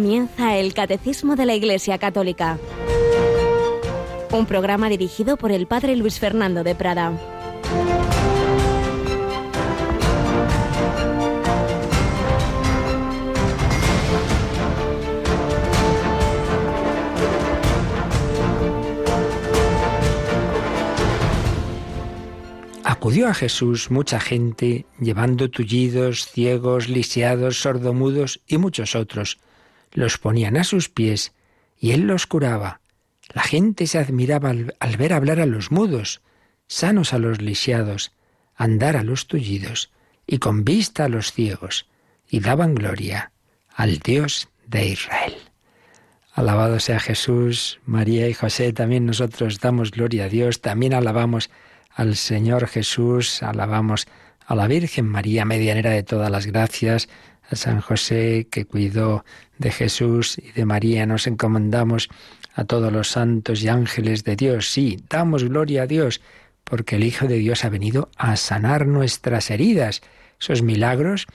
Comienza 0.00 0.56
el 0.56 0.72
Catecismo 0.72 1.36
de 1.36 1.44
la 1.44 1.54
Iglesia 1.54 1.98
Católica, 1.98 2.58
un 4.32 4.46
programa 4.46 4.88
dirigido 4.88 5.36
por 5.36 5.52
el 5.52 5.66
Padre 5.66 5.94
Luis 5.94 6.18
Fernando 6.18 6.64
de 6.64 6.74
Prada. 6.74 7.12
Acudió 22.84 23.28
a 23.28 23.34
Jesús 23.34 23.90
mucha 23.90 24.18
gente 24.18 24.86
llevando 24.98 25.50
tullidos, 25.50 26.26
ciegos, 26.26 26.88
lisiados, 26.88 27.60
sordomudos 27.60 28.40
y 28.46 28.56
muchos 28.56 28.94
otros. 28.94 29.36
Los 29.92 30.18
ponían 30.18 30.56
a 30.56 30.64
sus 30.64 30.88
pies 30.88 31.32
y 31.78 31.92
él 31.92 32.02
los 32.02 32.26
curaba. 32.26 32.80
La 33.32 33.42
gente 33.42 33.86
se 33.86 33.98
admiraba 33.98 34.50
al, 34.50 34.96
ver 34.96 35.12
hablar 35.12 35.40
a 35.40 35.46
los 35.46 35.70
mudos, 35.70 36.20
sanos 36.66 37.12
a 37.12 37.18
los 37.18 37.40
lisiados, 37.40 38.12
andar 38.54 38.96
a 38.96 39.02
los 39.02 39.26
tullidos 39.26 39.90
y 40.26 40.38
con 40.38 40.64
vista 40.64 41.04
a 41.04 41.08
los 41.08 41.32
ciegos, 41.32 41.88
y 42.28 42.40
daban 42.40 42.74
gloria 42.74 43.32
al 43.74 43.98
Dios 43.98 44.48
de 44.66 44.86
Israel. 44.88 45.34
Alabado 46.32 46.78
sea 46.78 47.00
Jesús, 47.00 47.80
María 47.84 48.28
y 48.28 48.34
José, 48.34 48.72
también 48.72 49.06
nosotros 49.06 49.58
damos 49.60 49.90
gloria 49.90 50.24
a 50.24 50.28
Dios, 50.28 50.60
también 50.60 50.94
alabamos 50.94 51.50
al 51.92 52.16
Señor 52.16 52.68
Jesús, 52.68 53.42
alabamos 53.42 54.06
a 54.46 54.54
la 54.54 54.66
Virgen 54.68 55.06
María, 55.06 55.44
medianera 55.44 55.90
de 55.90 56.02
todas 56.02 56.30
las 56.30 56.46
gracias, 56.46 57.08
a 57.50 57.56
San 57.56 57.80
José 57.80 58.46
que 58.50 58.64
cuidó 58.64 59.24
de 59.58 59.70
Jesús 59.70 60.38
y 60.38 60.52
de 60.52 60.64
María, 60.64 61.04
nos 61.06 61.26
encomendamos 61.26 62.08
a 62.54 62.64
todos 62.64 62.92
los 62.92 63.08
santos 63.08 63.62
y 63.62 63.68
ángeles 63.68 64.24
de 64.24 64.36
Dios. 64.36 64.70
Sí, 64.70 65.02
damos 65.08 65.44
gloria 65.44 65.82
a 65.82 65.86
Dios, 65.86 66.20
porque 66.64 66.96
el 66.96 67.04
Hijo 67.04 67.26
de 67.26 67.38
Dios 67.38 67.64
ha 67.64 67.68
venido 67.68 68.10
a 68.16 68.36
sanar 68.36 68.86
nuestras 68.86 69.50
heridas, 69.50 70.02
esos 70.40 70.62
milagros 70.62 71.26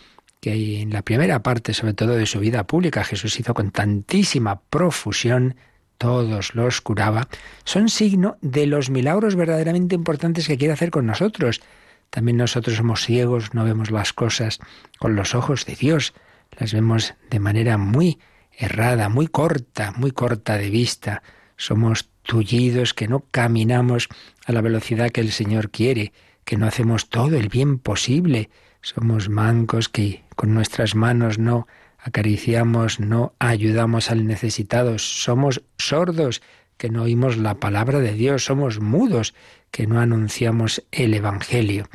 que 0.42 0.82
en 0.82 0.92
la 0.92 1.02
primera 1.02 1.42
parte, 1.42 1.74
sobre 1.74 1.94
todo 1.94 2.16
de 2.16 2.26
su 2.26 2.40
vida 2.40 2.66
pública, 2.66 3.04
Jesús 3.04 3.40
hizo 3.40 3.54
con 3.54 3.72
tantísima 3.72 4.62
profusión, 4.62 5.56
todos 5.98 6.56
los 6.56 6.82
curaba, 6.82 7.28
son 7.64 7.90
signo 7.90 8.38
de 8.42 8.68
los 8.68 8.90
milagros 8.90 9.36
verdaderamente 9.36 9.96
importantes 9.96 10.48
que 10.48 10.58
quiere 10.58 10.74
hacer 10.74 10.92
con 10.92 11.06
nosotros. 11.06 11.62
También 12.10 12.38
nosotros 12.38 12.78
somos 12.78 13.06
ciegos, 13.06 13.54
no 13.54 13.64
vemos 13.64 13.92
las 13.92 14.14
cosas 14.14 14.60
con 15.00 15.16
los 15.16 15.36
ojos 15.36 15.66
de 15.66 15.76
Dios, 15.76 16.14
las 16.58 16.74
vemos 16.74 17.16
de 17.30 17.40
manera 17.40 17.78
muy 17.78 18.20
errada, 18.52 19.10
muy 19.10 19.28
corta, 19.28 19.92
muy 19.98 20.12
corta 20.12 20.58
de 20.58 20.70
vista. 20.70 21.24
Somos 21.58 22.10
tullidos 22.24 22.94
que 22.94 23.08
no 23.08 23.26
caminamos 23.32 24.08
a 24.46 24.52
la 24.52 24.62
velocidad 24.62 25.12
que 25.12 25.22
el 25.22 25.32
Señor 25.32 25.70
quiere, 25.70 26.14
que 26.44 26.58
no 26.58 26.68
hacemos 26.68 27.10
todo 27.10 27.36
el 27.36 27.50
bien 27.50 27.80
posible. 27.80 28.50
Somos 28.82 29.30
mancos 29.30 29.90
que 29.90 30.24
con 30.36 30.54
nuestras 30.54 30.96
manos 30.96 31.40
no 31.40 31.68
acariciamos, 31.98 33.00
no 33.00 33.34
ayudamos 33.40 34.12
al 34.12 34.28
necesitado, 34.28 35.00
somos 35.00 35.64
sordos 35.78 36.42
que 36.78 36.90
no 36.90 37.04
oímos 37.04 37.38
la 37.38 37.56
palabra 37.56 38.00
de 38.00 38.14
Dios, 38.14 38.46
somos 38.46 38.80
mudos 38.80 39.34
que 39.76 39.88
no 39.88 40.00
anunciamos 40.00 40.86
el 40.94 41.14
Evangelio. 41.14 41.90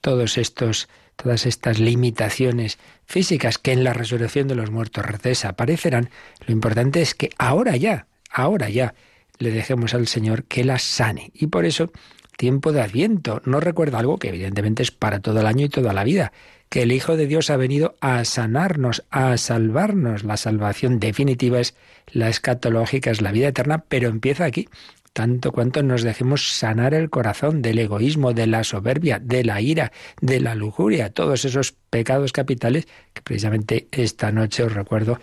Todos 0.00 0.38
estos, 0.38 0.88
todas 1.16 1.44
estas 1.44 1.78
limitaciones 1.78 2.78
físicas 3.04 3.58
que 3.58 3.72
en 3.72 3.84
la 3.84 3.92
resurrección 3.92 4.48
de 4.48 4.54
los 4.54 4.70
muertos 4.70 5.04
desaparecerán, 5.22 6.08
lo 6.46 6.52
importante 6.54 7.02
es 7.02 7.14
que 7.14 7.28
ahora 7.36 7.76
ya, 7.76 8.06
ahora 8.30 8.70
ya, 8.70 8.94
le 9.36 9.50
dejemos 9.50 9.92
al 9.92 10.06
Señor 10.06 10.44
que 10.44 10.64
las 10.64 10.80
sane. 10.80 11.30
Y 11.34 11.48
por 11.48 11.66
eso, 11.66 11.92
tiempo 12.38 12.72
de 12.72 12.80
Adviento, 12.80 13.42
no 13.44 13.60
recuerda 13.60 13.98
algo 13.98 14.18
que 14.18 14.30
evidentemente 14.30 14.82
es 14.82 14.90
para 14.90 15.20
todo 15.20 15.38
el 15.40 15.46
año 15.46 15.66
y 15.66 15.68
toda 15.68 15.92
la 15.92 16.04
vida, 16.04 16.32
que 16.70 16.84
el 16.84 16.90
Hijo 16.90 17.18
de 17.18 17.26
Dios 17.26 17.50
ha 17.50 17.58
venido 17.58 17.96
a 18.00 18.24
sanarnos, 18.24 19.04
a 19.10 19.36
salvarnos. 19.36 20.24
La 20.24 20.38
salvación 20.38 21.00
definitiva 21.00 21.60
es 21.60 21.74
la 22.06 22.30
escatológica, 22.30 23.10
es 23.10 23.20
la 23.20 23.32
vida 23.32 23.48
eterna, 23.48 23.84
pero 23.88 24.08
empieza 24.08 24.46
aquí. 24.46 24.70
Tanto 25.16 25.50
cuanto 25.50 25.82
nos 25.82 26.02
dejemos 26.02 26.58
sanar 26.58 26.92
el 26.92 27.08
corazón 27.08 27.62
del 27.62 27.78
egoísmo, 27.78 28.34
de 28.34 28.46
la 28.46 28.64
soberbia, 28.64 29.18
de 29.18 29.44
la 29.44 29.62
ira, 29.62 29.90
de 30.20 30.40
la 30.40 30.54
lujuria, 30.54 31.08
todos 31.08 31.46
esos 31.46 31.72
pecados 31.72 32.32
capitales 32.32 32.86
que 33.14 33.22
precisamente 33.22 33.88
esta 33.92 34.30
noche 34.30 34.64
os 34.64 34.74
recuerdo 34.74 35.18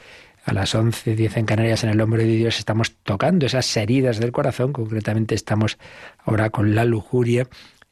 a 0.46 0.52
las 0.52 0.74
11, 0.74 1.16
10 1.16 1.38
en 1.38 1.46
Canarias 1.46 1.84
en 1.84 1.92
el 1.92 2.02
hombre 2.02 2.24
de 2.26 2.36
Dios 2.36 2.58
estamos 2.58 2.96
tocando 3.04 3.46
esas 3.46 3.78
heridas 3.78 4.18
del 4.18 4.32
corazón, 4.32 4.74
concretamente 4.74 5.36
estamos 5.36 5.78
ahora 6.26 6.50
con 6.50 6.74
la 6.74 6.86
lujuria, 6.86 7.48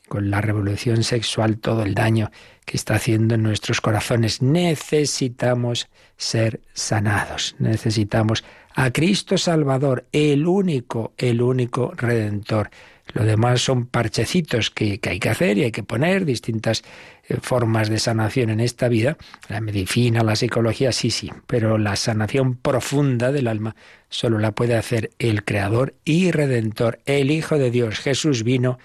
con 0.07 0.31
la 0.31 0.41
revolución 0.41 1.03
sexual, 1.03 1.59
todo 1.59 1.83
el 1.83 1.93
daño 1.93 2.31
que 2.65 2.77
está 2.77 2.95
haciendo 2.95 3.35
en 3.35 3.43
nuestros 3.43 3.79
corazones. 3.79 4.41
Necesitamos 4.41 5.87
ser 6.17 6.61
sanados, 6.73 7.55
necesitamos 7.59 8.43
a 8.75 8.91
Cristo 8.91 9.37
Salvador, 9.37 10.05
el 10.11 10.47
único, 10.47 11.13
el 11.17 11.41
único 11.41 11.93
redentor. 11.95 12.69
Lo 13.13 13.25
demás 13.25 13.61
son 13.61 13.87
parchecitos 13.87 14.69
que, 14.69 14.99
hay 15.03 15.19
que 15.19 15.29
hacer 15.29 15.57
y 15.57 15.63
hay 15.63 15.71
que 15.71 15.83
poner 15.83 16.23
distintas 16.23 16.83
eh, 17.27 17.37
formas 17.41 17.89
de 17.89 17.99
sanación 17.99 18.49
en 18.49 18.61
esta 18.61 18.87
vida. 18.87 19.17
La 19.49 19.59
medicina, 19.59 20.23
la 20.23 20.35
psicología, 20.35 20.91
sí, 20.91 21.11
sí, 21.11 21.29
pero 21.47 21.77
la 21.77 21.95
sanación 21.97 22.55
profunda 22.55 23.31
del 23.31 23.47
alma 23.47 23.75
solo 24.09 24.39
la 24.39 24.53
puede 24.53 24.75
hacer 24.75 25.11
el 25.19 25.43
Creador 25.43 25.95
y 26.05 26.31
Redentor, 26.31 26.99
el 27.05 27.31
Hijo 27.31 27.57
de 27.57 27.71
Dios. 27.71 27.99
Jesús 27.99 28.43
vino 28.43 28.77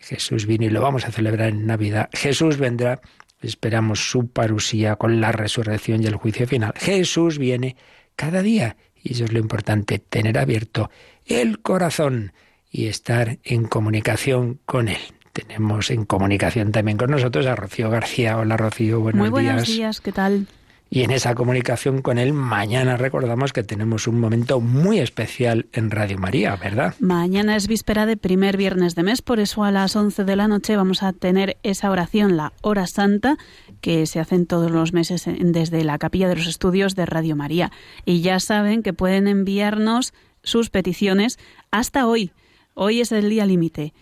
Jesús 0.00 0.46
vino 0.46 0.64
y 0.64 0.70
lo 0.70 0.80
vamos 0.80 1.06
a 1.06 1.12
celebrar 1.12 1.50
en 1.50 1.66
Navidad. 1.66 2.08
Jesús 2.12 2.56
vendrá, 2.56 3.00
esperamos 3.42 4.10
su 4.10 4.28
parusía 4.28 4.96
con 4.96 5.20
la 5.20 5.30
resurrección 5.30 6.02
y 6.02 6.06
el 6.06 6.16
juicio 6.16 6.46
final. 6.46 6.72
Jesús 6.76 7.38
viene 7.38 7.76
cada 8.16 8.42
día 8.42 8.76
y 9.02 9.12
eso 9.14 9.24
es 9.24 9.32
lo 9.32 9.38
importante, 9.38 9.98
tener 9.98 10.38
abierto 10.38 10.90
el 11.26 11.60
corazón 11.60 12.32
y 12.70 12.86
estar 12.86 13.38
en 13.44 13.64
comunicación 13.64 14.60
con 14.64 14.88
Él. 14.88 15.00
Tenemos 15.32 15.90
en 15.90 16.04
comunicación 16.04 16.72
también 16.72 16.98
con 16.98 17.10
nosotros 17.10 17.46
a 17.46 17.54
Rocío 17.54 17.88
García. 17.88 18.36
Hola 18.36 18.56
Rocío, 18.56 19.00
buenos 19.00 19.22
días. 19.22 19.30
Muy 19.30 19.44
buenos 19.44 19.68
días, 19.68 20.00
¿qué 20.00 20.12
tal? 20.12 20.46
Y 20.92 21.04
en 21.04 21.12
esa 21.12 21.36
comunicación 21.36 22.02
con 22.02 22.18
él, 22.18 22.32
mañana 22.32 22.96
recordamos 22.96 23.52
que 23.52 23.62
tenemos 23.62 24.08
un 24.08 24.18
momento 24.18 24.60
muy 24.60 24.98
especial 24.98 25.66
en 25.72 25.88
Radio 25.92 26.18
María, 26.18 26.56
¿verdad? 26.56 26.96
Mañana 26.98 27.54
es 27.54 27.68
víspera 27.68 28.06
de 28.06 28.16
primer 28.16 28.56
viernes 28.56 28.96
de 28.96 29.04
mes, 29.04 29.22
por 29.22 29.38
eso 29.38 29.62
a 29.62 29.70
las 29.70 29.94
11 29.94 30.24
de 30.24 30.34
la 30.34 30.48
noche 30.48 30.74
vamos 30.74 31.04
a 31.04 31.12
tener 31.12 31.58
esa 31.62 31.92
oración, 31.92 32.36
la 32.36 32.52
hora 32.60 32.88
santa, 32.88 33.38
que 33.80 34.04
se 34.06 34.18
hacen 34.18 34.46
todos 34.46 34.72
los 34.72 34.92
meses 34.92 35.26
desde 35.38 35.84
la 35.84 35.96
capilla 35.98 36.28
de 36.28 36.34
los 36.34 36.48
estudios 36.48 36.96
de 36.96 37.06
Radio 37.06 37.36
María. 37.36 37.70
Y 38.04 38.20
ya 38.20 38.40
saben 38.40 38.82
que 38.82 38.92
pueden 38.92 39.28
enviarnos 39.28 40.12
sus 40.42 40.70
peticiones 40.70 41.38
hasta 41.70 42.08
hoy. 42.08 42.32
Hoy 42.74 43.00
es 43.00 43.12
el 43.12 43.30
día 43.30 43.46
límite 43.46 43.92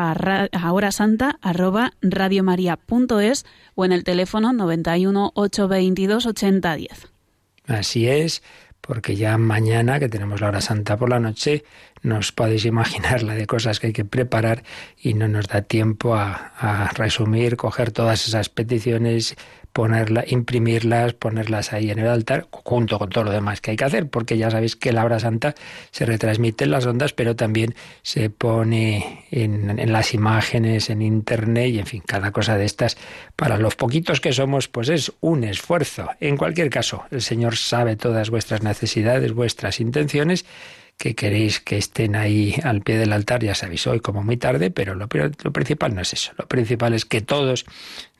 a, 0.00 0.72
hora 0.72 0.92
santa 0.92 1.38
arroba 1.42 1.92
radiomaria.es 2.00 3.44
o 3.74 3.84
en 3.84 3.92
el 3.92 4.04
teléfono 4.04 4.52
91 4.52 5.32
822 5.34 6.26
8010. 6.26 7.08
Así 7.66 8.08
es, 8.08 8.42
porque 8.80 9.14
ya 9.16 9.36
mañana, 9.36 10.00
que 10.00 10.08
tenemos 10.08 10.40
la 10.40 10.48
hora 10.48 10.60
santa 10.60 10.96
por 10.96 11.10
la 11.10 11.20
noche, 11.20 11.64
nos 12.02 12.32
podéis 12.32 12.64
imaginar 12.64 13.22
la 13.22 13.34
de 13.34 13.46
cosas 13.46 13.78
que 13.78 13.88
hay 13.88 13.92
que 13.92 14.06
preparar 14.06 14.64
y 14.98 15.14
no 15.14 15.28
nos 15.28 15.48
da 15.48 15.62
tiempo 15.62 16.14
a, 16.14 16.52
a 16.58 16.88
resumir, 16.94 17.56
coger 17.56 17.92
todas 17.92 18.26
esas 18.26 18.48
peticiones 18.48 19.36
ponerla, 19.72 20.24
imprimirlas, 20.26 21.14
ponerlas 21.14 21.72
ahí 21.72 21.90
en 21.90 21.98
el 21.98 22.08
altar, 22.08 22.46
junto 22.50 22.98
con 22.98 23.08
todo 23.10 23.24
lo 23.24 23.30
demás 23.30 23.60
que 23.60 23.72
hay 23.72 23.76
que 23.76 23.84
hacer, 23.84 24.08
porque 24.08 24.36
ya 24.36 24.50
sabéis 24.50 24.76
que 24.76 24.92
la 24.92 25.04
hora 25.04 25.20
santa 25.20 25.54
se 25.90 26.06
retransmite 26.06 26.64
en 26.64 26.70
las 26.70 26.86
ondas, 26.86 27.12
pero 27.12 27.36
también 27.36 27.74
se 28.02 28.30
pone 28.30 29.26
en, 29.30 29.78
en 29.78 29.92
las 29.92 30.14
imágenes, 30.14 30.90
en 30.90 31.02
internet 31.02 31.70
y 31.70 31.78
en 31.78 31.86
fin, 31.86 32.02
cada 32.04 32.32
cosa 32.32 32.56
de 32.56 32.64
estas, 32.64 32.96
para 33.36 33.58
los 33.58 33.76
poquitos 33.76 34.20
que 34.20 34.32
somos, 34.32 34.68
pues 34.68 34.88
es 34.88 35.12
un 35.20 35.44
esfuerzo. 35.44 36.08
En 36.20 36.36
cualquier 36.36 36.70
caso, 36.70 37.04
el 37.10 37.22
Señor 37.22 37.56
sabe 37.56 37.96
todas 37.96 38.30
vuestras 38.30 38.62
necesidades, 38.62 39.32
vuestras 39.32 39.80
intenciones, 39.80 40.44
que 41.00 41.14
queréis 41.14 41.60
que 41.60 41.78
estén 41.78 42.14
ahí 42.14 42.54
al 42.62 42.82
pie 42.82 42.98
del 42.98 43.14
altar, 43.14 43.42
ya 43.42 43.54
sabéis, 43.54 43.86
hoy 43.86 44.00
como 44.00 44.22
muy 44.22 44.36
tarde, 44.36 44.70
pero 44.70 44.94
lo, 44.94 45.08
lo, 45.42 45.52
principal 45.52 45.94
no 45.94 46.02
es 46.02 46.12
eso. 46.12 46.32
Lo 46.36 46.46
principal 46.46 46.92
es 46.92 47.06
que 47.06 47.22
todos 47.22 47.64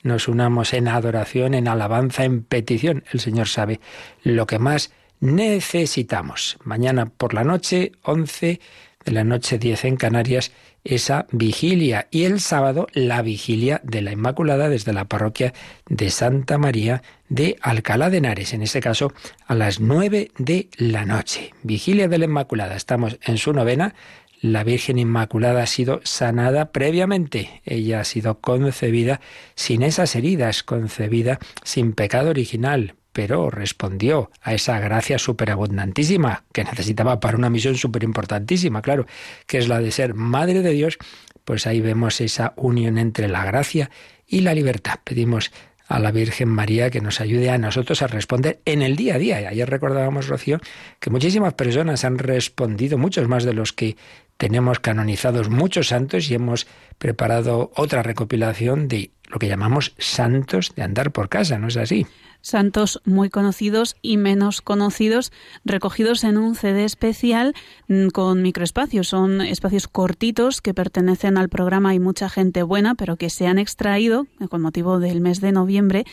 nos 0.03 0.29
unamos 0.29 0.73
en 0.73 0.89
adoración, 0.89 1.55
en 1.55 1.69
alabanza, 1.69 2.25
en 2.25 2.43
petición. 2.43 3.05
El 3.13 3.21
Señor 3.21 3.49
sabe 3.49 3.81
lo 4.23 4.47
que 4.47 4.59
más 4.59 4.93
necesitamos. 5.21 6.59
Mañana 6.65 7.07
por 7.07 7.35
la 7.35 7.45
noche, 7.45 7.93
11 8.03 8.61
de 9.05 9.13
la 9.13 9.25
noche, 9.25 9.59
10 9.59 9.85
en 9.85 9.97
Canarias, 9.97 10.53
esa 10.85 11.27
vigilia 11.31 12.09
y 12.11 12.25
el 12.25 12.41
sábado 12.41 12.87
la 12.95 13.21
vigilia 13.23 13.81
de 13.85 14.01
la 14.01 14.13
Inmaculada 14.13 14.69
desde 14.69 14.93
la 14.93 15.07
parroquia 15.07 15.53
de 15.89 16.11
Santa 16.11 16.57
María 16.57 17.03
de 17.29 17.57
Alcalá 17.61 18.09
de 18.09 18.19
Henares, 18.19 18.55
en 18.55 18.63
ese 18.63 18.81
caso 18.81 19.13
a 19.47 19.55
las 19.55 19.81
nueve 19.81 20.31
de 20.39 20.69
la 20.77 21.05
noche. 21.05 21.53
Vigilia 21.63 22.09
de 22.09 22.19
la 22.19 22.25
Inmaculada, 22.25 22.77
estamos 22.77 23.19
en 23.23 23.37
su 23.37 23.53
novena. 23.53 23.95
La 24.43 24.65
Virgen 24.65 24.99
Inmaculada 24.99 25.63
ha 25.63 25.67
sido 25.67 26.01
sanada 26.03 26.73
previamente. 26.73 27.61
Ella 27.67 28.01
ha 28.01 28.05
sido 28.05 28.41
concebida 28.41 29.21
sin 29.55 29.83
esas 29.83 30.17
heridas, 30.17 30.63
concebida 30.63 31.39
sin 31.63 31.93
pecado 31.93 32.31
original, 32.31 32.95
pero 33.13 33.51
respondió 33.51 34.31
a 34.41 34.55
esa 34.55 34.81
gracia 34.81 35.19
superabundantísima 35.19 36.45
que 36.55 36.65
necesitaba 36.65 37.21
para 37.21 37.37
una 37.37 37.51
misión 37.51 37.77
súper 37.77 38.03
importantísima, 38.03 38.81
claro, 38.81 39.05
que 39.47 39.59
es 39.59 39.69
la 39.69 39.79
de 39.79 39.91
ser 39.91 40.15
Madre 40.15 40.63
de 40.63 40.71
Dios, 40.71 40.97
pues 41.45 41.67
ahí 41.67 41.83
vemos 41.83 42.23
esa 42.23 42.55
unión 42.57 42.97
entre 42.97 43.29
la 43.29 43.45
gracia 43.45 43.91
y 44.27 44.41
la 44.41 44.55
libertad. 44.55 45.01
Pedimos 45.05 45.53
a 45.91 45.99
la 45.99 46.13
Virgen 46.13 46.49
María 46.49 46.89
que 46.89 47.01
nos 47.01 47.21
ayude 47.21 47.51
a 47.51 47.59
nosotros 47.59 48.01
a 48.01 48.07
responder 48.07 48.61
en 48.65 48.81
el 48.81 48.95
día 48.95 49.17
a 49.17 49.19
día. 49.19 49.37
Ayer 49.39 49.69
recordábamos, 49.69 50.29
Rocío, 50.29 50.61
que 51.01 51.11
muchísimas 51.11 51.55
personas 51.55 52.05
han 52.05 52.17
respondido, 52.19 52.97
muchos 52.97 53.27
más 53.27 53.43
de 53.43 53.55
los 53.55 53.73
que 53.73 53.97
tenemos 54.37 54.79
canonizados 54.79 55.51
muchos 55.51 55.89
santos 55.89 56.31
y 56.31 56.35
hemos 56.35 56.69
preparado 56.99 57.73
otra 57.75 58.05
recopilación 58.05 58.87
de 58.87 59.11
lo 59.29 59.41
que 59.41 59.49
llamamos 59.49 59.95
santos 59.99 60.73
de 60.77 60.85
andar 60.85 61.11
por 61.11 61.29
casa, 61.29 61.59
¿no 61.59 61.67
es 61.67 61.77
así? 61.77 62.07
Santos 62.41 63.01
muy 63.05 63.31
conocidos 63.31 63.97
y 64.03 64.17
menos 64.17 64.63
conocidos, 64.63 65.33
recogidos 65.65 66.25
en 66.25 66.39
un 66.39 66.55
CD 66.55 66.85
especial 66.85 67.55
mm, 67.89 68.09
con 68.09 68.43
microespacios. 68.43 69.09
Son 69.09 69.41
espacios 69.41 69.89
cortitos 69.89 70.61
que 70.61 70.75
pertenecen 70.75 71.37
al 71.37 71.49
programa 71.49 71.91
Hay 71.91 71.99
mucha 71.99 72.29
gente 72.29 72.63
buena, 72.63 72.95
pero 72.95 73.17
que 73.17 73.31
se 73.31 73.47
han 73.47 73.59
extraído 73.59 74.27
con 74.49 74.61
motivo 74.61 74.99
del 74.99 75.21
mes 75.21 75.41
de 75.41 75.53
noviembre 75.53 76.05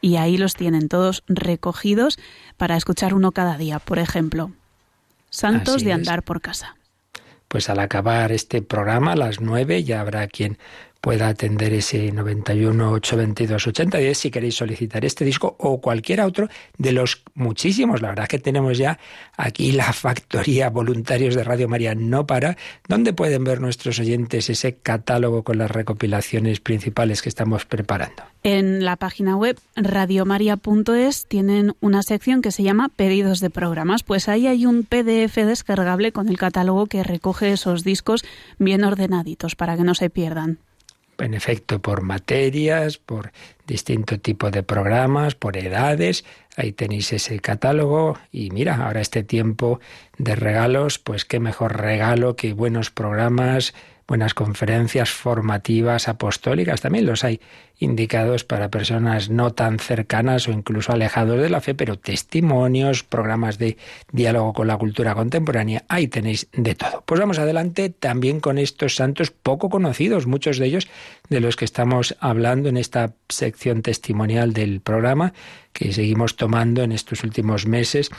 y 0.00 0.16
ahí 0.16 0.36
los 0.36 0.54
tienen 0.54 0.88
todos 0.88 1.22
recogidos 1.28 2.18
para 2.56 2.76
escuchar 2.76 3.14
uno 3.14 3.32
cada 3.32 3.56
día, 3.56 3.78
por 3.78 3.98
ejemplo. 3.98 4.52
Santos 5.30 5.82
de 5.82 5.92
andar 5.92 6.22
por 6.22 6.40
casa. 6.40 6.76
Pues 7.48 7.70
al 7.70 7.78
acabar 7.78 8.32
este 8.32 8.62
programa 8.62 9.12
a 9.12 9.16
las 9.16 9.40
nueve 9.40 9.84
ya 9.84 10.00
habrá 10.00 10.26
quien 10.28 10.58
pueda 11.04 11.28
atender 11.28 11.74
ese 11.74 12.10
91 12.12 12.92
822 12.92 13.66
8010 13.66 14.16
si 14.16 14.30
queréis 14.30 14.54
solicitar 14.54 15.04
este 15.04 15.26
disco 15.26 15.54
o 15.58 15.78
cualquier 15.78 16.22
otro 16.22 16.48
de 16.78 16.92
los 16.92 17.22
muchísimos. 17.34 18.00
La 18.00 18.08
verdad 18.08 18.26
que 18.26 18.38
tenemos 18.38 18.78
ya 18.78 18.98
aquí 19.36 19.72
la 19.72 19.92
factoría 19.92 20.70
voluntarios 20.70 21.34
de 21.34 21.44
Radio 21.44 21.68
María 21.68 21.94
no 21.94 22.26
para, 22.26 22.56
donde 22.88 23.12
pueden 23.12 23.44
ver 23.44 23.60
nuestros 23.60 23.98
oyentes 23.98 24.48
ese 24.48 24.76
catálogo 24.76 25.42
con 25.42 25.58
las 25.58 25.70
recopilaciones 25.70 26.60
principales 26.60 27.20
que 27.20 27.28
estamos 27.28 27.66
preparando. 27.66 28.22
En 28.42 28.82
la 28.82 28.96
página 28.96 29.36
web 29.36 29.60
radiomaria.es 29.76 31.26
tienen 31.26 31.74
una 31.82 32.02
sección 32.02 32.40
que 32.40 32.50
se 32.50 32.62
llama 32.62 32.88
Pedidos 32.88 33.40
de 33.40 33.50
programas. 33.50 34.04
Pues 34.04 34.30
ahí 34.30 34.46
hay 34.46 34.64
un 34.64 34.84
PDF 34.84 35.36
descargable 35.36 36.12
con 36.12 36.30
el 36.30 36.38
catálogo 36.38 36.86
que 36.86 37.02
recoge 37.02 37.52
esos 37.52 37.84
discos 37.84 38.24
bien 38.58 38.84
ordenaditos 38.84 39.54
para 39.54 39.76
que 39.76 39.84
no 39.84 39.94
se 39.94 40.08
pierdan 40.08 40.60
en 41.18 41.34
efecto, 41.34 41.80
por 41.80 42.02
materias, 42.02 42.98
por 42.98 43.32
distinto 43.66 44.18
tipo 44.18 44.50
de 44.50 44.62
programas, 44.62 45.34
por 45.34 45.56
edades. 45.56 46.24
Ahí 46.56 46.72
tenéis 46.72 47.12
ese 47.12 47.40
catálogo 47.40 48.18
y 48.30 48.50
mira, 48.50 48.76
ahora 48.76 49.00
este 49.00 49.22
tiempo 49.22 49.80
de 50.18 50.36
regalos, 50.36 50.98
pues 50.98 51.24
qué 51.24 51.40
mejor 51.40 51.76
regalo 51.80 52.36
que 52.36 52.52
buenos 52.52 52.90
programas, 52.90 53.74
buenas 54.06 54.34
conferencias 54.34 55.10
formativas 55.10 56.08
apostólicas, 56.08 56.80
también 56.80 57.06
los 57.06 57.24
hay 57.24 57.40
indicados 57.78 58.44
para 58.44 58.70
personas 58.70 59.30
no 59.30 59.52
tan 59.52 59.78
cercanas 59.78 60.46
o 60.46 60.52
incluso 60.52 60.92
alejados 60.92 61.40
de 61.40 61.48
la 61.48 61.60
fe, 61.60 61.74
pero 61.74 61.98
testimonios, 61.98 63.02
programas 63.02 63.58
de 63.58 63.76
diálogo 64.12 64.52
con 64.52 64.68
la 64.68 64.76
cultura 64.76 65.14
contemporánea, 65.14 65.84
ahí 65.88 66.06
tenéis 66.06 66.48
de 66.52 66.74
todo. 66.74 67.02
Pues 67.06 67.20
vamos 67.20 67.38
adelante 67.38 67.90
también 67.90 68.40
con 68.40 68.58
estos 68.58 68.94
santos 68.94 69.30
poco 69.30 69.68
conocidos, 69.70 70.26
muchos 70.26 70.58
de 70.58 70.66
ellos 70.66 70.88
de 71.28 71.40
los 71.40 71.56
que 71.56 71.64
estamos 71.64 72.16
hablando 72.20 72.68
en 72.68 72.76
esta 72.76 73.14
sección 73.28 73.82
testimonial 73.82 74.52
del 74.52 74.80
programa 74.80 75.32
que 75.72 75.92
seguimos 75.92 76.36
tomando 76.36 76.82
en 76.82 76.92
estos 76.92 77.24
últimos 77.24 77.66
meses 77.66 78.10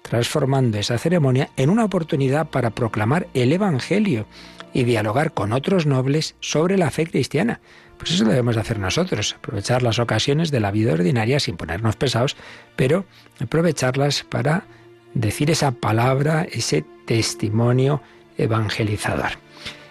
transformando 0.01 0.77
esa 0.77 0.98
ceremonia 0.98 1.50
en 1.58 1.70
una 1.70 1.86
oportunidad 1.86 2.50
para 2.50 2.70
proclamar 2.72 3.27
el 3.34 3.51
Evangelio 3.51 4.27
y 4.74 4.84
dialogar 4.84 5.34
con 5.34 5.53
otros 5.53 5.86
nobles 5.86 6.36
sobre 6.39 6.77
la 6.77 6.91
fe 6.91 7.08
cristiana. 7.08 7.62
Pues 7.98 8.12
eso 8.12 8.25
debemos 8.25 8.58
hacer 8.58 8.80
nosotros, 8.80 9.36
aprovechar 9.38 9.82
las 9.82 10.00
ocasiones 10.00 10.51
de 10.51 10.60
la 10.60 10.72
vida 10.72 10.94
ordinaria 10.94 11.39
sin 11.39 11.58
ponernos 11.58 11.96
pesados, 11.96 12.36
pero 12.75 13.06
aprovecharlas 13.39 14.24
para 14.24 14.66
decir 15.13 15.50
esa 15.50 15.72
palabra, 15.72 16.48
ese 16.51 16.86
testimonio 17.06 18.01
evangelizador. 18.38 19.32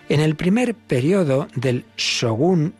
En 0.08 0.20
el 0.20 0.36
primer 0.36 0.74
periodo 0.74 1.48
del 1.56 1.84
shogun 1.96 2.74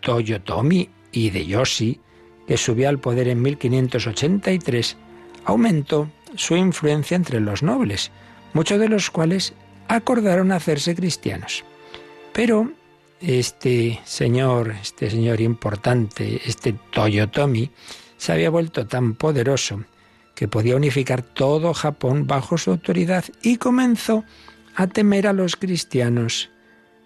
Toyotomi 0.00 0.88
Hideyoshi, 1.12 2.00
que 2.46 2.56
subió 2.56 2.88
al 2.88 2.98
poder 2.98 3.28
en 3.28 3.42
1583, 3.42 4.96
aumentó 5.44 6.10
su 6.34 6.56
influencia 6.56 7.14
entre 7.16 7.40
los 7.40 7.62
nobles, 7.62 8.10
muchos 8.54 8.80
de 8.80 8.88
los 8.88 9.10
cuales 9.10 9.54
acordaron 9.86 10.50
hacerse 10.50 10.94
cristianos. 10.94 11.64
Pero 12.32 12.72
este 13.20 14.00
señor, 14.04 14.74
este 14.80 15.10
señor 15.10 15.40
importante, 15.40 16.40
este 16.46 16.74
Toyotomi, 16.92 17.70
se 18.16 18.32
había 18.32 18.50
vuelto 18.50 18.86
tan 18.86 19.14
poderoso 19.14 19.84
que 20.34 20.48
podía 20.48 20.76
unificar 20.76 21.22
todo 21.22 21.74
Japón 21.74 22.26
bajo 22.26 22.58
su 22.58 22.70
autoridad 22.70 23.24
y 23.42 23.56
comenzó 23.56 24.24
a 24.74 24.86
temer 24.86 25.26
a 25.26 25.32
los 25.32 25.56
cristianos 25.56 26.50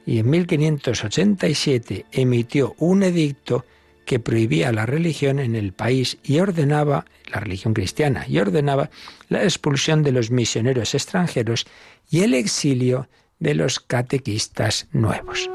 y 0.04 0.18
en 0.18 0.30
1587 0.30 2.06
emitió 2.12 2.74
un 2.78 3.02
edicto 3.02 3.64
que 4.04 4.18
prohibía 4.18 4.72
la 4.72 4.84
religión 4.84 5.38
en 5.38 5.54
el 5.54 5.72
país 5.72 6.18
y 6.24 6.40
ordenaba, 6.40 7.06
la 7.32 7.40
religión 7.40 7.72
cristiana, 7.72 8.26
y 8.28 8.38
ordenaba 8.38 8.90
la 9.28 9.44
expulsión 9.44 10.02
de 10.02 10.12
los 10.12 10.30
misioneros 10.30 10.94
extranjeros 10.94 11.66
y 12.10 12.22
el 12.22 12.34
exilio 12.34 13.08
de 13.38 13.54
los 13.54 13.78
catequistas 13.80 14.88
nuevos. 14.92 15.48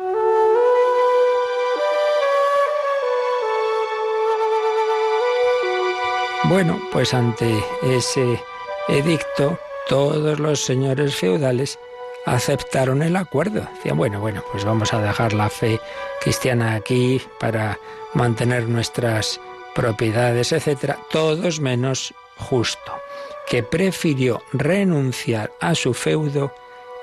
Bueno, 6.50 6.80
pues 6.94 7.14
ante 7.14 7.62
ese 7.84 8.42
edicto, 8.88 9.60
todos 9.90 10.40
los 10.40 10.62
señores 10.62 11.14
feudales 11.14 11.78
aceptaron 12.26 13.04
el 13.04 13.18
acuerdo. 13.18 13.68
Decían, 13.76 13.98
bueno, 13.98 14.22
bueno, 14.22 14.42
pues 14.54 14.64
vamos 14.64 14.94
a 14.94 15.02
dejar 15.02 15.34
la 15.34 15.50
fe 15.50 15.78
cristiana 16.22 16.76
aquí 16.76 17.22
para 17.42 17.78
mantener 18.14 18.70
nuestras 18.70 19.42
propiedades, 19.76 20.54
etcétera, 20.54 20.98
todos 21.12 21.60
menos 21.60 22.14
justo, 22.38 22.94
que 23.50 23.62
prefirió 23.62 24.42
renunciar 24.54 25.52
a 25.60 25.76
su 25.76 25.94
feudo 25.94 26.54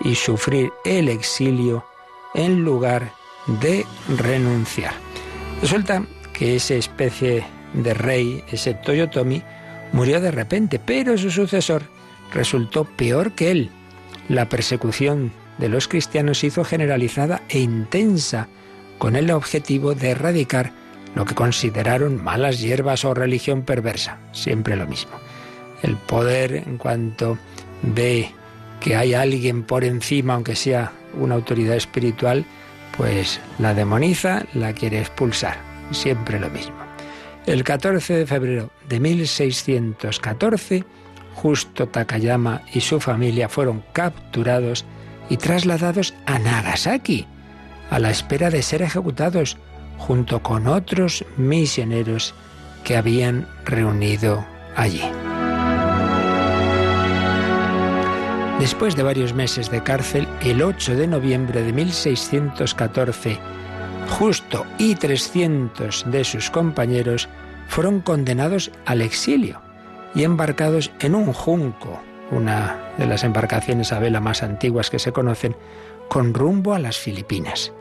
y 0.01 0.15
sufrir 0.15 0.73
el 0.87 1.11
exilio 1.11 1.85
en 2.33 2.65
lugar 2.65 3.13
de 3.47 3.85
renunciar. 4.17 4.95
Resulta 5.61 6.03
que 6.33 6.57
esa 6.57 6.75
especie 6.75 7.45
de 7.75 7.95
rey, 7.95 8.43
ese 8.51 8.75
Toyotomi, 8.75 9.43
murió 9.93 10.21
de 10.21 10.31
repente, 10.31 10.79
pero 10.79 11.19
su 11.19 11.31
sucesor 11.31 11.83
resultó 12.33 12.85
peor 12.85 13.33
que 13.33 13.51
él 13.51 13.71
la 14.29 14.49
persecución 14.49 15.33
de 15.59 15.69
los 15.69 15.89
cristianos 15.89 16.39
se 16.39 16.49
hizo 16.49 16.65
generalizada 16.65 17.43
e 17.49 17.61
intensa, 17.61 18.49
con 18.99 19.17
el 19.17 19.31
objetivo 19.31 19.95
de 19.95 20.11
erradicar 20.11 20.73
lo 21.15 21.25
que 21.25 21.35
consideraron 21.35 22.23
malas 22.23 22.61
hierbas 22.61 23.05
o 23.05 23.15
religión 23.15 23.63
perversa, 23.63 24.19
siempre 24.33 24.77
lo 24.77 24.87
mismo. 24.87 25.13
El 25.83 25.97
poder, 25.97 26.55
en 26.55 26.79
cuanto 26.79 27.39
ve 27.83 28.31
que 28.81 28.97
hay 28.97 29.15
alguien 29.15 29.63
por 29.63 29.85
encima, 29.85 30.35
aunque 30.35 30.57
sea 30.57 30.93
una 31.19 31.35
autoridad 31.35 31.77
espiritual, 31.77 32.45
pues 32.97 33.41
la 33.59 33.75
demoniza, 33.75 34.45
la 34.55 34.73
quiere 34.73 35.01
expulsar, 35.01 35.59
siempre 35.91 36.41
lo 36.41 36.51
mismo. 36.51 36.84
El 37.47 37.63
14 37.63 38.17
de 38.17 38.27
febrero 38.27 38.71
de 38.89 39.01
1614, 39.01 40.85
Justo 41.35 41.89
Takayama 41.89 42.63
y 42.73 42.81
su 42.81 43.01
familia 43.01 43.49
fueron 43.49 43.85
capturados 43.93 44.87
y 45.29 45.37
trasladados 45.37 46.15
a 46.25 46.39
Nagasaki, 46.39 47.27
a 47.91 47.99
la 47.99 48.11
espera 48.11 48.49
de 48.51 48.63
ser 48.63 48.81
ejecutados 48.83 49.59
junto 49.99 50.43
con 50.43 50.67
otros 50.67 51.25
misioneros 51.37 52.35
que 52.83 52.97
habían 52.97 53.47
reunido 53.65 54.47
allí. 54.75 55.03
Después 58.59 58.97
de 58.97 59.03
varios 59.03 59.35
meses 59.35 59.71
de 59.71 59.83
cárcel, 59.83 60.27
el 60.41 60.63
8 60.63 60.95
de 60.95 61.07
noviembre 61.07 61.63
de 61.63 61.73
1614, 61.73 63.39
Justo 64.09 64.65
y 64.79 64.95
300 64.95 66.05
de 66.11 66.25
sus 66.25 66.51
compañeros 66.51 67.29
fueron 67.69 68.01
condenados 68.01 68.71
al 68.87 69.01
exilio 69.01 69.61
y 70.15 70.23
embarcados 70.23 70.93
en 71.01 71.15
un 71.15 71.33
junco, 71.33 72.01
una 72.31 72.79
de 72.99 73.07
las 73.07 73.25
embarcaciones 73.25 73.93
a 73.93 73.99
vela 73.99 74.21
más 74.21 74.43
antiguas 74.43 74.91
que 74.91 74.99
se 74.99 75.13
conocen, 75.13 75.57
con 76.09 76.35
rumbo 76.35 76.75
a 76.75 76.79
las 76.79 76.99
Filipinas. 76.99 77.73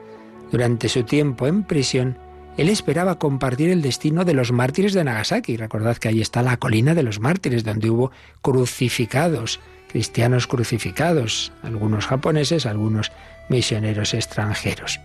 Durante 0.52 0.90
su 0.90 1.04
tiempo 1.04 1.48
en 1.48 1.64
prisión, 1.64 2.18
él 2.58 2.70
esperaba 2.70 3.18
compartir 3.18 3.70
el 3.70 3.82
destino 3.82 4.26
de 4.26 4.34
los 4.34 4.52
mártires 4.52 4.94
de 4.94 5.04
Nagasaki. 5.04 5.58
Recordad 5.58 5.98
que 5.98 6.10
ahí 6.10 6.22
está 6.22 6.44
la 6.44 6.58
colina 6.58 6.94
de 6.94 7.04
los 7.04 7.20
mártires, 7.20 7.64
donde 7.64 7.90
hubo 7.90 8.12
crucificados, 8.42 9.60
cristianos 9.88 10.46
crucificados, 10.46 11.52
algunos 11.64 12.06
japoneses, 12.06 12.66
algunos 12.66 13.12
misioneros 13.50 14.14
extranjeros. 14.14 15.00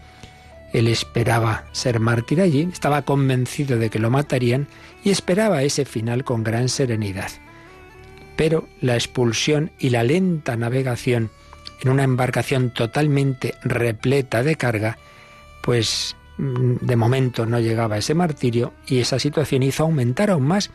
Él 0.73 0.89
esperaba 0.89 1.65
ser 1.73 1.99
mártir 2.01 2.41
allí, 2.41 2.69
estaba 2.71 3.03
convencido 3.03 3.79
de 3.79 3.91
que 3.91 3.99
lo 3.99 4.11
matarían 4.11 4.69
y 5.03 5.11
esperaba 5.11 5.63
ese 5.63 5.85
final 5.85 6.25
con 6.25 6.45
gran 6.45 6.69
serenidad. 6.69 7.31
Pero 8.37 8.69
la 8.81 8.95
expulsión 8.95 9.71
y 9.79 9.91
la 9.91 10.05
lenta 10.05 10.57
navegación 10.57 11.31
en 11.81 11.91
una 11.91 12.05
embarcación 12.05 12.71
totalmente 12.71 13.55
repleta 13.63 14.43
de 14.43 14.57
carga, 14.57 14.99
pues 15.63 16.17
mm, 16.37 16.77
de 16.81 16.97
momento 16.97 17.47
no 17.47 17.61
llegaba 17.61 17.97
a 17.97 17.99
ese 17.99 18.15
martirio 18.15 18.75
y 18.87 18.99
esa 18.99 19.19
situación 19.19 19.63
hizo 19.63 19.85
aumentar 19.85 20.31
aún 20.31 20.47
más 20.47 20.71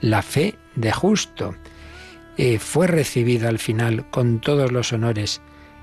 la 0.00 0.22
fe 0.22 0.56
de 0.74 0.92
justo. 0.92 1.54
Eh, 2.36 2.58
fue 2.58 2.86
recibido 2.86 3.48
al 3.48 3.58
final 3.58 4.10
con 4.10 4.40
todos 4.40 4.72
los 4.72 4.92
honores 4.92 5.40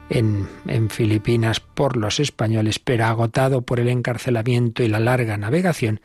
en, 0.09 0.47
Filipinas 0.89 1.59
por 1.59 1.97
los 1.97 2.19
españoles, 2.19 2.79
pero 2.79 3.05
agotado 3.05 3.61
por 3.61 3.79
el 3.79 3.89
encarcelamiento 3.89 4.83
y 4.83 4.87
la 4.87 4.99
larga 4.99 5.37
navegación, 5.37 6.01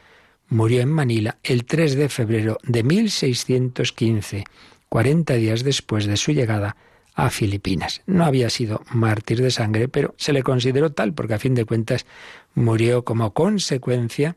murió 0.48 0.80
en 0.80 0.90
Manila 0.90 1.38
el 1.42 1.64
3 1.64 1.96
de 1.96 2.08
febrero 2.08 2.58
de 2.62 2.82
1615, 2.82 4.44
40 4.88 5.34
días 5.34 5.64
después 5.64 6.06
de 6.06 6.16
su 6.16 6.32
llegada 6.32 6.76
a 7.14 7.30
Filipinas. 7.30 8.02
No 8.06 8.24
había 8.24 8.48
sido 8.48 8.82
mártir 8.92 9.42
de 9.42 9.50
sangre, 9.50 9.88
pero 9.88 10.14
se 10.16 10.32
le 10.32 10.42
consideró 10.42 10.92
tal 10.92 11.12
porque 11.12 11.34
a 11.34 11.38
fin 11.38 11.54
de 11.54 11.64
cuentas 11.64 12.06
murió 12.54 13.04
como 13.04 13.34
consecuencia 13.34 14.36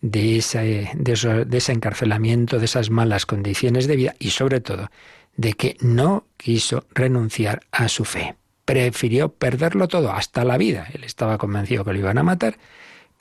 de 0.00 0.42
de 0.96 1.56
ese 1.58 1.72
encarcelamiento, 1.72 2.58
de 2.58 2.64
esas 2.64 2.90
malas 2.90 3.26
condiciones 3.26 3.86
de 3.86 3.96
vida 3.96 4.16
y 4.18 4.30
sobre 4.30 4.60
todo 4.60 4.90
de 5.36 5.52
que 5.54 5.76
no 5.80 6.26
quiso 6.36 6.86
renunciar 6.94 7.62
a 7.70 7.88
su 7.88 8.04
fe. 8.04 8.36
Prefirió 8.64 9.30
perderlo 9.30 9.88
todo, 9.88 10.12
hasta 10.12 10.44
la 10.44 10.56
vida. 10.56 10.88
Él 10.92 11.04
estaba 11.04 11.38
convencido 11.38 11.84
que 11.84 11.92
lo 11.92 11.98
iban 11.98 12.18
a 12.18 12.22
matar 12.22 12.58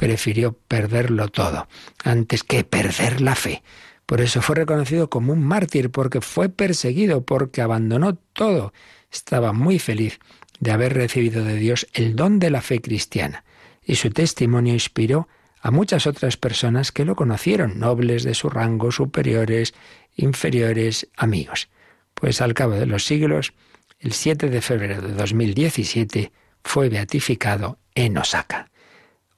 prefirió 0.02 0.54
perderlo 0.54 1.28
todo 1.28 1.68
antes 2.04 2.44
que 2.44 2.64
perder 2.64 3.22
la 3.22 3.36
fe. 3.36 3.62
Por 4.08 4.20
eso 4.20 4.42
fue 4.42 4.56
reconocido 4.56 5.12
como 5.12 5.32
un 5.32 5.44
mártir, 5.44 5.92
porque 5.92 6.22
fue 6.22 6.50
perseguido, 6.50 7.24
porque 7.24 7.62
abandonó 7.62 8.16
todo. 8.16 8.74
Estaba 9.12 9.54
muy 9.54 9.78
feliz 9.78 10.20
de 10.60 10.72
haber 10.72 10.96
recibido 10.96 11.46
de 11.46 11.56
Dios 11.56 11.88
el 11.94 12.16
don 12.16 12.40
de 12.40 12.50
la 12.50 12.62
fe 12.62 12.82
cristiana, 12.82 13.44
y 13.84 13.94
su 13.94 14.10
testimonio 14.10 14.74
inspiró 14.74 15.28
a 15.62 15.70
muchas 15.70 16.08
otras 16.08 16.36
personas 16.36 16.92
que 16.92 17.06
lo 17.06 17.16
conocieron, 17.16 17.78
nobles 17.80 18.24
de 18.24 18.34
su 18.34 18.50
rango, 18.50 18.92
superiores, 18.92 19.76
inferiores, 20.16 21.10
amigos. 21.16 21.70
Pues 22.16 22.42
al 22.42 22.56
cabo 22.56 22.74
de 22.74 22.88
los 22.88 23.06
siglos, 23.06 23.54
el 24.02 24.12
7 24.12 24.50
de 24.50 24.62
febrero 24.62 25.02
de 25.02 25.14
2017 25.14 26.32
fue 26.64 26.90
beatificado 26.90 27.78
en 27.96 28.18
Osaka 28.18 28.72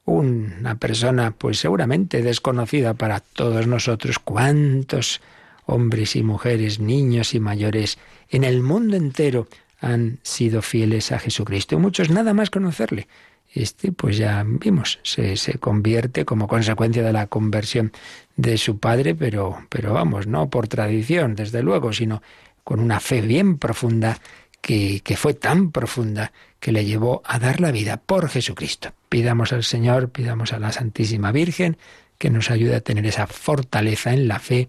una 0.04 0.76
persona 0.76 1.30
pues 1.32 1.58
seguramente 1.58 2.22
desconocida 2.22 2.94
para 2.94 3.20
todos 3.20 3.66
nosotros, 3.66 4.18
cuántos 4.18 5.20
hombres 5.66 6.14
y 6.16 6.22
mujeres, 6.22 6.78
niños 6.78 7.34
y 7.34 7.40
mayores 7.40 7.98
en 8.28 8.44
el 8.44 8.62
mundo 8.62 8.96
entero 8.96 9.48
han 9.80 10.18
sido 10.22 10.62
fieles 10.62 11.12
a 11.12 11.18
Jesucristo. 11.18 11.74
Y 11.74 11.78
muchos 11.78 12.10
nada 12.10 12.34
más 12.34 12.50
conocerle. 12.50 13.08
Este, 13.52 13.92
pues 13.92 14.16
ya 14.16 14.44
vimos, 14.44 14.98
se, 15.04 15.36
se 15.36 15.58
convierte 15.58 16.24
como 16.24 16.48
consecuencia 16.48 17.04
de 17.04 17.12
la 17.12 17.28
conversión 17.28 17.92
de 18.36 18.58
su 18.58 18.78
padre, 18.78 19.14
pero, 19.14 19.58
pero 19.68 19.92
vamos, 19.92 20.26
no 20.26 20.50
por 20.50 20.66
tradición, 20.66 21.36
desde 21.36 21.62
luego, 21.62 21.92
sino 21.92 22.20
con 22.64 22.80
una 22.80 22.98
fe 22.98 23.20
bien 23.20 23.58
profunda 23.58 24.18
que, 24.64 25.16
fue 25.16 25.34
tan 25.34 25.70
profunda 25.70 26.32
que 26.58 26.72
le 26.72 26.86
llevó 26.86 27.22
a 27.26 27.38
dar 27.38 27.60
la 27.60 27.70
vida 27.70 27.98
por 27.98 28.30
Jesucristo. 28.30 28.92
Pidamos 29.10 29.52
al 29.52 29.62
Señor, 29.62 30.08
pidamos 30.08 30.52
a 30.54 30.58
la 30.58 30.72
Santísima 30.72 31.32
Virgen 31.32 31.76
que 32.16 32.30
nos 32.30 32.50
ayude 32.50 32.76
a 32.76 32.80
tener 32.80 33.04
esa 33.04 33.26
fortaleza 33.26 34.14
en 34.14 34.26
la 34.26 34.38
fe, 34.38 34.68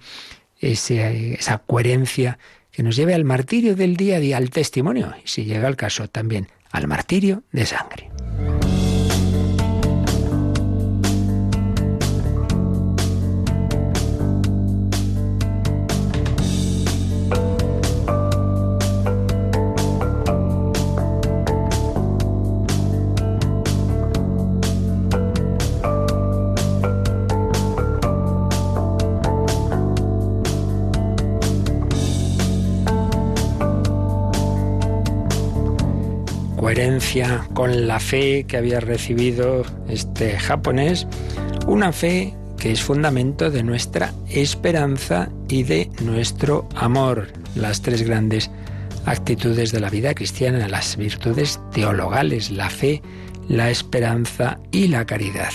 esa 0.60 1.58
coherencia 1.60 2.40
que 2.72 2.84
nos 2.84 2.98
lleve 2.98 3.14
al 3.14 3.24
martirio 3.24 3.76
del 3.76 3.96
día 3.96 4.18
a 4.18 4.20
día, 4.20 4.38
al 4.38 4.50
testimonio, 4.50 5.14
y 5.24 5.28
si 5.28 5.46
llega 5.46 5.68
el 5.70 5.78
caso 5.78 6.10
también 6.10 6.50
al 6.72 6.88
martirio 6.88 7.44
de 7.54 7.66
sangre. 7.66 8.10
Con 37.54 37.88
la 37.88 38.00
fe 38.00 38.44
que 38.46 38.58
había 38.58 38.82
recibido 38.82 39.64
este 39.88 40.38
japonés, 40.38 41.08
una 41.66 41.94
fe 41.94 42.34
que 42.58 42.72
es 42.72 42.82
fundamento 42.82 43.52
de 43.52 43.64
nuestra 43.64 44.14
esperanza 44.30 45.30
y 45.48 45.64
de 45.64 45.90
nuestro 46.02 46.68
amor, 46.76 47.28
las 47.56 47.82
tres 47.82 48.04
grandes 48.04 48.52
actitudes 49.06 49.72
de 49.72 49.80
la 49.80 49.90
vida 49.90 50.14
cristiana, 50.14 50.68
las 50.68 50.98
virtudes 50.98 51.60
teologales, 51.72 52.52
la 52.52 52.70
fe, 52.70 53.02
la 53.48 53.70
esperanza 53.70 54.60
y 54.72 54.90
la 54.90 55.06
caridad. 55.06 55.54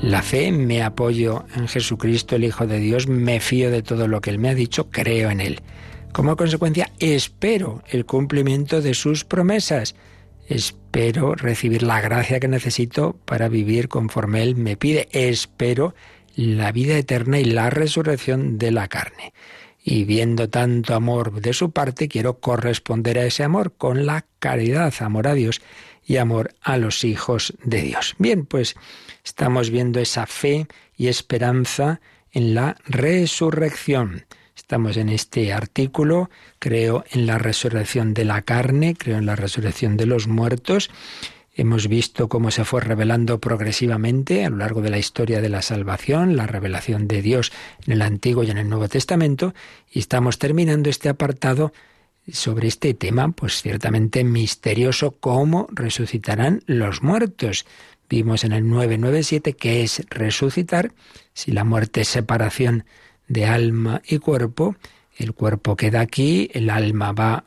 La 0.00 0.20
fe, 0.22 0.50
me 0.50 0.82
apoyo 0.82 1.44
en 1.54 1.68
Jesucristo, 1.68 2.34
el 2.34 2.44
Hijo 2.44 2.66
de 2.66 2.80
Dios, 2.80 3.06
me 3.06 3.38
fío 3.38 3.70
de 3.70 3.82
todo 3.82 4.08
lo 4.08 4.20
que 4.20 4.30
Él 4.30 4.40
me 4.40 4.48
ha 4.48 4.54
dicho, 4.54 4.90
creo 4.90 5.30
en 5.30 5.40
Él. 5.40 5.60
Como 6.12 6.36
consecuencia, 6.36 6.90
espero 6.98 7.82
el 7.88 8.04
cumplimiento 8.04 8.82
de 8.82 8.94
sus 8.94 9.24
promesas. 9.24 9.94
Espero 10.48 11.34
recibir 11.34 11.82
la 11.82 12.00
gracia 12.00 12.40
que 12.40 12.48
necesito 12.48 13.16
para 13.24 13.48
vivir 13.48 13.88
conforme 13.88 14.42
Él 14.42 14.56
me 14.56 14.76
pide. 14.76 15.08
Espero 15.12 15.94
la 16.34 16.72
vida 16.72 16.96
eterna 16.96 17.38
y 17.38 17.44
la 17.44 17.70
resurrección 17.70 18.58
de 18.58 18.70
la 18.70 18.88
carne 18.88 19.32
y 19.84 20.04
viendo 20.04 20.48
tanto 20.48 20.94
amor 20.94 21.40
de 21.40 21.52
su 21.52 21.72
parte, 21.72 22.08
quiero 22.08 22.38
corresponder 22.38 23.18
a 23.18 23.26
ese 23.26 23.42
amor 23.42 23.74
con 23.76 24.06
la 24.06 24.26
caridad, 24.38 24.94
amor 25.00 25.26
a 25.26 25.34
Dios 25.34 25.60
y 26.04 26.18
amor 26.18 26.54
a 26.62 26.76
los 26.76 27.04
hijos 27.04 27.54
de 27.64 27.82
Dios. 27.82 28.14
Bien, 28.18 28.46
pues 28.46 28.76
estamos 29.24 29.70
viendo 29.70 29.98
esa 29.98 30.26
fe 30.26 30.68
y 30.96 31.08
esperanza 31.08 32.00
en 32.30 32.54
la 32.54 32.76
resurrección. 32.86 34.26
Estamos 34.72 34.96
en 34.96 35.10
este 35.10 35.52
artículo, 35.52 36.30
creo 36.58 37.04
en 37.10 37.26
la 37.26 37.36
resurrección 37.36 38.14
de 38.14 38.24
la 38.24 38.40
carne, 38.40 38.94
creo 38.96 39.18
en 39.18 39.26
la 39.26 39.36
resurrección 39.36 39.98
de 39.98 40.06
los 40.06 40.28
muertos 40.28 40.88
Hemos 41.54 41.88
visto 41.88 42.30
cómo 42.30 42.50
se 42.50 42.64
fue 42.64 42.80
revelando 42.80 43.38
progresivamente 43.38 44.46
a 44.46 44.48
lo 44.48 44.56
largo 44.56 44.80
de 44.80 44.88
la 44.88 44.96
historia 44.96 45.42
de 45.42 45.50
la 45.50 45.60
salvación, 45.60 46.38
la 46.38 46.46
revelación 46.46 47.06
de 47.06 47.20
Dios 47.20 47.52
en 47.86 47.92
el 47.92 48.00
Antiguo 48.00 48.44
y 48.44 48.50
en 48.50 48.56
el 48.56 48.70
Nuevo 48.70 48.88
Testamento, 48.88 49.52
y 49.90 49.98
estamos 49.98 50.38
terminando 50.38 50.88
este 50.88 51.10
apartado 51.10 51.74
sobre 52.32 52.68
este 52.68 52.94
tema, 52.94 53.30
pues 53.32 53.60
ciertamente 53.60 54.24
misterioso, 54.24 55.10
cómo 55.20 55.66
resucitarán 55.70 56.62
los 56.64 57.02
muertos. 57.02 57.66
Vimos 58.08 58.44
en 58.44 58.52
el 58.52 58.66
997 58.66 59.52
que 59.52 59.82
es 59.82 60.02
resucitar, 60.08 60.94
si 61.34 61.52
la 61.52 61.64
muerte 61.64 62.00
es 62.00 62.08
separación 62.08 62.86
de 63.32 63.46
alma 63.46 64.02
y 64.06 64.18
cuerpo, 64.18 64.76
el 65.16 65.32
cuerpo 65.32 65.74
queda 65.74 66.00
aquí, 66.00 66.50
el 66.52 66.68
alma 66.68 67.12
va 67.12 67.44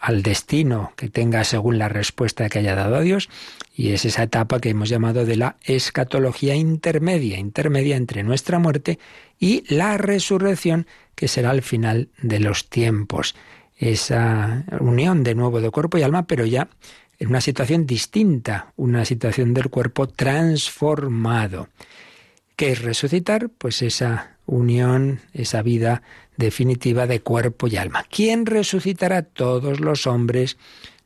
al 0.00 0.22
destino 0.22 0.92
que 0.96 1.10
tenga 1.10 1.44
según 1.44 1.78
la 1.78 1.88
respuesta 1.90 2.48
que 2.48 2.60
haya 2.60 2.74
dado 2.74 2.96
a 2.96 3.00
Dios, 3.02 3.28
y 3.74 3.90
es 3.90 4.06
esa 4.06 4.22
etapa 4.22 4.60
que 4.60 4.70
hemos 4.70 4.88
llamado 4.88 5.26
de 5.26 5.36
la 5.36 5.56
escatología 5.62 6.54
intermedia, 6.54 7.38
intermedia 7.38 7.96
entre 7.96 8.22
nuestra 8.22 8.58
muerte 8.58 8.98
y 9.38 9.62
la 9.74 9.98
resurrección, 9.98 10.86
que 11.14 11.28
será 11.28 11.50
al 11.50 11.62
final 11.62 12.08
de 12.22 12.40
los 12.40 12.70
tiempos. 12.70 13.34
Esa 13.76 14.64
unión 14.80 15.22
de 15.22 15.34
nuevo 15.34 15.60
de 15.60 15.70
cuerpo 15.70 15.98
y 15.98 16.02
alma, 16.02 16.26
pero 16.26 16.46
ya 16.46 16.68
en 17.18 17.28
una 17.28 17.42
situación 17.42 17.84
distinta, 17.84 18.72
una 18.76 19.04
situación 19.04 19.52
del 19.52 19.68
cuerpo 19.68 20.06
transformado. 20.06 21.68
¿Qué 22.56 22.72
es 22.72 22.82
resucitar? 22.82 23.50
Pues 23.50 23.82
esa 23.82 24.35
unión, 24.46 25.20
esa 25.32 25.62
vida 25.62 26.02
definitiva 26.36 27.06
de 27.06 27.20
cuerpo 27.20 27.66
y 27.66 27.76
alma. 27.76 28.04
¿Quién 28.10 28.46
resucitará? 28.46 29.22
Todos 29.22 29.80
los 29.80 30.06
hombres, 30.06 30.56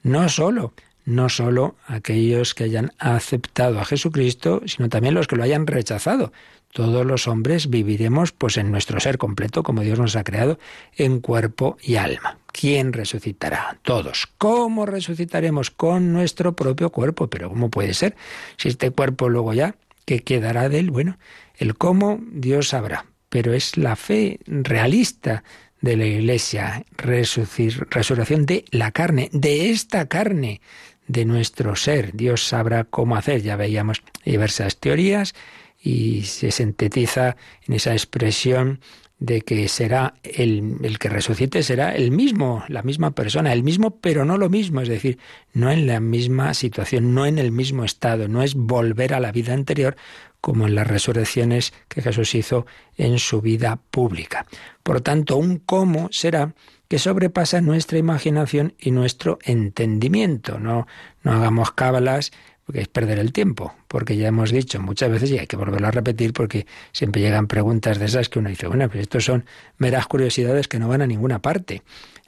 no 0.03 0.29
solo, 0.29 0.73
no 1.05 1.29
solo 1.29 1.77
aquellos 1.87 2.55
que 2.55 2.65
hayan 2.65 2.93
aceptado 2.99 3.81
a 3.81 3.85
Jesucristo, 3.85 4.63
sino 4.67 4.89
también 4.89 5.15
los 5.15 5.27
que 5.27 5.37
lo 5.37 5.43
hayan 5.43 5.67
rechazado. 5.67 6.33
Todos 6.73 7.05
los 7.05 7.27
hombres 7.27 7.69
viviremos 7.69 8.31
pues 8.31 8.57
en 8.57 8.71
nuestro 8.71 9.01
ser 9.01 9.19
completo, 9.19 9.65
como 9.65 9.83
Dios 9.83 9.99
nos 9.99 10.15
ha 10.15 10.23
creado, 10.23 10.59
en 10.97 11.21
cuerpo 11.21 11.77
y 11.83 11.97
alma. 11.97 12.39
¿Quién 12.53 12.93
resucitará? 12.93 13.79
Todos. 13.83 14.29
¿Cómo 14.39 14.87
resucitaremos? 14.87 15.71
Con 15.71 16.13
nuestro 16.13 16.55
propio 16.55 16.91
cuerpo. 16.91 17.29
Pero 17.29 17.49
¿cómo 17.49 17.71
puede 17.71 17.95
ser? 17.95 18.15
Si 18.57 18.69
este 18.69 18.91
cuerpo 18.93 19.29
luego 19.29 19.53
ya, 19.53 19.75
¿qué 20.05 20.23
quedará 20.23 20.69
de 20.69 20.79
él? 20.79 20.91
Bueno, 20.91 21.19
el 21.59 21.77
cómo 21.77 22.21
Dios 22.31 22.69
sabrá 22.69 23.10
pero 23.31 23.55
es 23.55 23.79
la 23.79 23.97
fe 23.97 24.41
realista 24.47 25.43
de 25.81 25.97
la 25.97 26.05
Iglesia, 26.05 26.85
resurrección 26.99 28.45
de 28.45 28.67
la 28.71 28.93
carne, 28.93 29.31
de 29.33 29.71
esta 29.71 30.07
carne, 30.09 30.61
de 31.07 31.25
nuestro 31.25 31.75
ser. 31.75 32.13
Dios 32.13 32.47
sabrá 32.47 32.85
cómo 32.85 33.17
hacer. 33.17 33.43
Ya 33.43 33.57
veíamos 33.57 34.03
diversas 34.25 34.77
teorías 34.77 35.35
y 35.83 36.25
se 36.25 36.51
sintetiza 36.51 37.37
en 37.67 37.75
esa 37.75 37.93
expresión 37.93 38.81
de 39.21 39.43
que 39.43 39.69
será 39.69 40.15
el, 40.23 40.79
el, 40.83 40.99
que 40.99 41.11
resucite 41.11 41.63
será 41.63 41.95
el 41.95 42.11
mismo, 42.11 42.65
la 42.69 42.83
misma 42.83 43.11
persona, 43.13 43.53
el 43.53 43.63
mismo, 43.63 44.01
pero 44.01 44.25
no 44.25 44.39
lo 44.39 44.49
mismo, 44.49 44.81
es 44.81 44.89
decir, 44.89 45.19
no 45.53 45.71
en 45.71 45.87
la 45.87 46.01
misma 46.01 46.55
situación, 46.55 47.15
no 47.15 47.27
en 47.27 47.39
el 47.39 47.53
mismo 47.53 47.85
estado, 47.85 48.29
no 48.29 48.43
es 48.43 48.55
volver 48.55 49.13
a 49.13 49.21
la 49.21 49.31
vida 49.31 49.53
anterior, 49.53 49.97
como 50.41 50.67
en 50.67 50.75
las 50.75 50.87
resurrecciones 50.87 51.75
que 51.89 52.01
Jesús 52.01 52.35
hizo 52.35 52.67
en 52.97 53.19
su 53.19 53.43
vida 53.43 53.79
pública. 53.91 54.47
Por 54.83 55.03
tanto, 55.03 55.37
un 55.37 55.59
cómo 55.59 56.09
será 56.11 56.55
que 56.89 56.99
sobrepasa 56.99 57.61
nuestra 57.61 57.99
imaginación 57.99 58.75
y 58.79 58.91
nuestro 58.91 59.39
entendimiento. 59.45 60.59
No, 60.59 60.87
no 61.23 61.33
hagamos 61.33 61.73
cábalas 61.73 62.33
porque 62.71 62.83
es 62.83 62.89
perder 62.89 63.19
el 63.19 63.33
tiempo, 63.33 63.75
porque 63.89 64.17
ya 64.17 64.29
hemos 64.29 64.53
dicho 64.53 64.81
muchas 64.81 65.11
veces 65.11 65.33
y 65.33 65.39
hay 65.39 65.49
que 65.49 65.57
volverlo 65.57 65.89
a 65.89 65.91
repetir 65.91 66.33
porque 66.33 66.67
siempre 66.93 67.21
llegan 67.21 67.49
preguntas 67.49 67.99
de 67.99 68.05
esas 68.05 68.29
que 68.29 68.39
uno 68.39 68.49
dice, 68.49 68.69
bueno, 68.69 68.89
pues 68.89 69.01
estos 69.01 69.25
son 69.25 69.45
meras 69.79 70.07
curiosidades 70.07 70.69
que 70.69 70.79
no 70.79 70.87
van 70.87 71.03
a 71.03 71.09
ninguna 71.09 71.43
parte. 71.43 71.83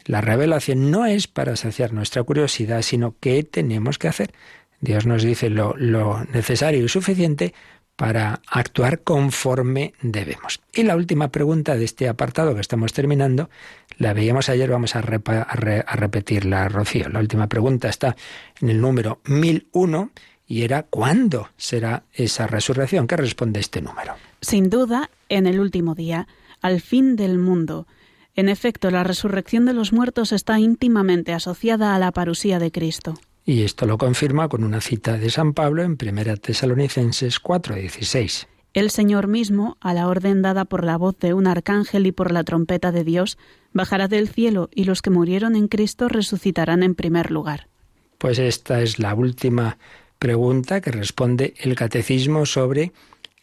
La 0.05 0.21
revelación 0.21 0.91
no 0.91 1.07
es 1.07 1.29
para 1.29 1.55
saciar 1.55 1.93
nuestra 1.93 2.25
curiosidad, 2.25 2.83
sino 2.83 3.15
que 3.21 3.45
tenemos 3.45 3.99
que 3.99 4.09
hacer. 4.09 4.33
Dios 4.81 5.07
nos 5.07 5.23
dice 5.23 5.49
lo, 5.49 5.77
lo 5.77 6.25
necesario 6.25 6.85
y 6.85 6.89
suficiente 6.89 7.55
para 7.97 8.41
actuar 8.47 9.01
conforme 9.01 9.95
debemos. 10.03 10.61
Y 10.73 10.83
la 10.83 10.97
última 10.97 11.29
pregunta 11.29 11.77
de 11.77 11.85
este 11.85 12.09
apartado 12.09 12.55
que 12.55 12.61
estamos 12.61 12.93
terminando, 12.93 13.51
la 13.99 14.13
veíamos 14.13 14.49
ayer, 14.49 14.71
vamos 14.71 14.97
a, 14.97 15.01
a, 15.01 15.97
repetirla, 15.97 16.69
Rocío. 16.69 17.09
La 17.09 17.21
última 17.21 17.49
pregunta 17.49 17.89
está 17.89 18.17
en 18.61 18.71
el 18.71 18.81
número 18.81 19.21
1001 19.27 20.11
y 20.47 20.63
era 20.63 20.83
¿cuándo 20.85 21.51
será 21.57 22.05
esa 22.13 22.47
resurrección? 22.47 23.07
¿Qué 23.07 23.17
responde 23.17 23.61
este 23.61 23.81
número? 23.81 24.15
Sin 24.41 24.71
duda, 24.71 25.11
en 25.29 25.47
el 25.47 25.61
último 25.61 25.95
día, 25.95 26.27
al 26.61 26.81
fin 26.81 27.17
del 27.17 27.39
mundo. 27.39 27.87
En 28.35 28.49
efecto, 28.49 28.91
la 28.91 29.05
resurrección 29.05 29.67
de 29.67 29.75
los 29.75 29.93
muertos 29.93 30.33
está 30.33 30.59
íntimamente 30.59 31.33
asociada 31.33 31.95
a 31.95 31.99
la 31.99 32.13
parusía 32.13 32.59
de 32.59 32.73
Cristo. 32.73 33.15
Y 33.45 33.63
esto 33.63 33.87
lo 33.87 33.99
confirma 33.99 34.49
con 34.49 34.63
una 34.63 34.81
cita 34.81 35.19
de 35.19 35.31
San 35.31 35.53
Pablo 35.53 35.83
en 35.83 35.99
1 36.01 36.37
Tesalonicenses 36.37 37.41
4:16. 37.41 38.47
El 38.75 38.91
Señor 38.91 39.27
mismo, 39.27 39.77
a 39.81 39.93
la 39.93 40.09
orden 40.09 40.41
dada 40.41 40.65
por 40.65 40.85
la 40.85 40.97
voz 40.97 41.19
de 41.19 41.35
un 41.35 41.47
arcángel 41.47 42.07
y 42.07 42.13
por 42.13 42.33
la 42.33 42.45
trompeta 42.45 42.91
de 42.91 43.05
Dios, 43.05 43.37
bajará 43.73 44.09
del 44.09 44.29
cielo 44.29 44.71
y 44.75 44.85
los 44.85 45.03
que 45.03 45.11
murieron 45.11 45.57
en 45.57 45.69
Cristo 45.69 46.09
resucitarán 46.09 46.83
en 46.83 46.95
primer 46.95 47.31
lugar. 47.31 47.69
Pues 48.17 48.39
esta 48.39 48.81
es 48.81 48.99
la 48.99 49.15
última 49.15 49.77
pregunta 50.19 50.81
que 50.81 50.93
responde 50.93 51.55
el 51.59 51.75
catecismo 51.75 52.47
sobre 52.47 52.93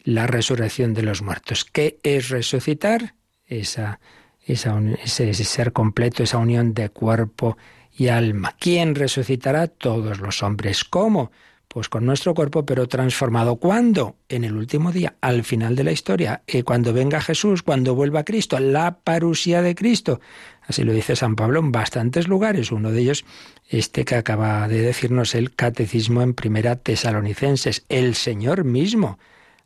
la 0.02 0.26
resurrección 0.26 0.94
de 0.94 1.02
los 1.02 1.22
muertos. 1.22 1.64
¿Qué 1.64 1.98
es 2.02 2.30
resucitar? 2.30 3.14
Esa, 3.46 4.00
esa, 4.44 4.80
ese 5.04 5.34
ser 5.34 5.72
completo, 5.72 6.22
esa 6.22 6.38
unión 6.38 6.72
de 6.72 6.88
cuerpo 6.88 7.56
y 7.96 8.08
alma. 8.08 8.56
¿Quién 8.58 8.94
resucitará? 8.94 9.66
Todos 9.66 10.20
los 10.20 10.42
hombres. 10.42 10.84
¿Cómo? 10.84 11.30
Pues 11.68 11.88
con 11.88 12.04
nuestro 12.04 12.34
cuerpo, 12.34 12.66
pero 12.66 12.88
transformado. 12.88 13.56
¿Cuándo? 13.56 14.16
En 14.28 14.42
el 14.42 14.56
último 14.56 14.90
día, 14.90 15.14
al 15.20 15.44
final 15.44 15.76
de 15.76 15.84
la 15.84 15.92
historia, 15.92 16.42
y 16.46 16.62
cuando 16.62 16.92
venga 16.92 17.20
Jesús, 17.20 17.62
cuando 17.62 17.94
vuelva 17.94 18.24
Cristo, 18.24 18.58
la 18.58 18.98
parusía 18.98 19.62
de 19.62 19.76
Cristo. 19.76 20.20
Así 20.62 20.82
lo 20.82 20.92
dice 20.92 21.14
San 21.14 21.36
Pablo 21.36 21.60
en 21.60 21.70
bastantes 21.70 22.26
lugares. 22.26 22.72
Uno 22.72 22.90
de 22.90 23.02
ellos, 23.02 23.24
este 23.68 24.04
que 24.04 24.16
acaba 24.16 24.66
de 24.66 24.80
decirnos 24.80 25.34
el 25.36 25.54
catecismo 25.54 26.22
en 26.22 26.34
primera 26.34 26.74
Tesalonicenses, 26.76 27.84
el 27.88 28.14
Señor 28.16 28.64
mismo 28.64 29.18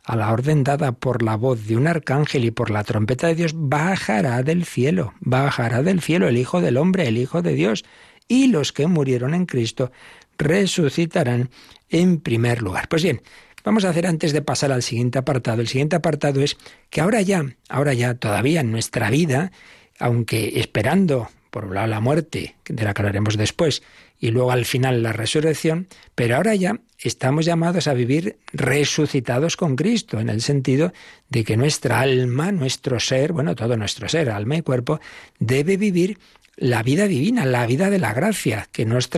a 0.05 0.15
la 0.15 0.31
orden 0.31 0.63
dada 0.63 0.91
por 0.91 1.23
la 1.23 1.35
voz 1.35 1.65
de 1.67 1.75
un 1.75 1.87
arcángel 1.87 2.45
y 2.45 2.51
por 2.51 2.69
la 2.69 2.83
trompeta 2.83 3.27
de 3.27 3.35
Dios, 3.35 3.53
bajará 3.55 4.43
del 4.43 4.63
cielo, 4.63 5.13
bajará 5.19 5.81
del 5.81 6.01
cielo 6.01 6.27
el 6.27 6.37
Hijo 6.37 6.61
del 6.61 6.77
Hombre, 6.77 7.07
el 7.07 7.17
Hijo 7.17 7.41
de 7.41 7.53
Dios, 7.53 7.83
y 8.27 8.47
los 8.47 8.71
que 8.71 8.87
murieron 8.87 9.33
en 9.33 9.45
Cristo 9.45 9.91
resucitarán 10.37 11.49
en 11.89 12.19
primer 12.19 12.61
lugar. 12.61 12.87
Pues 12.87 13.03
bien, 13.03 13.21
vamos 13.63 13.85
a 13.85 13.89
hacer 13.89 14.07
antes 14.07 14.33
de 14.33 14.41
pasar 14.41 14.71
al 14.71 14.83
siguiente 14.83 15.17
apartado. 15.17 15.61
El 15.61 15.67
siguiente 15.67 15.95
apartado 15.95 16.41
es 16.41 16.57
que 16.89 17.01
ahora 17.01 17.21
ya, 17.21 17.45
ahora 17.69 17.93
ya 17.93 18.15
todavía 18.15 18.61
en 18.61 18.71
nuestra 18.71 19.09
vida, 19.09 19.51
aunque 19.99 20.59
esperando 20.59 21.29
por 21.51 21.73
la 21.73 21.99
muerte, 22.01 22.55
de 22.67 22.83
la 22.83 22.93
que 22.93 23.01
hablaremos 23.01 23.37
después, 23.37 23.81
y 24.19 24.31
luego 24.31 24.51
al 24.51 24.65
final 24.65 25.01
la 25.03 25.13
resurrección, 25.13 25.87
pero 26.13 26.35
ahora 26.35 26.53
ya 26.55 26.79
estamos 26.99 27.45
llamados 27.45 27.87
a 27.87 27.93
vivir 27.93 28.37
resucitados 28.53 29.57
con 29.57 29.75
Cristo, 29.75 30.19
en 30.19 30.29
el 30.29 30.41
sentido 30.41 30.93
de 31.29 31.43
que 31.43 31.57
nuestra 31.57 31.99
alma, 31.99 32.51
nuestro 32.51 32.99
ser, 32.99 33.33
bueno, 33.33 33.55
todo 33.55 33.77
nuestro 33.77 34.09
ser, 34.09 34.29
alma 34.29 34.57
y 34.57 34.61
cuerpo, 34.61 34.99
debe 35.39 35.77
vivir 35.77 36.17
la 36.57 36.83
vida 36.83 37.07
divina, 37.07 37.45
la 37.45 37.65
vida 37.67 37.89
de 37.89 37.99
la 37.99 38.13
gracia 38.13 38.67
que 38.71 38.85
nos, 38.85 39.09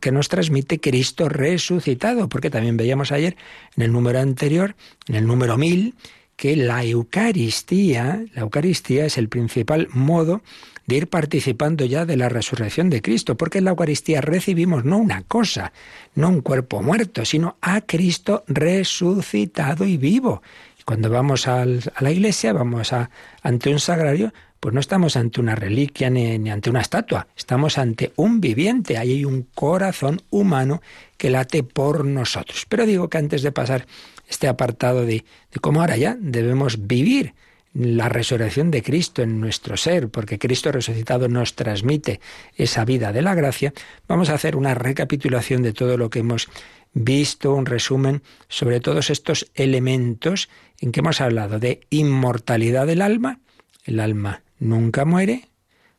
que 0.00 0.12
nos 0.12 0.28
transmite 0.28 0.80
Cristo 0.80 1.28
resucitado, 1.28 2.28
porque 2.28 2.50
también 2.50 2.76
veíamos 2.76 3.12
ayer 3.12 3.36
en 3.76 3.82
el 3.82 3.92
número 3.92 4.20
anterior, 4.20 4.74
en 5.06 5.16
el 5.16 5.26
número 5.26 5.58
mil, 5.58 5.94
que 6.36 6.56
la 6.56 6.84
Eucaristía, 6.84 8.24
la 8.34 8.42
Eucaristía 8.42 9.06
es 9.06 9.18
el 9.18 9.28
principal 9.28 9.88
modo 9.92 10.42
de 10.86 10.96
ir 10.96 11.08
participando 11.08 11.84
ya 11.84 12.06
de 12.06 12.16
la 12.16 12.28
resurrección 12.28 12.90
de 12.90 13.02
Cristo, 13.02 13.36
porque 13.36 13.58
en 13.58 13.64
la 13.64 13.70
Eucaristía 13.70 14.20
recibimos 14.20 14.84
no 14.84 14.98
una 14.98 15.22
cosa, 15.22 15.72
no 16.14 16.28
un 16.28 16.40
cuerpo 16.40 16.82
muerto, 16.82 17.24
sino 17.24 17.56
a 17.60 17.80
Cristo 17.80 18.44
resucitado 18.46 19.84
y 19.84 19.96
vivo. 19.96 20.42
Cuando 20.84 21.10
vamos 21.10 21.48
a 21.48 21.64
la 21.66 22.10
iglesia, 22.12 22.52
vamos 22.52 22.92
a, 22.92 23.10
ante 23.42 23.70
un 23.70 23.80
sagrario, 23.80 24.32
pues 24.60 24.72
no 24.72 24.80
estamos 24.80 25.16
ante 25.16 25.40
una 25.40 25.56
reliquia 25.56 26.10
ni, 26.10 26.48
ante 26.48 26.70
una 26.70 26.80
estatua, 26.80 27.26
estamos 27.36 27.76
ante 27.78 28.12
un 28.14 28.40
viviente, 28.40 28.96
ahí 28.96 29.12
hay 29.12 29.24
un 29.24 29.48
corazón 29.54 30.22
humano 30.30 30.80
que 31.16 31.30
late 31.30 31.64
por 31.64 32.04
nosotros. 32.04 32.66
Pero 32.68 32.86
digo 32.86 33.08
que 33.10 33.18
antes 33.18 33.42
de 33.42 33.50
pasar 33.50 33.86
este 34.28 34.46
apartado 34.46 35.04
de, 35.04 35.24
de 35.52 35.60
cómo 35.60 35.80
ahora 35.80 35.96
ya 35.96 36.16
debemos 36.18 36.86
vivir 36.86 37.34
la 37.78 38.08
resurrección 38.08 38.70
de 38.70 38.82
Cristo 38.82 39.22
en 39.22 39.38
nuestro 39.40 39.76
ser, 39.76 40.08
porque 40.08 40.38
Cristo 40.38 40.72
resucitado 40.72 41.28
nos 41.28 41.54
transmite 41.54 42.20
esa 42.54 42.84
vida 42.84 43.12
de 43.12 43.20
la 43.20 43.34
gracia, 43.34 43.74
vamos 44.08 44.30
a 44.30 44.34
hacer 44.34 44.56
una 44.56 44.74
recapitulación 44.74 45.62
de 45.62 45.74
todo 45.74 45.98
lo 45.98 46.08
que 46.08 46.20
hemos 46.20 46.48
visto, 46.94 47.52
un 47.52 47.66
resumen 47.66 48.22
sobre 48.48 48.80
todos 48.80 49.10
estos 49.10 49.50
elementos 49.54 50.48
en 50.80 50.92
que 50.92 51.00
hemos 51.00 51.20
hablado 51.20 51.58
de 51.58 51.80
inmortalidad 51.90 52.86
del 52.86 53.02
alma, 53.02 53.40
el 53.84 54.00
alma 54.00 54.42
nunca 54.58 55.04
muere, 55.04 55.50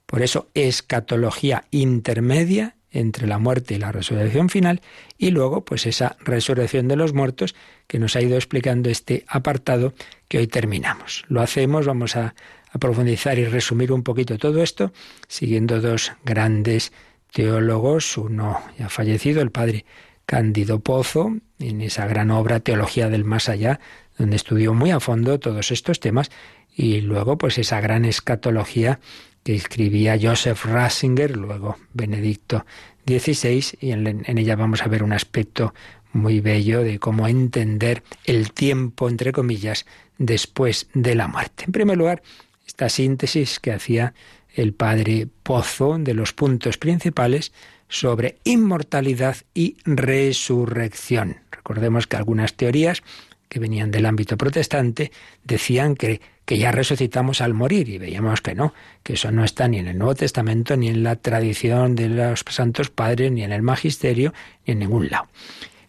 por 0.08 0.24
eso 0.24 0.50
escatología 0.56 1.66
intermedia 1.70 2.77
entre 2.92 3.28
la 3.28 3.38
muerte 3.38 3.76
y 3.76 3.78
la 3.78 3.92
resurrección 3.92 4.50
final, 4.50 4.82
y 5.18 5.32
luego 5.32 5.64
pues 5.66 5.86
esa 5.86 6.16
resurrección 6.20 6.88
de 6.88 6.96
los 6.96 7.14
muertos 7.14 7.56
que 7.88 8.00
nos 8.00 8.16
ha 8.16 8.22
ido 8.22 8.36
explicando 8.36 8.90
este 8.90 9.26
apartado 9.28 9.94
que 10.28 10.40
hoy 10.40 10.48
terminamos. 10.48 11.26
Lo 11.28 11.42
hacemos, 11.42 11.86
vamos 11.86 12.16
a, 12.16 12.36
profundizar 12.80 13.40
y 13.40 13.46
resumir 13.46 13.92
un 13.92 14.04
poquito 14.04 14.38
todo 14.38 14.62
esto, 14.62 14.92
siguiendo 15.28 15.82
dos 15.82 16.12
grandes 16.24 16.92
teólogos, 17.32 18.18
uno 18.20 18.62
ya 18.78 18.88
fallecido, 18.88 19.42
el 19.42 19.50
padre 19.50 19.86
Cándido 20.28 20.80
Pozo, 20.80 21.38
en 21.58 21.82
esa 21.82 22.06
gran 22.06 22.30
obra 22.30 22.60
Teología 22.60 23.10
del 23.10 23.24
Más 23.24 23.50
Allá, 23.50 23.80
donde 24.16 24.36
estudió 24.36 24.76
muy 24.76 24.92
a 24.92 25.00
fondo 25.00 25.40
todos 25.40 25.72
estos 25.72 26.00
temas, 26.00 26.30
y 26.76 27.02
luego 27.02 27.40
pues 27.40 27.58
esa 27.58 27.82
gran 27.82 28.06
escatología 28.06 29.00
que 29.48 29.56
escribía 29.56 30.20
Joseph 30.22 30.66
Ratzinger, 30.66 31.38
luego 31.38 31.78
Benedicto 31.94 32.66
XVI, 33.08 33.64
y 33.80 33.92
en, 33.92 34.26
en 34.26 34.38
ella 34.38 34.58
vamos 34.58 34.82
a 34.82 34.90
ver 34.90 35.04
un 35.04 35.14
aspecto 35.14 35.74
muy 36.12 36.42
bello 36.42 36.84
de 36.84 37.00
cómo 37.00 37.30
entender 37.30 38.04
el 38.26 38.52
tiempo, 38.52 39.08
entre 39.08 39.32
comillas, 39.32 39.86
después 40.18 40.90
de 40.94 41.16
la 41.16 41.30
muerte. 41.30 41.64
En 41.64 41.72
primer 41.72 41.98
lugar, 41.98 42.24
esta 42.68 42.90
síntesis 42.90 43.62
que 43.62 43.72
hacía 43.72 44.14
el 44.54 44.74
padre 44.74 45.30
Pozo 45.44 45.98
de 45.98 46.14
los 46.14 46.34
puntos 46.34 46.78
principales 46.78 47.54
sobre 47.88 48.40
inmortalidad 48.44 49.38
y 49.54 49.78
resurrección. 49.86 51.38
Recordemos 51.52 52.06
que 52.06 52.18
algunas 52.18 52.54
teorías 52.56 53.02
que 53.48 53.60
venían 53.60 53.92
del 53.92 54.08
ámbito 54.08 54.36
protestante 54.36 55.14
decían 55.46 55.96
que, 55.96 56.20
que 56.48 56.58
ya 56.58 56.72
resucitamos 56.72 57.42
al 57.42 57.54
morir 57.54 57.90
y 57.90 57.98
veíamos 57.98 58.40
que 58.40 58.56
no, 58.56 58.74
que 59.04 59.16
eso 59.16 59.34
no 59.34 59.44
está 59.44 59.68
ni 59.68 59.80
en 59.80 59.88
el 59.90 59.98
Nuevo 59.98 60.16
Testamento, 60.16 60.78
ni 60.78 60.88
en 60.88 61.04
la 61.04 61.18
tradición 61.18 61.94
de 61.94 62.08
los 62.08 62.46
santos 62.50 62.90
padres, 62.90 63.34
ni 63.34 63.44
en 63.44 63.52
el 63.52 63.62
magisterio, 63.62 64.34
ni 64.66 64.72
en 64.72 64.80
ningún 64.80 65.10
lado. 65.10 65.28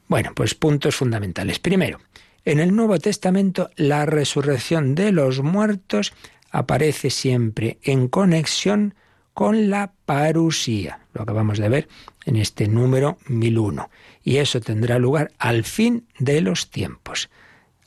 Bueno, 0.08 0.32
pues 0.34 0.56
puntos 0.56 0.96
fundamentales. 0.96 1.60
Primero, 1.60 2.00
en 2.44 2.58
el 2.58 2.74
Nuevo 2.74 2.98
Testamento 2.98 3.70
la 3.76 4.04
resurrección 4.04 4.96
de 4.96 5.12
los 5.12 5.42
muertos 5.44 6.12
aparece 6.50 7.10
siempre 7.10 7.78
en 7.84 8.08
conexión 8.08 8.96
con 9.34 9.70
la 9.70 9.92
parusía, 10.06 10.98
lo 11.14 11.22
acabamos 11.22 11.58
de 11.58 11.68
ver 11.68 11.88
en 12.24 12.34
este 12.34 12.66
número 12.66 13.18
1001, 13.28 13.90
y 14.24 14.38
eso 14.38 14.60
tendrá 14.60 14.98
lugar 14.98 15.30
al 15.38 15.62
fin 15.62 16.08
de 16.18 16.40
los 16.40 16.68
tiempos. 16.68 17.30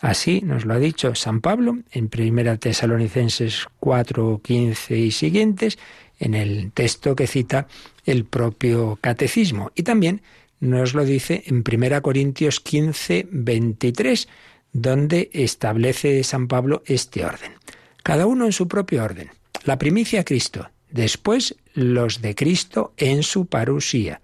Así 0.02 0.42
nos 0.42 0.66
lo 0.66 0.74
ha 0.74 0.80
dicho 0.80 1.14
San 1.14 1.42
Pablo 1.42 1.78
en 1.92 2.10
1 2.12 2.58
Tesalonicenses 2.58 3.68
4, 3.80 4.42
15 4.44 4.98
y 4.98 5.12
siguientes, 5.12 5.78
en 6.20 6.34
el 6.34 6.72
texto 6.72 7.16
que 7.16 7.28
cita 7.28 7.68
el 8.06 8.26
propio 8.26 8.98
catecismo. 9.00 9.72
Y 9.76 9.84
también 9.84 10.24
nos 10.60 10.96
lo 10.96 11.06
dice 11.06 11.44
en 11.46 11.64
1 11.68 12.02
Corintios 12.02 12.60
15, 12.60 13.28
23, 13.30 14.28
donde 14.74 15.30
establece 15.34 16.24
San 16.24 16.48
Pablo 16.48 16.82
este 16.88 17.24
orden. 17.24 17.54
Cada 18.02 18.26
uno 18.26 18.46
en 18.46 18.54
su 18.54 18.68
propio 18.68 19.04
orden. 19.04 19.30
La 19.66 19.78
primicia 19.78 20.24
Cristo, 20.24 20.72
después 20.90 21.56
los 21.76 22.22
de 22.22 22.34
Cristo 22.34 22.94
en 22.98 23.22
su 23.22 23.46
parusía. 23.46 24.22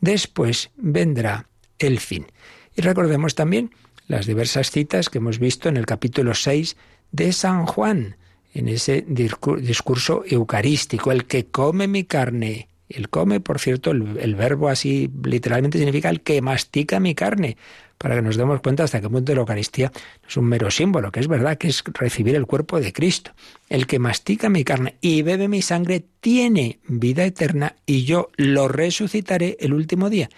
Después 0.00 0.70
vendrá 0.76 1.48
el 1.80 1.98
fin. 1.98 2.26
Y 2.76 2.82
recordemos 2.82 3.34
también 3.34 3.72
las 4.08 4.26
diversas 4.26 4.70
citas 4.70 5.08
que 5.08 5.18
hemos 5.18 5.38
visto 5.38 5.68
en 5.68 5.76
el 5.76 5.86
capítulo 5.86 6.34
6 6.34 6.76
de 7.12 7.32
San 7.32 7.66
Juan, 7.66 8.16
en 8.54 8.68
ese 8.68 9.04
discurso 9.06 10.24
eucarístico, 10.26 11.12
el 11.12 11.26
que 11.26 11.46
come 11.46 11.88
mi 11.88 12.04
carne. 12.04 12.68
El 12.88 13.08
come, 13.08 13.40
por 13.40 13.58
cierto, 13.58 13.90
el, 13.90 14.34
verbo 14.36 14.68
así 14.68 15.10
literalmente 15.24 15.78
significa 15.78 16.08
el 16.08 16.20
que 16.20 16.40
mastica 16.40 17.00
mi 17.00 17.16
carne, 17.16 17.56
para 17.98 18.14
que 18.14 18.22
nos 18.22 18.36
demos 18.36 18.60
cuenta 18.60 18.84
hasta 18.84 19.00
qué 19.00 19.08
punto 19.08 19.34
la 19.34 19.40
Eucaristía 19.40 19.90
es 20.26 20.36
un 20.36 20.44
mero 20.44 20.70
símbolo, 20.70 21.10
que 21.10 21.18
es 21.18 21.26
verdad 21.26 21.58
que 21.58 21.68
es 21.68 21.82
recibir 21.84 22.36
el 22.36 22.46
cuerpo 22.46 22.78
de 22.78 22.92
Cristo. 22.92 23.32
El 23.68 23.86
que 23.86 23.98
mastica 23.98 24.48
mi 24.48 24.62
carne 24.62 24.96
y 25.00 25.22
bebe 25.22 25.48
mi 25.48 25.62
sangre 25.62 26.04
tiene 26.20 26.78
vida 26.86 27.24
eterna 27.24 27.74
y 27.86 28.04
yo 28.04 28.28
lo 28.36 28.68
resucitaré 28.68 29.56
el 29.58 29.74
último 29.74 30.08
día. 30.08 30.28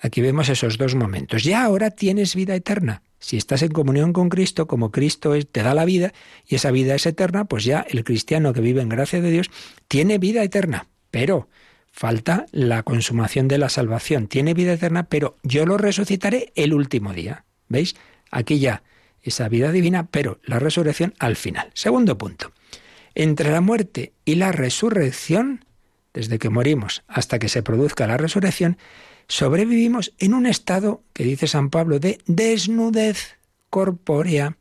Aquí 0.00 0.20
vemos 0.20 0.48
esos 0.48 0.78
dos 0.78 0.96
momentos. 0.96 1.44
Ya 1.44 1.62
ahora 1.62 1.90
tienes 1.90 2.34
vida 2.34 2.56
eterna. 2.56 3.02
Si 3.22 3.36
estás 3.36 3.62
en 3.62 3.70
comunión 3.70 4.12
con 4.12 4.28
Cristo, 4.28 4.66
como 4.66 4.90
Cristo 4.90 5.32
te 5.44 5.62
da 5.62 5.74
la 5.74 5.84
vida 5.84 6.12
y 6.44 6.56
esa 6.56 6.72
vida 6.72 6.96
es 6.96 7.06
eterna, 7.06 7.44
pues 7.44 7.62
ya 7.62 7.86
el 7.88 8.02
cristiano 8.02 8.52
que 8.52 8.60
vive 8.60 8.82
en 8.82 8.88
gracia 8.88 9.20
de 9.20 9.30
Dios 9.30 9.48
tiene 9.86 10.18
vida 10.18 10.42
eterna. 10.42 10.88
Pero 11.12 11.48
falta 11.92 12.46
la 12.50 12.82
consumación 12.82 13.46
de 13.46 13.58
la 13.58 13.68
salvación. 13.68 14.26
Tiene 14.26 14.54
vida 14.54 14.72
eterna, 14.72 15.04
pero 15.04 15.36
yo 15.44 15.66
lo 15.66 15.78
resucitaré 15.78 16.52
el 16.56 16.74
último 16.74 17.12
día. 17.12 17.44
¿Veis? 17.68 17.94
Aquí 18.32 18.58
ya 18.58 18.82
esa 19.22 19.48
vida 19.48 19.70
divina, 19.70 20.08
pero 20.10 20.40
la 20.42 20.58
resurrección 20.58 21.14
al 21.20 21.36
final. 21.36 21.70
Segundo 21.74 22.18
punto. 22.18 22.50
Entre 23.14 23.52
la 23.52 23.60
muerte 23.60 24.14
y 24.24 24.34
la 24.34 24.50
resurrección, 24.50 25.64
desde 26.12 26.40
que 26.40 26.50
morimos 26.50 27.04
hasta 27.06 27.38
que 27.38 27.48
se 27.48 27.62
produzca 27.62 28.08
la 28.08 28.16
resurrección, 28.16 28.78
sobrevivimos 29.28 30.12
en 30.18 30.34
un 30.34 30.46
estado 30.46 31.02
que 31.12 31.24
dice 31.24 31.46
San 31.46 31.70
Pablo 31.70 31.98
de 31.98 32.18
desnudez 32.26 33.36
corpórea, 33.70 34.56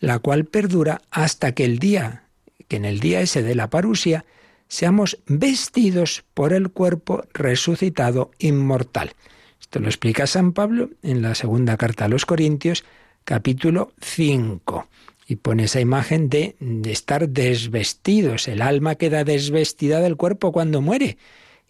la 0.00 0.18
cual 0.18 0.44
perdura 0.44 1.02
hasta 1.10 1.52
que 1.52 1.64
el 1.64 1.78
día, 1.78 2.24
que 2.68 2.76
en 2.76 2.84
el 2.84 3.00
día 3.00 3.20
ese 3.20 3.42
de 3.42 3.54
la 3.54 3.70
parusia, 3.70 4.24
seamos 4.68 5.18
vestidos 5.26 6.24
por 6.34 6.52
el 6.52 6.70
cuerpo 6.70 7.24
resucitado 7.32 8.30
inmortal. 8.38 9.12
Esto 9.60 9.80
lo 9.80 9.86
explica 9.86 10.26
San 10.26 10.52
Pablo 10.52 10.90
en 11.02 11.22
la 11.22 11.34
segunda 11.34 11.76
carta 11.76 12.04
a 12.04 12.08
los 12.08 12.26
Corintios, 12.26 12.84
capítulo 13.24 13.92
5. 14.00 14.88
Y 15.26 15.36
pone 15.36 15.64
esa 15.64 15.80
imagen 15.80 16.28
de, 16.28 16.56
de 16.60 16.92
estar 16.92 17.30
desvestidos. 17.30 18.46
El 18.46 18.60
alma 18.60 18.96
queda 18.96 19.24
desvestida 19.24 20.00
del 20.00 20.16
cuerpo 20.16 20.52
cuando 20.52 20.82
muere 20.82 21.16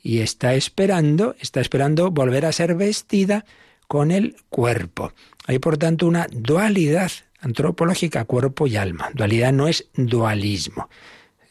y 0.05 0.21
está 0.21 0.55
esperando, 0.55 1.35
está 1.41 1.63
esperando 1.63 2.11
volver 2.11 2.45
a 2.45 2.53
ser 2.53 2.75
vestida 2.77 3.47
con 3.89 4.11
el 4.11 4.37
cuerpo. 4.51 5.13
Hay 5.47 5.59
por 5.59 5.79
tanto 5.79 6.07
una 6.07 6.29
dualidad 6.31 7.11
antropológica, 7.41 8.27
cuerpo 8.27 8.67
y 8.67 8.77
alma. 8.77 9.11
Dualidad 9.15 9.53
no 9.55 9.67
es 9.67 9.89
dualismo. 9.95 10.91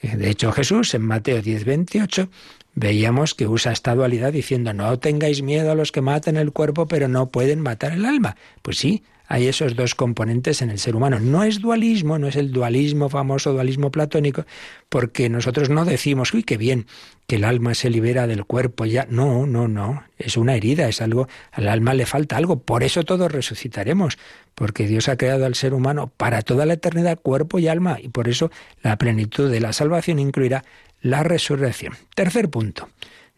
De 0.01 0.29
hecho, 0.29 0.51
Jesús 0.51 0.93
en 0.93 1.01
Mateo 1.01 1.41
10, 1.41 1.65
28 1.65 2.29
veíamos 2.75 3.33
que 3.33 3.47
usa 3.47 3.71
esta 3.71 3.95
dualidad 3.95 4.31
diciendo 4.31 4.73
no 4.73 4.99
tengáis 4.99 5.41
miedo 5.41 5.71
a 5.71 5.75
los 5.75 5.91
que 5.91 6.01
maten 6.01 6.37
el 6.37 6.51
cuerpo 6.51 6.87
pero 6.87 7.07
no 7.07 7.29
pueden 7.29 7.59
matar 7.59 7.93
el 7.93 8.05
alma. 8.05 8.35
Pues 8.61 8.77
sí, 8.77 9.03
hay 9.27 9.47
esos 9.47 9.75
dos 9.75 9.95
componentes 9.95 10.61
en 10.61 10.69
el 10.69 10.79
ser 10.79 10.95
humano. 10.95 11.19
No 11.19 11.43
es 11.43 11.59
dualismo, 11.59 12.19
no 12.19 12.27
es 12.27 12.35
el 12.35 12.51
dualismo 12.51 13.09
famoso, 13.09 13.53
dualismo 13.53 13.91
platónico, 13.91 14.45
porque 14.89 15.29
nosotros 15.29 15.69
no 15.69 15.85
decimos, 15.85 16.33
uy, 16.33 16.43
qué 16.43 16.57
bien, 16.57 16.87
que 17.27 17.37
el 17.37 17.43
alma 17.43 17.73
se 17.73 17.89
libera 17.89 18.27
del 18.27 18.45
cuerpo 18.45 18.85
ya. 18.85 19.07
No, 19.09 19.45
no, 19.45 19.67
no. 19.67 20.03
Es 20.17 20.37
una 20.37 20.55
herida, 20.55 20.87
es 20.87 21.01
algo, 21.01 21.27
al 21.51 21.67
alma 21.67 21.93
le 21.93 22.05
falta 22.05 22.37
algo. 22.37 22.59
Por 22.59 22.83
eso 22.83 23.03
todos 23.03 23.31
resucitaremos, 23.31 24.17
porque 24.55 24.87
Dios 24.87 25.09
ha 25.09 25.17
creado 25.17 25.45
al 25.45 25.55
ser 25.55 25.73
humano 25.73 26.11
para 26.15 26.41
toda 26.41 26.65
la 26.65 26.73
eternidad, 26.73 27.19
cuerpo 27.19 27.59
y 27.59 27.67
alma, 27.67 27.97
y 28.01 28.09
por 28.09 28.27
eso 28.27 28.51
la 28.81 28.97
plenitud 28.97 29.49
de 29.49 29.59
la 29.61 29.73
salvación 29.73 30.19
incluirá 30.19 30.63
la 31.01 31.23
resurrección. 31.23 31.93
Tercer 32.15 32.49
punto 32.49 32.89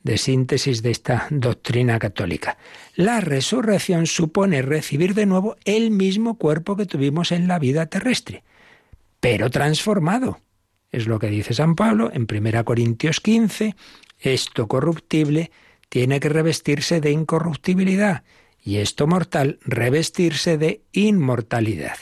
de 0.06 0.20
síntesis 0.20 0.84
de 0.84 0.92
esta 0.92 1.28
doctrina 1.32 1.98
católica. 1.98 2.58
La 2.96 3.22
resurrección 3.22 4.06
supone 4.06 4.62
recibir 4.62 5.16
de 5.16 5.26
nuevo 5.26 5.58
el 5.66 5.90
mismo 5.90 6.38
cuerpo 6.38 6.78
que 6.78 6.86
tuvimos 6.86 7.32
en 7.32 7.48
la 7.48 7.58
vida 7.58 7.88
terrestre, 7.88 8.44
pero 9.20 9.50
transformado. 9.50 10.40
Es 10.92 11.08
lo 11.08 11.18
que 11.18 11.28
dice 11.28 11.56
San 11.56 11.76
Pablo 11.76 12.12
en 12.14 12.28
1 12.32 12.66
Corintios 12.66 13.20
15, 13.20 13.76
esto 14.20 14.68
corruptible 14.68 15.50
tiene 15.90 16.20
que 16.20 16.30
revestirse 16.30 17.02
de 17.02 17.10
incorruptibilidad 17.10 18.24
y 18.64 18.78
esto 18.78 19.08
mortal 19.08 19.58
revestirse 19.64 20.60
de 20.60 20.84
inmortalidad. 20.92 21.98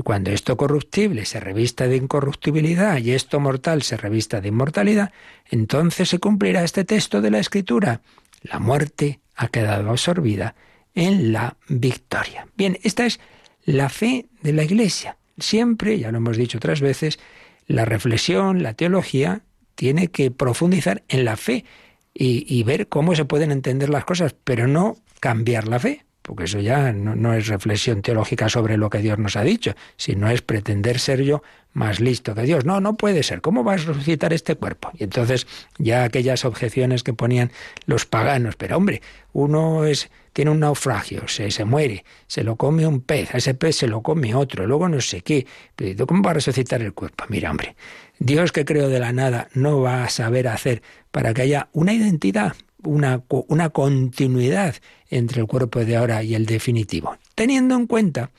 Y 0.00 0.02
cuando 0.02 0.30
esto 0.30 0.56
corruptible 0.56 1.26
se 1.26 1.40
revista 1.40 1.86
de 1.86 1.96
incorruptibilidad 1.96 2.96
y 2.96 3.10
esto 3.10 3.38
mortal 3.38 3.82
se 3.82 3.98
revista 3.98 4.40
de 4.40 4.48
inmortalidad, 4.48 5.12
entonces 5.50 6.08
se 6.08 6.18
cumplirá 6.18 6.64
este 6.64 6.86
texto 6.86 7.20
de 7.20 7.30
la 7.30 7.38
Escritura. 7.38 8.00
La 8.40 8.60
muerte 8.60 9.20
ha 9.36 9.48
quedado 9.48 9.90
absorbida 9.90 10.54
en 10.94 11.34
la 11.34 11.58
victoria. 11.68 12.46
Bien, 12.56 12.78
esta 12.82 13.04
es 13.04 13.20
la 13.66 13.90
fe 13.90 14.24
de 14.40 14.54
la 14.54 14.64
Iglesia. 14.64 15.18
Siempre, 15.36 15.98
ya 15.98 16.10
lo 16.10 16.16
hemos 16.16 16.38
dicho 16.38 16.56
otras 16.56 16.80
veces, 16.80 17.18
la 17.66 17.84
reflexión, 17.84 18.62
la 18.62 18.72
teología, 18.72 19.42
tiene 19.74 20.08
que 20.08 20.30
profundizar 20.30 21.02
en 21.08 21.26
la 21.26 21.36
fe 21.36 21.66
y, 22.14 22.46
y 22.48 22.62
ver 22.62 22.88
cómo 22.88 23.14
se 23.14 23.26
pueden 23.26 23.52
entender 23.52 23.90
las 23.90 24.06
cosas, 24.06 24.34
pero 24.44 24.66
no 24.66 24.96
cambiar 25.20 25.68
la 25.68 25.78
fe 25.78 26.06
porque 26.22 26.44
eso 26.44 26.60
ya 26.60 26.92
no, 26.92 27.34
es 27.34 27.48
reflexión 27.48 28.02
teológica 28.02 28.48
sobre 28.48 28.76
lo 28.76 28.90
que 28.90 28.98
Dios 28.98 29.18
nos 29.18 29.36
ha 29.36 29.42
dicho, 29.42 29.74
sino 29.96 30.28
es 30.30 30.42
pretender 30.42 30.98
ser 30.98 31.22
yo 31.22 31.42
más 31.72 32.00
listo 32.00 32.34
que 32.34 32.42
Dios. 32.42 32.64
No, 32.64 32.80
no 32.80 32.96
puede 32.96 33.22
ser. 33.22 33.40
¿Cómo 33.40 33.64
vas 33.64 33.84
a 33.84 33.92
resucitar 33.92 34.32
este 34.32 34.56
cuerpo? 34.56 34.90
Y 34.94 35.04
entonces 35.04 35.46
ya 35.78 36.04
aquellas 36.04 36.44
objeciones 36.44 37.02
que 37.02 37.14
ponían 37.14 37.52
los 37.86 38.06
paganos, 38.06 38.56
pero 38.56 38.76
hombre, 38.76 39.02
uno 39.32 39.84
es 39.84 40.10
tiene 40.32 40.52
un 40.52 40.60
naufragio, 40.60 41.26
se, 41.26 41.50
se 41.50 41.64
muere, 41.64 42.04
se 42.26 42.44
lo 42.44 42.56
come 42.56 42.86
un 42.86 43.00
pez, 43.00 43.34
a 43.34 43.38
ese 43.38 43.54
pez 43.54 43.76
se 43.76 43.88
lo 43.88 44.00
come 44.02 44.34
otro, 44.34 44.66
luego 44.66 44.88
no 44.88 45.00
sé 45.00 45.22
qué. 45.22 45.46
Pero 45.74 46.06
¿cómo 46.06 46.22
va 46.22 46.30
a 46.30 46.34
resucitar 46.34 46.82
el 46.82 46.92
cuerpo? 46.92 47.24
Mira, 47.28 47.50
hombre, 47.50 47.74
Dios 48.18 48.52
que 48.52 48.64
creó 48.64 48.88
de 48.88 49.00
la 49.00 49.12
nada 49.12 49.48
no 49.54 49.80
va 49.80 50.04
a 50.04 50.08
saber 50.08 50.46
hacer 50.46 50.82
para 51.10 51.34
que 51.34 51.42
haya 51.42 51.68
una 51.72 51.92
identidad, 51.92 52.54
una, 52.84 53.22
una 53.48 53.70
continuidad 53.70 54.76
entre 55.08 55.40
el 55.40 55.46
cuerpo 55.46 55.84
de 55.84 55.96
ahora 55.96 56.22
y 56.22 56.34
el 56.34 56.46
definitivo. 56.46 57.16
Teniendo 57.34 57.74
en 57.74 57.86
cuenta 57.86 58.30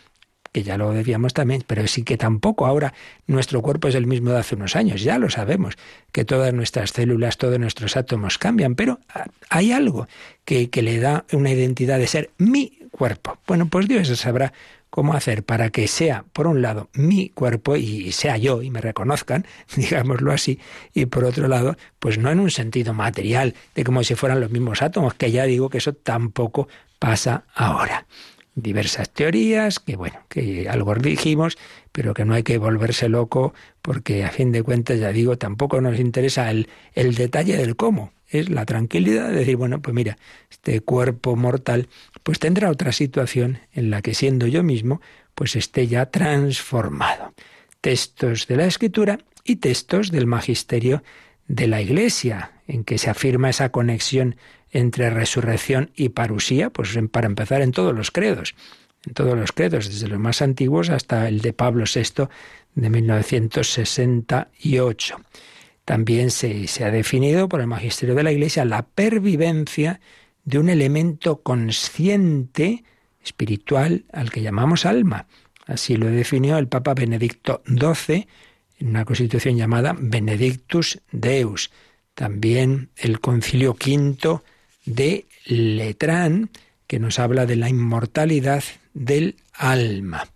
que 0.52 0.64
ya 0.64 0.78
lo 0.78 0.92
decíamos 0.92 1.34
también, 1.34 1.64
pero 1.66 1.88
sí 1.88 2.04
que 2.04 2.18
tampoco 2.18 2.66
ahora 2.66 2.94
nuestro 3.28 3.62
cuerpo 3.62 3.88
es 3.88 3.96
el 3.96 4.06
mismo 4.06 4.32
de 4.32 4.40
hace 4.40 4.56
unos 4.56 4.76
años, 4.76 5.02
ya 5.02 5.18
lo 5.18 5.30
sabemos, 5.30 5.78
que 6.12 6.26
todas 6.26 6.54
nuestras 6.54 6.92
células, 6.92 7.38
todos 7.38 7.58
nuestros 7.58 7.96
átomos 7.96 8.38
cambian, 8.38 8.76
pero 8.76 9.00
hay 9.50 9.72
algo 9.72 10.08
que, 10.44 10.70
que 10.70 10.82
le 10.82 11.00
da 11.00 11.26
una 11.32 11.52
identidad 11.52 12.00
de 12.00 12.08
ser 12.08 12.32
mi 12.38 12.81
Bueno, 13.48 13.68
pues 13.68 13.88
Dios 13.88 14.08
sabrá 14.10 14.54
cómo 14.92 15.14
hacer 15.14 15.44
para 15.44 15.70
que 15.70 15.88
sea, 15.88 16.26
por 16.34 16.46
un 16.46 16.62
lado, 16.62 16.90
mi 16.94 17.30
cuerpo 17.30 17.76
y 17.76 18.12
sea 18.12 18.38
yo 18.38 18.62
y 18.62 18.70
me 18.70 18.82
reconozcan, 18.82 19.48
digámoslo 19.76 20.32
así, 20.32 20.60
y 20.94 21.08
por 21.08 21.24
otro 21.24 21.48
lado, 21.48 21.78
pues 22.00 22.20
no 22.20 22.30
en 22.30 22.40
un 22.40 22.52
sentido 22.52 22.94
material, 22.94 23.56
de 23.74 23.84
como 23.84 24.04
si 24.04 24.14
fueran 24.16 24.40
los 24.40 24.52
mismos 24.52 24.82
átomos, 24.82 25.16
que 25.16 25.32
ya 25.32 25.46
digo 25.46 25.70
que 25.70 25.80
eso 25.80 25.94
tampoco 25.94 26.68
pasa 27.00 27.46
ahora. 27.56 28.06
Diversas 28.56 29.10
teorías, 29.10 29.80
que 29.80 29.96
bueno, 29.96 30.20
que 30.28 30.68
algo 30.70 30.94
dijimos, 30.96 31.58
pero 31.92 32.14
que 32.14 32.26
no 32.26 32.34
hay 32.34 32.44
que 32.44 32.58
volverse 32.58 33.08
loco, 33.08 33.54
porque 33.82 34.26
a 34.26 34.30
fin 34.30 34.52
de 34.52 34.62
cuentas, 34.62 35.00
ya 35.00 35.12
digo, 35.12 35.38
tampoco 35.38 35.80
nos 35.80 36.00
interesa 36.00 36.52
el, 36.52 36.68
el 36.94 37.16
detalle 37.16 37.56
del 37.56 37.76
cómo 37.76 38.12
es 38.32 38.50
la 38.50 38.66
tranquilidad 38.66 39.30
de 39.30 39.36
decir, 39.36 39.58
bueno, 39.58 39.82
pues 39.82 39.94
mira, 39.94 40.18
este 40.50 40.80
cuerpo 40.82 41.36
mortal 41.36 41.90
pues 42.24 42.40
tendrá 42.40 42.70
otra 42.70 42.94
situación 42.94 43.60
en 43.74 43.90
la 43.90 44.02
que 44.02 44.14
siendo 44.14 44.48
yo 44.48 44.64
mismo, 44.64 45.02
pues 45.36 45.56
esté 45.56 45.88
ya 45.88 46.08
transformado. 46.08 47.34
Textos 47.82 48.48
de 48.48 48.56
la 48.56 48.66
Escritura 48.66 49.20
y 49.44 49.58
textos 49.58 50.12
del 50.12 50.28
magisterio 50.28 51.04
de 51.48 51.68
la 51.68 51.82
Iglesia, 51.82 52.54
en 52.68 52.86
que 52.86 52.98
se 52.98 53.10
afirma 53.10 53.50
esa 53.50 53.70
conexión 53.70 54.38
entre 54.72 55.10
resurrección 55.10 55.92
y 55.96 56.10
parusía, 56.10 56.70
pues 56.70 56.98
para 57.12 57.28
empezar 57.28 57.62
en 57.62 57.72
todos 57.72 57.96
los 57.96 58.12
credos, 58.12 58.56
en 59.06 59.14
todos 59.14 59.38
los 59.38 59.52
credos, 59.52 59.88
desde 59.88 60.08
los 60.08 60.20
más 60.20 60.42
antiguos 60.42 60.90
hasta 60.90 61.28
el 61.28 61.42
de 61.42 61.54
Pablo 61.54 61.84
VI 61.94 62.28
de 62.76 62.90
1968. 62.90 65.22
También 65.86 66.32
se, 66.32 66.68
se, 66.68 66.86
ha 66.86 66.92
definido 66.92 67.50
por 67.50 67.60
el 67.60 67.68
magisterio 67.68 68.16
de 68.16 68.24
la 68.24 68.32
Iglesia 68.32 68.64
la 68.66 68.84
pervivencia 68.84 70.00
de 70.46 70.60
un 70.60 70.70
elemento 70.70 71.42
consciente, 71.42 72.84
espiritual, 73.24 74.06
al 74.14 74.32
que 74.32 74.42
llamamos 74.42 74.86
alma. 74.86 75.28
Así 75.66 75.96
lo 75.96 76.08
definió 76.08 76.58
el 76.58 76.68
Papa 76.68 76.94
Benedicto 76.94 77.62
XII 77.66 78.28
en 78.80 78.88
una 78.88 79.06
constitución 79.06 79.58
llamada 79.58 79.96
Benedictus 79.98 81.00
Deus. 81.12 81.72
También 82.14 82.90
el 82.98 83.20
Concilio 83.20 83.72
V 83.72 84.42
de 84.86 85.26
Letrán, 85.46 86.50
que 86.88 87.00
nos 87.00 87.20
habla 87.20 87.46
de 87.46 87.56
la 87.56 87.70
inmortalidad 87.70 88.64
del 88.94 89.36
alma. 89.54 90.28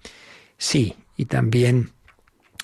Sí, 0.58 0.96
y 1.18 1.26
también 1.26 1.92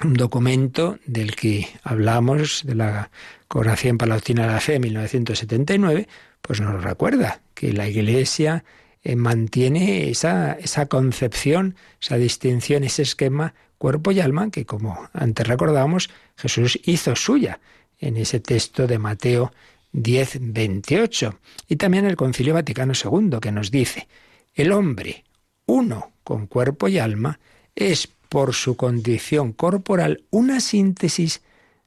un 0.03 0.13
documento 0.13 0.97
del 1.05 1.35
que 1.35 1.67
hablamos, 1.83 2.63
de 2.65 2.75
la 2.75 3.11
Coración 3.47 3.97
Palautina 3.97 4.47
de 4.47 4.53
la 4.53 4.59
Fe 4.59 4.73
de 4.73 4.79
1979, 4.79 6.07
pues 6.41 6.61
nos 6.61 6.83
recuerda 6.83 7.41
que 7.53 7.73
la 7.73 7.87
Iglesia 7.87 8.63
eh, 9.03 9.15
mantiene 9.15 10.09
esa, 10.09 10.53
esa 10.53 10.85
concepción, 10.87 11.75
esa 12.01 12.17
distinción, 12.17 12.83
ese 12.83 13.01
esquema 13.01 13.53
cuerpo 13.77 14.11
y 14.11 14.19
alma 14.19 14.51
que, 14.51 14.65
como 14.65 15.09
antes 15.13 15.47
recordábamos, 15.47 16.09
Jesús 16.37 16.79
hizo 16.85 17.15
suya 17.15 17.59
en 17.99 18.17
ese 18.17 18.39
texto 18.39 18.87
de 18.87 18.99
Mateo 18.99 19.51
10, 19.93 20.37
28. 20.41 21.39
Y 21.67 21.75
también 21.75 22.05
el 22.05 22.15
Concilio 22.15 22.53
Vaticano 22.53 22.93
II, 22.93 23.39
que 23.41 23.51
nos 23.51 23.71
dice, 23.71 24.07
el 24.53 24.71
hombre, 24.71 25.23
uno 25.65 26.11
con 26.23 26.47
cuerpo 26.47 26.87
y 26.87 26.99
alma, 26.99 27.39
es 27.75 28.07
por 28.29 28.53
su 28.53 28.77
condición 28.77 29.51
corporal 29.53 30.23
una 30.29 30.59
síntesis 30.59 31.41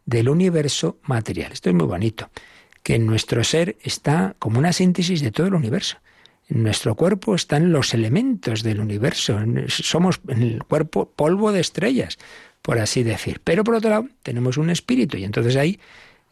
del 0.05 0.29
universo 0.29 0.99
material. 1.03 1.53
Esto 1.53 1.71
es 1.71 1.75
muy 1.75 1.87
bonito 1.87 2.31
que 2.83 2.97
en 2.97 3.07
nuestro 3.07 3.43
ser 3.43 3.77
está 3.83 4.37
como 4.39 4.59
una 4.59 4.73
síntesis 4.73 5.23
de 5.23 5.33
todo 5.33 5.47
el 5.47 5.55
universo. 5.55 5.97
En 6.49 6.63
nuestro 6.63 6.95
cuerpo 6.95 7.35
están 7.35 7.73
los 7.73 7.95
elementos 7.95 8.63
del 8.63 8.81
universo. 8.81 9.39
Somos 9.69 10.21
en 10.29 10.43
el 10.43 10.65
cuerpo 10.65 11.11
polvo 11.17 11.51
de 11.51 11.61
estrellas, 11.61 12.19
por 12.61 12.79
así 12.79 13.03
decir. 13.03 13.41
Pero 13.43 13.65
por 13.65 13.77
otro 13.77 13.91
lado, 13.91 14.09
tenemos 14.23 14.59
un 14.59 14.69
espíritu 14.69 15.17
y 15.17 15.25
entonces 15.25 15.57
ahí, 15.57 15.81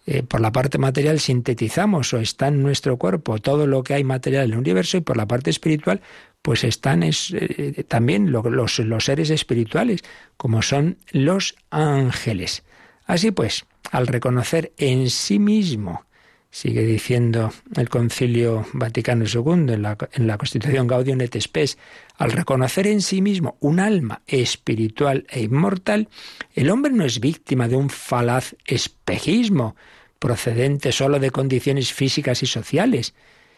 eh, 0.07 0.23
por 0.23 0.41
la 0.41 0.53
parte 0.53 0.79
material, 0.79 1.21
sintetizamos 1.21 2.13
o 2.13 2.19
está 2.19 2.49
en 2.49 2.63
nuestro 2.63 2.97
cuerpo 2.97 3.39
todo 3.39 3.67
lo 3.67 3.83
que 3.83 3.95
hay 3.95 4.05
material 4.05 4.45
en 4.45 4.53
el 4.53 4.59
universo 4.59 4.97
y 4.97 5.01
por 5.01 5.17
la 5.17 5.27
parte 5.27 5.51
espiritual, 5.51 6.01
pues 6.43 6.65
están 6.65 7.03
eh, 7.05 7.85
también 7.87 8.33
los, 8.33 8.79
los 8.79 9.05
seres 9.05 9.31
espirituales, 9.31 10.03
como 10.37 10.63
son 10.63 10.99
los 11.13 11.55
ángeles. 11.71 12.65
Así 13.07 13.31
pues, 13.31 13.65
al 13.91 14.07
reconocer 14.07 14.73
en 14.77 15.09
sí 15.11 15.39
mismo 15.39 16.05
Sigue 16.53 16.83
diciendo 16.83 17.51
el 17.77 17.89
Concilio 17.89 18.67
Vaticano 18.75 19.25
II 19.25 19.73
en 19.73 19.81
la, 19.81 19.97
en 20.13 20.27
la 20.27 20.37
Constitución 20.37 20.87
Gaudium 20.87 21.23
et 21.23 21.41
Spes, 21.41 21.79
al 22.23 22.31
reconocer 22.31 22.87
en 22.87 23.01
sí 23.03 23.21
mismo 23.21 23.57
un 23.59 23.81
alma 23.81 24.23
espiritual 24.29 25.27
e 25.29 25.41
inmortal, 25.41 26.09
el 26.55 26.71
hombre 26.71 26.93
no 26.93 27.05
es 27.05 27.19
víctima 27.19 27.67
de 27.67 27.75
un 27.75 27.91
falaz 27.91 28.55
espejismo 28.65 29.75
procedente 30.21 30.93
sólo 30.93 31.19
de 31.19 31.33
condiciones 31.33 31.93
físicas 31.93 32.45
y 32.45 32.47
sociales, 32.47 33.15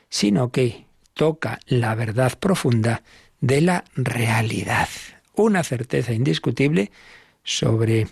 sino 0.08 0.50
que 0.50 0.86
toca 1.12 1.60
la 1.66 1.94
verdad 1.94 2.38
profunda 2.38 3.02
de 3.42 3.60
la 3.60 3.84
realidad, 3.96 4.88
una 5.34 5.62
certeza 5.62 6.14
indiscutible 6.14 6.90
sobre 7.42 8.06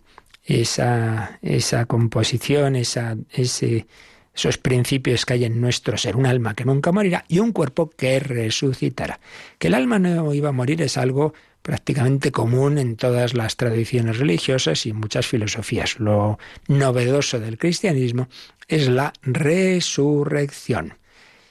esa, 0.45 1.39
esa 1.41 1.87
composición, 1.87 2.77
esa, 2.77 3.17
ese 3.31 3.87
esos 4.35 4.59
principios 4.59 5.27
que 5.27 5.35
hay 5.35 5.45
en 5.45 5.61
nuestro 5.61 5.97
ser, 5.97 6.17
un 6.17 6.27
alma 6.27 6.55
que 6.55 6.65
nunca 6.65 6.93
morirá 6.93 7.25
y 7.29 7.39
un 7.39 7.53
cuerpo 7.53 7.91
que 7.91 8.19
resucitará. 8.19 9.21
Que 9.59 9.69
el 9.69 9.75
alma 9.75 9.99
no 9.99 10.33
iba 10.33 10.49
a 10.49 10.53
morir 10.53 10.83
es 10.83 10.97
algo 10.97 11.35
prácticamente 11.63 12.33
común 12.33 12.79
en 12.79 12.97
todas 12.97 13.35
las 13.35 13.57
tradiciones 13.57 14.19
religiosas 14.19 14.85
y 14.87 14.93
muchas 14.93 15.27
filosofías. 15.27 15.99
Lo 16.01 16.39
novedoso 16.67 17.39
del 17.39 17.59
cristianismo 17.59 18.29
es 18.69 18.89
la 18.89 19.13
resurrección. 19.23 20.95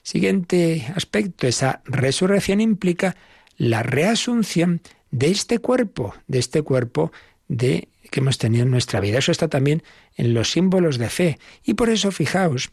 Siguiente 0.04 0.91
aspecto, 0.96 1.48
esa 1.48 1.82
resurrección 1.86 2.60
implica 2.60 3.15
la 3.58 3.84
reasunción 3.84 4.82
de 5.12 5.30
este 5.30 5.60
cuerpo, 5.60 6.15
de 6.28 6.39
este 6.39 6.63
cuerpo 6.63 7.12
de 7.48 7.89
que 8.12 8.19
hemos 8.19 8.38
tenido 8.38 8.65
en 8.65 8.69
nuestra 8.69 9.00
vida. 9.00 9.17
Eso 9.17 9.32
está 9.32 9.47
también 9.47 9.82
en 10.15 10.36
los 10.36 10.52
símbolos 10.52 11.00
de 11.00 11.10
fe. 11.10 11.39
Y 11.63 11.74
por 11.74 11.89
eso, 11.89 12.12
fijaos, 12.12 12.69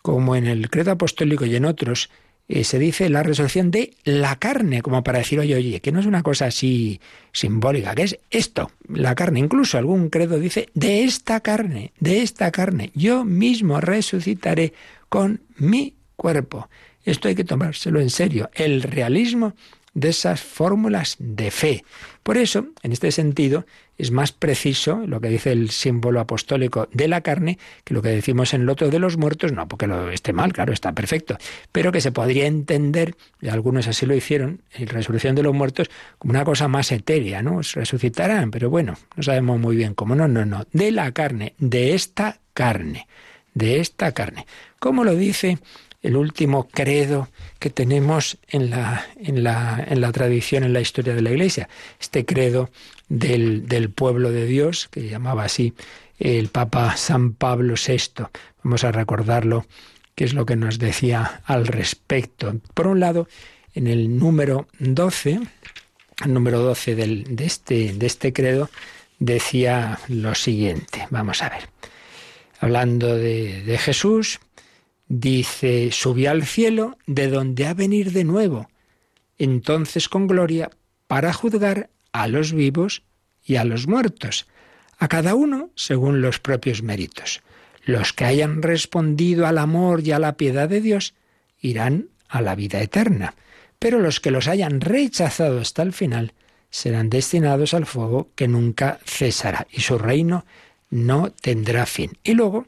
como 0.00 0.36
en 0.36 0.46
el 0.46 0.70
credo 0.70 0.92
apostólico 0.92 1.44
y 1.44 1.56
en 1.56 1.66
otros, 1.66 2.08
eh, 2.48 2.62
se 2.62 2.78
dice 2.78 3.08
la 3.08 3.24
resurrección 3.24 3.72
de 3.72 3.94
la 4.04 4.36
carne, 4.36 4.80
como 4.80 5.02
para 5.02 5.18
decir, 5.18 5.40
oye, 5.40 5.56
oye, 5.56 5.80
que 5.80 5.90
no 5.90 5.98
es 5.98 6.06
una 6.06 6.22
cosa 6.22 6.46
así 6.46 7.00
simbólica, 7.32 7.96
que 7.96 8.04
es 8.04 8.18
esto, 8.30 8.70
la 8.88 9.16
carne. 9.16 9.40
Incluso 9.40 9.76
algún 9.76 10.08
credo 10.08 10.38
dice, 10.38 10.68
de 10.74 11.02
esta 11.02 11.40
carne, 11.40 11.92
de 11.98 12.22
esta 12.22 12.52
carne, 12.52 12.92
yo 12.94 13.24
mismo 13.24 13.80
resucitaré 13.80 14.72
con 15.08 15.40
mi 15.56 15.94
cuerpo. 16.14 16.68
Esto 17.04 17.26
hay 17.26 17.34
que 17.34 17.44
tomárselo 17.44 18.00
en 18.00 18.10
serio. 18.10 18.48
El 18.54 18.82
realismo 18.82 19.54
de 19.96 20.10
esas 20.10 20.42
fórmulas 20.42 21.16
de 21.18 21.50
fe. 21.50 21.82
Por 22.22 22.36
eso, 22.36 22.66
en 22.82 22.92
este 22.92 23.10
sentido, 23.10 23.64
es 23.96 24.10
más 24.10 24.30
preciso 24.30 25.02
lo 25.06 25.22
que 25.22 25.28
dice 25.28 25.52
el 25.52 25.70
símbolo 25.70 26.20
apostólico 26.20 26.86
de 26.92 27.08
la 27.08 27.22
carne 27.22 27.58
que 27.82 27.94
lo 27.94 28.02
que 28.02 28.10
decimos 28.10 28.52
en 28.52 28.60
el 28.60 28.68
otro 28.68 28.90
de 28.90 28.98
los 28.98 29.16
muertos, 29.16 29.52
no 29.52 29.66
porque 29.66 29.86
lo 29.86 30.10
esté 30.10 30.34
mal, 30.34 30.52
claro, 30.52 30.74
está 30.74 30.92
perfecto, 30.92 31.38
pero 31.72 31.92
que 31.92 32.02
se 32.02 32.12
podría 32.12 32.46
entender, 32.46 33.16
y 33.40 33.48
algunos 33.48 33.88
así 33.88 34.04
lo 34.04 34.14
hicieron, 34.14 34.60
en 34.74 34.86
resurrección 34.86 35.34
de 35.34 35.42
los 35.42 35.54
muertos, 35.54 35.88
como 36.18 36.32
una 36.32 36.44
cosa 36.44 36.68
más 36.68 36.92
etérea, 36.92 37.42
¿no? 37.42 37.62
Resucitarán, 37.62 38.50
pero 38.50 38.68
bueno, 38.68 38.98
no 39.16 39.22
sabemos 39.22 39.58
muy 39.58 39.76
bien 39.76 39.94
cómo, 39.94 40.14
no, 40.14 40.28
no, 40.28 40.44
no, 40.44 40.66
de 40.72 40.90
la 40.90 41.12
carne, 41.12 41.54
de 41.56 41.94
esta 41.94 42.40
carne, 42.52 43.08
de 43.54 43.80
esta 43.80 44.12
carne. 44.12 44.46
¿Cómo 44.78 45.04
lo 45.04 45.14
dice 45.14 45.58
el 46.02 46.16
último 46.16 46.68
credo 46.68 47.28
que 47.58 47.70
tenemos 47.70 48.38
en 48.48 48.70
la, 48.70 49.06
en 49.16 49.42
la, 49.42 49.84
en 49.88 50.00
la 50.00 50.12
tradición, 50.12 50.64
en 50.64 50.72
la 50.72 50.80
historia 50.80 51.14
de 51.14 51.22
la 51.22 51.30
Iglesia. 51.30 51.68
Este 52.00 52.24
credo 52.24 52.70
del, 53.08 53.66
del 53.66 53.90
pueblo 53.90 54.30
de 54.30 54.46
Dios, 54.46 54.88
que 54.90 55.08
llamaba 55.08 55.44
así 55.44 55.74
el 56.18 56.48
Papa 56.48 56.96
San 56.96 57.32
Pablo 57.32 57.74
VI. 57.74 58.24
Vamos 58.62 58.84
a 58.84 58.92
recordarlo, 58.92 59.66
qué 60.14 60.24
es 60.24 60.34
lo 60.34 60.46
que 60.46 60.56
nos 60.56 60.78
decía 60.78 61.42
al 61.44 61.66
respecto. 61.66 62.54
Por 62.74 62.86
un 62.86 63.00
lado, 63.00 63.28
en 63.74 63.86
el 63.86 64.18
número 64.18 64.66
12, 64.78 65.40
el 66.24 66.34
número 66.34 66.60
12 66.60 66.94
del, 66.94 67.36
de, 67.36 67.44
este, 67.44 67.92
de 67.92 68.06
este 68.06 68.32
credo, 68.32 68.70
decía 69.18 69.98
lo 70.08 70.34
siguiente. 70.34 71.06
Vamos 71.10 71.42
a 71.42 71.50
ver. 71.50 71.68
Hablando 72.58 73.16
de, 73.16 73.62
de 73.62 73.78
Jesús, 73.78 74.40
Dice, 75.08 75.90
subió 75.92 76.30
al 76.30 76.44
cielo 76.44 76.98
de 77.06 77.28
donde 77.28 77.66
ha 77.66 77.74
venir 77.74 78.12
de 78.12 78.24
nuevo, 78.24 78.68
entonces 79.38 80.08
con 80.08 80.26
gloria, 80.26 80.70
para 81.06 81.32
juzgar 81.32 81.90
a 82.12 82.26
los 82.26 82.52
vivos 82.52 83.02
y 83.44 83.56
a 83.56 83.64
los 83.64 83.86
muertos, 83.86 84.46
a 84.98 85.08
cada 85.08 85.34
uno 85.34 85.70
según 85.76 86.20
los 86.22 86.40
propios 86.40 86.82
méritos. 86.82 87.42
Los 87.84 88.12
que 88.12 88.24
hayan 88.24 88.62
respondido 88.62 89.46
al 89.46 89.58
amor 89.58 90.00
y 90.04 90.10
a 90.10 90.18
la 90.18 90.36
piedad 90.36 90.68
de 90.68 90.80
Dios 90.80 91.14
irán 91.60 92.08
a 92.28 92.40
la 92.42 92.56
vida 92.56 92.80
eterna, 92.82 93.34
pero 93.78 94.00
los 94.00 94.18
que 94.18 94.32
los 94.32 94.48
hayan 94.48 94.80
rechazado 94.80 95.60
hasta 95.60 95.82
el 95.82 95.92
final 95.92 96.32
serán 96.70 97.10
destinados 97.10 97.74
al 97.74 97.86
fuego 97.86 98.30
que 98.34 98.48
nunca 98.48 98.98
cesará 99.04 99.68
y 99.70 99.82
su 99.82 99.98
reino 99.98 100.44
no 100.90 101.30
tendrá 101.30 101.86
fin. 101.86 102.18
Y 102.24 102.34
luego 102.34 102.66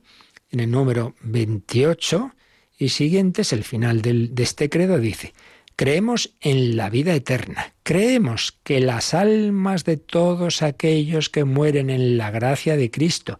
en 0.50 0.60
el 0.60 0.70
número 0.70 1.14
28 1.22 2.34
y 2.78 2.90
siguientes, 2.90 3.52
el 3.52 3.64
final 3.64 4.02
de 4.02 4.42
este 4.42 4.68
credo 4.68 4.98
dice, 4.98 5.34
creemos 5.76 6.34
en 6.40 6.76
la 6.76 6.90
vida 6.90 7.14
eterna, 7.14 7.74
creemos 7.82 8.58
que 8.62 8.80
las 8.80 9.14
almas 9.14 9.84
de 9.84 9.96
todos 9.96 10.62
aquellos 10.62 11.28
que 11.28 11.44
mueren 11.44 11.90
en 11.90 12.18
la 12.18 12.30
gracia 12.30 12.76
de 12.76 12.90
Cristo, 12.90 13.38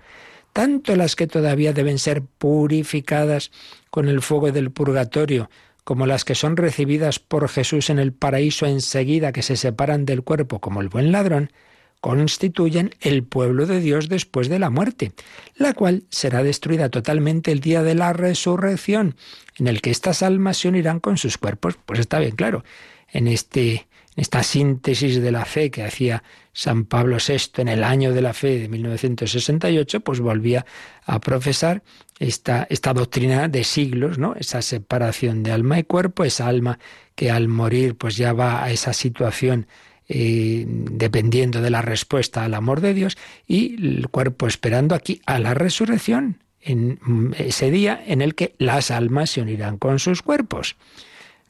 tanto 0.53 0.97
las 0.97 1.17
que 1.17 1.27
todavía 1.27 1.73
deben 1.73 1.99
ser 1.99 2.23
purificadas 2.23 3.51
con 3.91 4.09
el 4.09 4.23
fuego 4.23 4.53
del 4.53 4.71
purgatorio, 4.71 5.51
como 5.85 6.07
las 6.07 6.25
que 6.25 6.35
son 6.35 6.57
recibidas 6.57 7.19
por 7.19 7.49
Jesús 7.49 7.91
en 7.91 7.99
el 7.99 8.13
paraíso 8.13 8.67
enseguida 8.67 9.33
que 9.33 9.43
se 9.43 9.57
separan 9.57 10.05
del 10.05 10.23
cuerpo 10.23 10.61
como 10.61 10.81
el 10.81 10.89
buen 10.89 11.13
ladrón, 11.13 11.51
constituyen 12.01 12.95
el 13.01 13.25
pueblo 13.25 13.67
de 13.67 13.81
Dios 13.81 14.09
después 14.09 14.49
de 14.49 14.59
la 14.59 14.71
muerte, 14.71 15.13
la 15.57 15.75
cual 15.75 16.05
será 16.11 16.43
destruida 16.43 16.89
totalmente 16.89 17.53
el 17.53 17.61
día 17.61 17.83
de 17.83 17.95
la 17.95 18.13
resurrección, 18.13 19.17
en 19.59 19.67
el 19.67 19.81
que 19.81 19.91
estas 19.91 20.23
almas 20.23 20.59
se 20.59 20.69
unirán 20.69 21.01
con 21.01 21.19
sus 21.19 21.39
cuerpos. 21.39 21.79
Pues 21.85 22.01
está 22.01 22.19
bien 22.19 22.37
claro, 22.37 22.65
en 23.11 23.27
este 23.27 23.87
esta 24.19 24.43
síntesis 24.43 25.23
de 25.23 25.31
la 25.31 25.45
fe 25.45 25.71
que 25.71 25.85
hacía 25.85 26.25
San 26.53 26.87
Pablo 26.87 27.19
VI 27.25 27.63
en 27.63 27.69
el 27.69 27.85
año 27.85 28.13
de 28.13 28.21
la 28.21 28.35
fe 28.35 28.59
de 28.59 28.69
1968, 28.69 30.01
pues 30.01 30.19
volvía 30.19 30.67
a 31.05 31.21
profesar 31.21 31.85
esta, 32.19 32.67
esta 32.69 32.93
doctrina 32.95 33.47
de 33.47 33.63
siglos, 33.63 34.19
¿no? 34.19 34.35
Esa 34.35 34.61
separación 34.61 35.45
de 35.45 35.53
alma 35.53 35.79
y 35.79 35.85
cuerpo, 35.85 36.25
esa 36.25 36.49
alma 36.49 36.81
que 37.15 37.31
al 37.31 37.47
morir 37.47 37.95
pues 37.95 38.17
ya 38.17 38.33
va 38.33 38.65
a 38.65 38.73
esa 38.73 38.93
situación 38.93 39.69
eh, 40.09 40.65
dependiendo 40.67 41.61
de 41.61 41.71
la 41.71 41.83
respuesta 41.83 42.45
al 42.45 42.55
amor 42.55 42.81
de 42.81 42.95
Dios, 42.95 43.17
y 43.47 43.75
el 43.75 44.09
cuerpo 44.09 44.47
esperando 44.47 44.95
aquí 44.95 45.21
a 45.27 45.39
la 45.39 45.55
resurrección, 45.55 46.39
en 46.61 47.35
ese 47.39 47.71
día 47.71 48.03
en 48.07 48.21
el 48.21 48.35
que 48.35 48.55
las 48.59 48.91
almas 48.91 49.31
se 49.31 49.41
unirán 49.41 49.79
con 49.79 49.99
sus 49.99 50.23
cuerpos. 50.23 50.77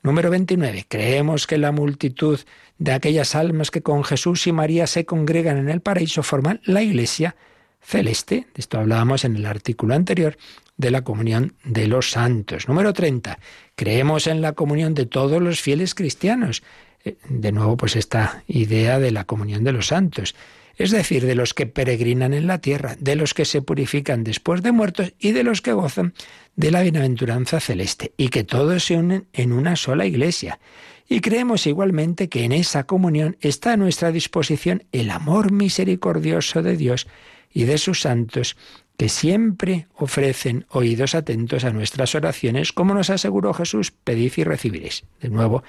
Número 0.02 0.30
29. 0.30 0.86
Creemos 0.88 1.46
que 1.46 1.58
la 1.58 1.72
multitud 1.72 2.38
de 2.78 2.92
aquellas 2.92 3.34
almas 3.34 3.70
que 3.70 3.82
con 3.82 4.04
Jesús 4.04 4.46
y 4.46 4.52
María 4.52 4.86
se 4.86 5.04
congregan 5.04 5.58
en 5.58 5.68
el 5.68 5.80
paraíso 5.80 6.22
forman 6.22 6.60
la 6.64 6.82
iglesia 6.82 7.36
celeste. 7.80 8.46
De 8.54 8.60
esto 8.60 8.78
hablábamos 8.78 9.24
en 9.24 9.36
el 9.36 9.46
artículo 9.46 9.94
anterior 9.94 10.36
de 10.76 10.90
la 10.90 11.02
comunión 11.02 11.54
de 11.64 11.88
los 11.88 12.10
santos. 12.10 12.68
Número 12.68 12.92
30. 12.92 13.38
Creemos 13.74 14.26
en 14.28 14.40
la 14.40 14.52
comunión 14.52 14.94
de 14.94 15.06
todos 15.06 15.42
los 15.42 15.60
fieles 15.60 15.94
cristianos 15.94 16.62
de 17.04 17.52
nuevo, 17.52 17.76
pues 17.76 17.96
esta 17.96 18.42
idea 18.46 18.98
de 18.98 19.10
la 19.10 19.24
comunión 19.24 19.64
de 19.64 19.72
los 19.72 19.88
santos, 19.88 20.34
es 20.76 20.92
decir, 20.92 21.26
de 21.26 21.34
los 21.34 21.54
que 21.54 21.66
peregrinan 21.66 22.32
en 22.32 22.46
la 22.46 22.58
tierra, 22.58 22.96
de 23.00 23.16
los 23.16 23.34
que 23.34 23.44
se 23.44 23.62
purifican 23.62 24.22
después 24.22 24.62
de 24.62 24.72
muertos 24.72 25.12
y 25.18 25.32
de 25.32 25.42
los 25.42 25.60
que 25.60 25.72
gozan 25.72 26.14
de 26.54 26.70
la 26.70 26.82
bienaventuranza 26.82 27.58
celeste, 27.60 28.12
y 28.16 28.28
que 28.28 28.44
todos 28.44 28.84
se 28.84 28.96
unen 28.96 29.26
en 29.32 29.52
una 29.52 29.74
sola 29.74 30.06
iglesia. 30.06 30.60
Y 31.08 31.20
creemos 31.20 31.66
igualmente 31.66 32.28
que 32.28 32.44
en 32.44 32.52
esa 32.52 32.84
comunión 32.84 33.36
está 33.40 33.72
a 33.72 33.76
nuestra 33.76 34.12
disposición 34.12 34.84
el 34.92 35.10
amor 35.10 35.50
misericordioso 35.50 36.62
de 36.62 36.76
Dios 36.76 37.08
y 37.52 37.64
de 37.64 37.78
sus 37.78 38.02
santos, 38.02 38.56
que 38.96 39.08
siempre 39.08 39.86
ofrecen 39.94 40.66
oídos 40.68 41.14
atentos 41.14 41.64
a 41.64 41.70
nuestras 41.70 42.14
oraciones, 42.14 42.72
como 42.72 42.94
nos 42.94 43.10
aseguró 43.10 43.54
Jesús, 43.54 43.90
pedid 43.90 44.32
y 44.36 44.44
recibiréis. 44.44 45.04
De 45.20 45.28
nuevo, 45.28 45.62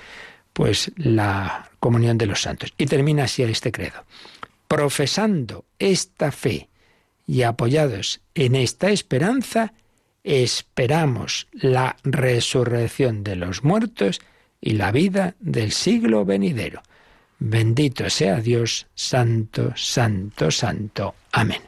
pues 0.60 0.92
la 0.98 1.72
comunión 1.80 2.18
de 2.18 2.26
los 2.26 2.42
santos. 2.42 2.74
Y 2.78 2.86
termina 2.86 3.24
así 3.24 3.44
este 3.44 3.72
credo. 3.72 4.04
Profesando 4.68 5.64
esta 5.80 6.34
fe 6.34 6.68
y 7.26 7.44
apoyados 7.44 8.20
en 8.36 8.56
esta 8.56 8.90
esperanza, 8.90 9.72
esperamos 10.22 11.48
la 11.54 11.96
resurrección 12.04 13.24
de 13.24 13.38
los 13.38 13.64
muertos 13.64 14.20
y 14.60 14.72
la 14.72 14.92
vida 14.92 15.36
del 15.40 15.72
siglo 15.72 16.26
venidero. 16.26 16.82
Bendito 17.38 18.10
sea 18.10 18.42
Dios, 18.42 18.88
santo, 18.96 19.72
santo, 19.78 20.52
santo. 20.52 21.16
Amén. 21.32 21.62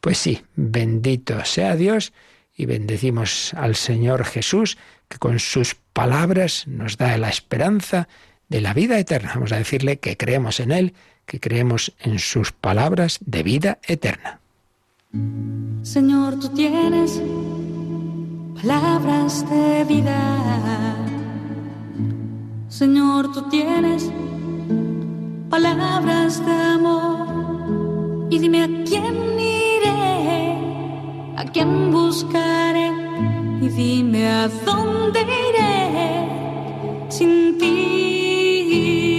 Pues 0.00 0.16
sí, 0.16 0.42
bendito 0.56 1.44
sea 1.44 1.76
Dios 1.76 2.14
y 2.56 2.64
bendecimos 2.64 3.52
al 3.52 3.76
Señor 3.76 4.24
Jesús, 4.24 4.78
que 5.06 5.18
con 5.18 5.38
sus 5.38 5.76
palabras 5.92 6.66
nos 6.66 6.96
da 6.96 7.16
la 7.18 7.28
esperanza 7.28 8.08
de 8.48 8.60
la 8.60 8.74
vida 8.74 8.98
eterna. 8.98 9.32
Vamos 9.34 9.52
a 9.52 9.56
decirle 9.56 9.98
que 9.98 10.16
creemos 10.16 10.60
en 10.60 10.72
Él, 10.72 10.94
que 11.26 11.40
creemos 11.40 11.92
en 12.00 12.18
sus 12.18 12.52
palabras 12.52 13.18
de 13.24 13.42
vida 13.42 13.78
eterna. 13.86 14.40
Señor, 15.82 16.38
tú 16.38 16.48
tienes 16.50 17.20
palabras 18.60 19.48
de 19.48 19.84
vida. 19.84 20.96
Señor, 22.68 23.32
tú 23.32 23.48
tienes 23.50 24.10
palabras 25.50 26.44
de 26.44 26.52
amor. 26.52 28.28
Y 28.30 28.38
dime 28.38 28.62
a 28.62 28.68
quién 28.84 29.38
iré, 29.38 30.56
a 31.36 31.44
quién 31.52 31.90
buscaré 31.92 33.01
y 33.62 33.68
dime 33.68 34.28
a 34.28 34.48
dónde 34.66 35.20
iré 35.22 36.26
sin 37.08 37.56
ti. 37.58 39.11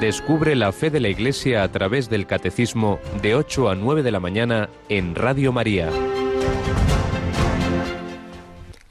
Descubre 0.00 0.54
la 0.54 0.72
fe 0.72 0.90
de 0.90 1.00
la 1.00 1.08
Iglesia 1.08 1.62
a 1.62 1.72
través 1.72 2.10
del 2.10 2.26
Catecismo 2.26 3.00
de 3.22 3.34
8 3.34 3.70
a 3.70 3.74
9 3.74 4.02
de 4.02 4.10
la 4.10 4.20
mañana 4.20 4.68
en 4.90 5.14
Radio 5.14 5.52
María. 5.52 5.88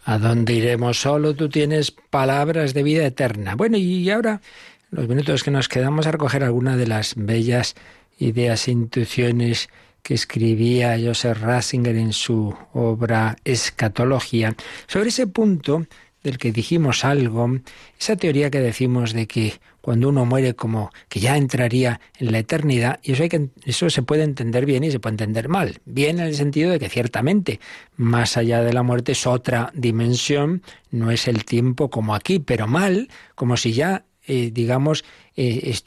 ¿A 0.04 0.18
dónde 0.18 0.54
iremos 0.54 1.00
solo? 1.00 1.36
Tú 1.36 1.48
tienes 1.48 1.92
palabras 1.92 2.74
de 2.74 2.82
vida 2.82 3.06
eterna. 3.06 3.54
Bueno, 3.54 3.78
y 3.78 4.10
ahora, 4.10 4.42
los 4.90 5.08
minutos 5.08 5.44
que 5.44 5.52
nos 5.52 5.70
quedamos 5.70 6.08
a 6.08 6.12
recoger 6.12 6.44
algunas 6.44 6.76
de 6.76 6.88
las 6.88 7.14
bellas 7.16 7.76
ideas 8.18 8.68
e 8.68 8.72
intuiciones 8.72 9.70
que 10.02 10.16
escribía 10.16 10.98
Joseph 11.00 11.40
Ratzinger 11.40 11.98
en 11.98 12.14
su 12.14 12.56
obra 12.74 13.36
Escatología, 13.44 14.56
sobre 14.88 15.10
ese 15.10 15.28
punto 15.28 15.86
del 16.26 16.38
que 16.40 16.52
dijimos 16.52 17.06
algo, 17.06 17.60
esa 18.00 18.16
teoría 18.16 18.50
que 18.50 18.60
decimos 18.60 19.14
de 19.14 19.28
que 19.28 19.54
cuando 19.80 20.10
uno 20.10 20.26
muere 20.26 20.56
como 20.56 20.90
que 21.08 21.20
ya 21.20 21.38
entraría 21.38 22.02
en 22.18 22.32
la 22.32 22.40
eternidad, 22.40 23.00
y 23.04 23.14
eso, 23.14 23.24
hay 23.24 23.30
que, 23.30 23.50
eso 23.66 23.90
se 23.92 24.02
puede 24.02 24.24
entender 24.24 24.66
bien 24.66 24.84
y 24.84 24.92
se 24.92 25.00
puede 25.00 25.14
entender 25.14 25.48
mal. 25.48 25.80
Bien 25.86 26.20
en 26.20 26.26
el 26.26 26.36
sentido 26.36 26.72
de 26.72 26.80
que 26.80 26.90
ciertamente 26.90 27.60
más 27.96 28.38
allá 28.38 28.64
de 28.64 28.74
la 28.74 28.82
muerte 28.82 29.12
es 29.12 29.28
otra 29.28 29.72
dimensión, 29.76 30.64
no 30.90 31.12
es 31.12 31.28
el 31.28 31.46
tiempo 31.46 31.92
como 31.92 32.16
aquí, 32.16 32.40
pero 32.40 32.68
mal, 32.68 33.10
como 33.36 33.56
si 33.56 33.74
ya 33.74 34.06
eh, 34.28 34.50
digamos, 34.52 35.06
eh, 35.36 35.78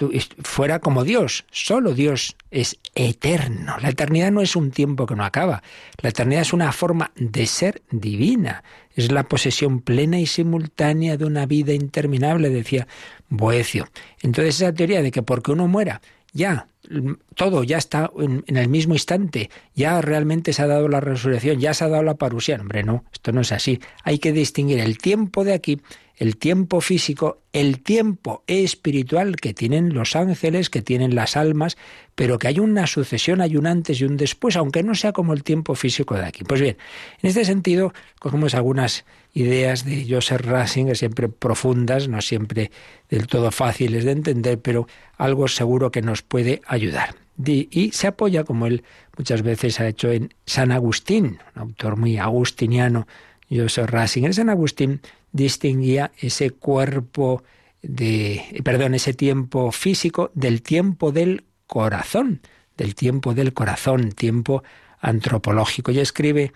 fuera 0.44 0.78
como 0.78 1.02
Dios. 1.02 1.44
Solo 1.50 1.92
Dios 1.92 2.36
es 2.52 2.78
eterno. 2.94 3.76
La 3.80 3.88
eternidad 3.88 4.30
no 4.30 4.42
es 4.42 4.54
un 4.54 4.70
tiempo 4.70 5.06
que 5.06 5.16
no 5.16 5.24
acaba. 5.24 5.64
La 6.00 6.10
eternidad 6.10 6.42
es 6.42 6.52
una 6.52 6.70
forma 6.70 7.10
de 7.16 7.46
ser 7.46 7.82
divina. 7.90 8.62
Es 8.98 9.12
la 9.12 9.28
posesión 9.28 9.80
plena 9.80 10.18
y 10.18 10.26
simultánea 10.26 11.16
de 11.16 11.24
una 11.24 11.46
vida 11.46 11.72
interminable, 11.72 12.50
decía 12.50 12.88
Boecio. 13.28 13.86
Entonces 14.22 14.60
esa 14.60 14.74
teoría 14.74 15.02
de 15.02 15.12
que 15.12 15.22
porque 15.22 15.52
uno 15.52 15.68
muera, 15.68 16.00
ya 16.32 16.66
mm, 16.90 17.12
todo 17.36 17.62
ya 17.62 17.78
está 17.78 18.10
en, 18.18 18.42
en 18.48 18.56
el 18.56 18.68
mismo 18.68 18.94
instante, 18.94 19.50
ya 19.76 20.00
realmente 20.00 20.52
se 20.52 20.62
ha 20.62 20.66
dado 20.66 20.88
la 20.88 20.98
resurrección, 20.98 21.60
ya 21.60 21.74
se 21.74 21.84
ha 21.84 21.88
dado 21.88 22.02
la 22.02 22.16
parusia. 22.16 22.58
Hombre, 22.60 22.82
no, 22.82 23.04
esto 23.12 23.30
no 23.30 23.42
es 23.42 23.52
así. 23.52 23.78
Hay 24.02 24.18
que 24.18 24.32
distinguir 24.32 24.80
el 24.80 24.98
tiempo 24.98 25.44
de 25.44 25.52
aquí, 25.52 25.80
el 26.18 26.36
tiempo 26.36 26.80
físico, 26.80 27.42
el 27.52 27.80
tiempo 27.80 28.42
espiritual 28.48 29.36
que 29.36 29.54
tienen 29.54 29.94
los 29.94 30.16
ángeles, 30.16 30.68
que 30.68 30.82
tienen 30.82 31.14
las 31.14 31.36
almas, 31.36 31.76
pero 32.16 32.38
que 32.38 32.48
hay 32.48 32.58
una 32.58 32.88
sucesión, 32.88 33.40
hay 33.40 33.56
un 33.56 33.68
antes 33.68 34.00
y 34.00 34.04
un 34.04 34.16
después, 34.16 34.56
aunque 34.56 34.82
no 34.82 34.96
sea 34.96 35.12
como 35.12 35.32
el 35.32 35.44
tiempo 35.44 35.76
físico 35.76 36.16
de 36.16 36.26
aquí. 36.26 36.42
Pues 36.42 36.60
bien, 36.60 36.76
en 37.22 37.28
este 37.28 37.44
sentido, 37.44 37.92
cogemos 38.18 38.54
algunas 38.54 39.04
ideas 39.32 39.84
de 39.84 40.06
Joseph 40.08 40.40
Ratzinger, 40.40 40.96
siempre 40.96 41.28
profundas, 41.28 42.08
no 42.08 42.20
siempre 42.20 42.72
del 43.08 43.28
todo 43.28 43.52
fáciles 43.52 44.04
de 44.04 44.10
entender, 44.10 44.58
pero 44.58 44.88
algo 45.16 45.46
seguro 45.46 45.92
que 45.92 46.02
nos 46.02 46.22
puede 46.22 46.62
ayudar. 46.66 47.14
Y 47.46 47.92
se 47.92 48.08
apoya, 48.08 48.42
como 48.42 48.66
él 48.66 48.82
muchas 49.16 49.42
veces 49.42 49.78
ha 49.78 49.86
hecho, 49.86 50.10
en 50.10 50.34
San 50.46 50.72
Agustín, 50.72 51.38
un 51.54 51.62
autor 51.62 51.96
muy 51.96 52.18
agustiniano, 52.18 53.06
Joseph 53.50 53.88
Ratzinger. 53.88 54.34
San 54.34 54.50
Agustín 54.50 55.00
distinguía 55.32 56.12
ese 56.18 56.50
cuerpo 56.50 57.42
de, 57.82 58.60
perdón, 58.64 58.94
ese 58.94 59.14
tiempo 59.14 59.72
físico 59.72 60.30
del 60.34 60.62
tiempo 60.62 61.12
del 61.12 61.44
corazón, 61.66 62.40
del 62.76 62.94
tiempo 62.94 63.34
del 63.34 63.52
corazón, 63.52 64.12
tiempo 64.12 64.62
antropológico. 65.00 65.92
Y 65.92 66.00
escribe 66.00 66.52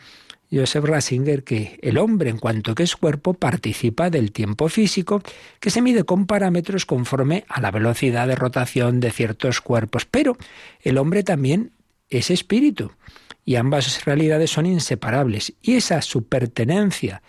Joseph 0.51 0.85
Ratzinger 0.85 1.45
que 1.45 1.79
el 1.83 1.99
hombre, 1.99 2.31
en 2.31 2.39
cuanto 2.39 2.75
que 2.75 2.83
es 2.83 2.97
cuerpo, 2.97 3.35
participa 3.35 4.11
del 4.11 4.33
tiempo 4.33 4.69
físico, 4.69 5.23
que 5.61 5.71
se 5.71 5.81
mide 5.81 6.05
con 6.05 6.27
parámetros 6.27 6.87
conforme 6.87 7.45
a 7.49 7.61
la 7.61 7.71
velocidad 7.71 8.29
de 8.29 8.35
rotación 8.35 9.01
de 9.01 9.11
ciertos 9.11 9.61
cuerpos. 9.61 10.05
Pero 10.05 10.37
el 10.81 10.99
hombre 10.99 11.23
también 11.23 11.73
es 12.11 12.31
espíritu, 12.31 12.93
y 13.45 13.57
ambas 13.57 14.05
realidades 14.05 14.51
son 14.51 14.67
inseparables. 14.67 15.55
Y 15.63 15.75
esa 15.75 16.03
su 16.03 16.25
pertenencia 16.25 17.23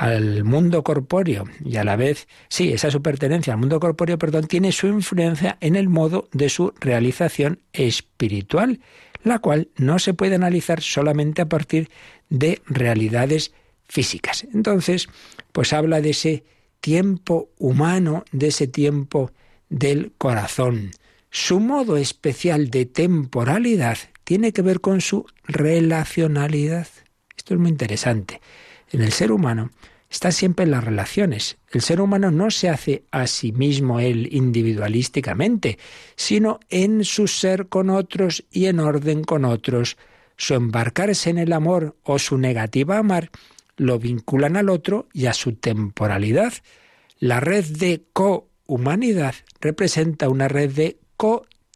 al 0.00 0.44
mundo 0.44 0.82
corpóreo 0.82 1.44
y 1.62 1.76
a 1.76 1.84
la 1.84 1.94
vez, 1.94 2.26
sí, 2.48 2.72
esa 2.72 2.90
su 2.90 3.02
pertenencia 3.02 3.52
al 3.52 3.60
mundo 3.60 3.78
corpóreo, 3.80 4.16
perdón, 4.16 4.46
tiene 4.46 4.72
su 4.72 4.86
influencia 4.86 5.58
en 5.60 5.76
el 5.76 5.90
modo 5.90 6.26
de 6.32 6.48
su 6.48 6.72
realización 6.80 7.60
espiritual, 7.74 8.80
la 9.24 9.40
cual 9.40 9.68
no 9.76 9.98
se 9.98 10.14
puede 10.14 10.36
analizar 10.36 10.80
solamente 10.80 11.42
a 11.42 11.50
partir 11.50 11.90
de 12.30 12.62
realidades 12.64 13.52
físicas. 13.84 14.46
Entonces, 14.54 15.06
pues 15.52 15.74
habla 15.74 16.00
de 16.00 16.10
ese 16.10 16.44
tiempo 16.80 17.50
humano, 17.58 18.24
de 18.32 18.46
ese 18.46 18.66
tiempo 18.66 19.32
del 19.68 20.12
corazón. 20.16 20.92
Su 21.30 21.60
modo 21.60 21.98
especial 21.98 22.70
de 22.70 22.86
temporalidad 22.86 23.98
tiene 24.24 24.54
que 24.54 24.62
ver 24.62 24.80
con 24.80 25.02
su 25.02 25.26
relacionalidad. 25.44 26.88
Esto 27.36 27.52
es 27.52 27.60
muy 27.60 27.68
interesante. 27.68 28.40
En 28.92 29.02
el 29.02 29.12
ser 29.12 29.30
humano 29.30 29.70
está 30.10 30.32
siempre 30.32 30.64
en 30.64 30.72
las 30.72 30.84
relaciones. 30.84 31.56
El 31.70 31.80
ser 31.80 32.00
humano 32.00 32.30
no 32.30 32.50
se 32.50 32.68
hace 32.68 33.04
a 33.12 33.26
sí 33.26 33.52
mismo 33.52 34.00
él 34.00 34.28
individualísticamente, 34.32 35.78
sino 36.16 36.60
en 36.68 37.04
su 37.04 37.28
ser 37.28 37.68
con 37.68 37.88
otros 37.88 38.44
y 38.50 38.66
en 38.66 38.80
orden 38.80 39.24
con 39.24 39.44
otros. 39.44 39.96
Su 40.36 40.54
embarcarse 40.54 41.30
en 41.30 41.38
el 41.38 41.52
amor 41.52 41.96
o 42.02 42.18
su 42.18 42.36
negativa 42.36 42.96
a 42.96 43.00
amar 43.00 43.30
lo 43.76 43.98
vinculan 43.98 44.56
al 44.56 44.68
otro 44.68 45.08
y 45.12 45.26
a 45.26 45.32
su 45.32 45.54
temporalidad. 45.54 46.52
La 47.18 47.40
red 47.40 47.64
de 47.64 48.04
cohumanidad 48.12 49.34
representa 49.60 50.28
una 50.28 50.48
red 50.48 50.70
de 50.72 50.98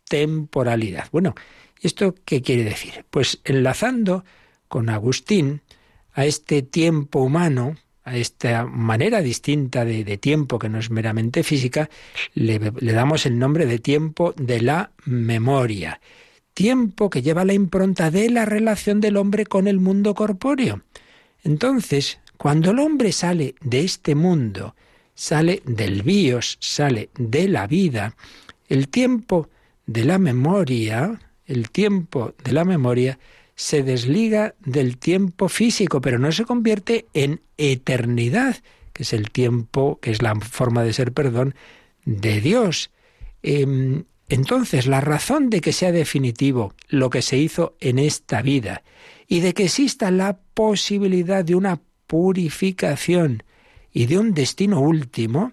temporalidad. 0.09 1.09
Bueno, 1.13 1.35
¿esto 1.81 2.15
qué 2.25 2.43
quiere 2.43 2.65
decir? 2.65 3.05
Pues 3.11 3.41
enlazando 3.45 4.25
con 4.69 4.89
Agustín 4.89 5.63
a 6.13 6.25
este 6.25 6.63
tiempo 6.63 7.21
humano, 7.21 7.77
a 8.05 8.17
esta 8.17 8.67
manera 8.67 9.23
distinta 9.23 9.85
de, 9.85 10.19
tiempo 10.19 10.59
que 10.59 10.69
no 10.69 10.79
es 10.79 10.91
meramente 10.91 11.43
física, 11.43 11.89
le, 12.35 12.59
le 12.59 12.93
damos 12.93 13.27
el 13.27 13.39
nombre 13.39 13.67
de 13.67 13.79
tiempo 13.79 14.35
de 14.37 14.61
la 14.61 14.93
memoria. 15.07 16.01
Tiempo 16.53 17.11
que 17.11 17.23
lleva 17.23 17.45
la 17.45 17.55
impronta 17.55 18.11
de 18.11 18.31
la 18.31 18.45
relación 18.45 19.01
del 19.01 19.17
hombre 19.17 19.47
con 19.47 19.67
el 19.67 19.81
mundo 19.81 20.15
corpóreo. 20.15 20.83
Entonces, 21.43 22.21
cuando 22.37 22.73
el 22.73 22.79
hombre 22.79 23.11
sale 23.13 23.55
de 23.61 23.81
este 23.81 24.15
mundo, 24.15 24.75
sale 25.15 25.63
del 25.65 26.03
bios, 26.03 26.59
sale 26.61 27.11
de 27.17 27.49
la 27.49 27.67
vida, 27.67 28.17
el 28.69 28.89
tiempo 28.89 29.49
de 29.87 30.05
la 30.05 30.19
memoria, 30.19 31.21
el 31.47 31.71
tiempo 31.71 32.35
de 32.43 32.53
la 32.53 32.65
memoria 32.65 33.19
se 33.57 33.83
desliga 33.83 34.55
del 34.61 34.99
tiempo 34.99 35.49
físico, 35.49 36.01
pero 36.01 36.19
no 36.19 36.33
se 36.33 36.45
convierte 36.45 37.07
en 37.15 37.41
eternidad, 37.57 38.57
que 38.93 39.05
es 39.05 39.13
el 39.13 39.31
tiempo, 39.31 39.99
que 40.01 40.11
es 40.11 40.23
la 40.23 40.35
forma 40.37 40.83
de 40.83 40.93
ser, 40.93 41.13
perdón, 41.13 41.55
de 42.05 42.41
Dios. 42.41 42.91
Em, 43.43 44.05
entonces, 44.29 44.87
la 44.87 45.01
razón 45.01 45.51
de 45.51 45.61
que 45.61 45.73
sea 45.73 45.93
definitivo 45.93 46.75
lo 46.89 47.11
que 47.11 47.23
se 47.23 47.37
hizo 47.37 47.77
en 47.81 47.99
esta 47.99 48.43
vida 48.43 48.83
y 49.29 49.41
de 49.41 49.55
que 49.55 49.65
exista 49.65 50.11
la 50.11 50.39
posibilidad 50.55 51.45
de 51.45 51.55
una 51.55 51.81
purificación 52.07 53.43
y 53.93 54.07
de 54.07 54.19
un 54.19 54.35
destino 54.35 54.81
último 54.81 55.53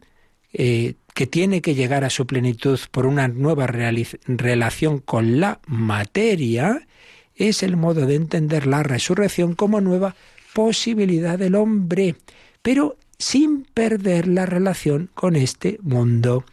eh, 0.54 0.95
que 1.14 1.28
tiene 1.28 1.62
que 1.62 1.76
llegar 1.76 2.04
a 2.04 2.10
su 2.10 2.26
plenitud 2.26 2.80
por 2.91 3.06
una 3.06 3.28
nueva 3.28 3.68
relación 3.68 4.99
con 4.99 5.39
la 5.39 5.60
materia, 5.68 6.88
es 7.36 7.64
el 7.64 7.78
modo 7.78 8.06
de 8.06 8.16
entender 8.16 8.68
la 8.68 8.84
resurrección 8.84 9.56
como 9.56 9.82
nueva 9.82 10.16
posibilidad 10.54 11.40
del 11.40 11.56
hombre, 11.56 12.16
pero 12.62 12.98
sin 13.18 13.64
perder 13.64 14.28
la 14.28 14.46
relación 14.46 15.10
con 15.14 15.36
este 15.36 15.78
mundo. 15.82 16.44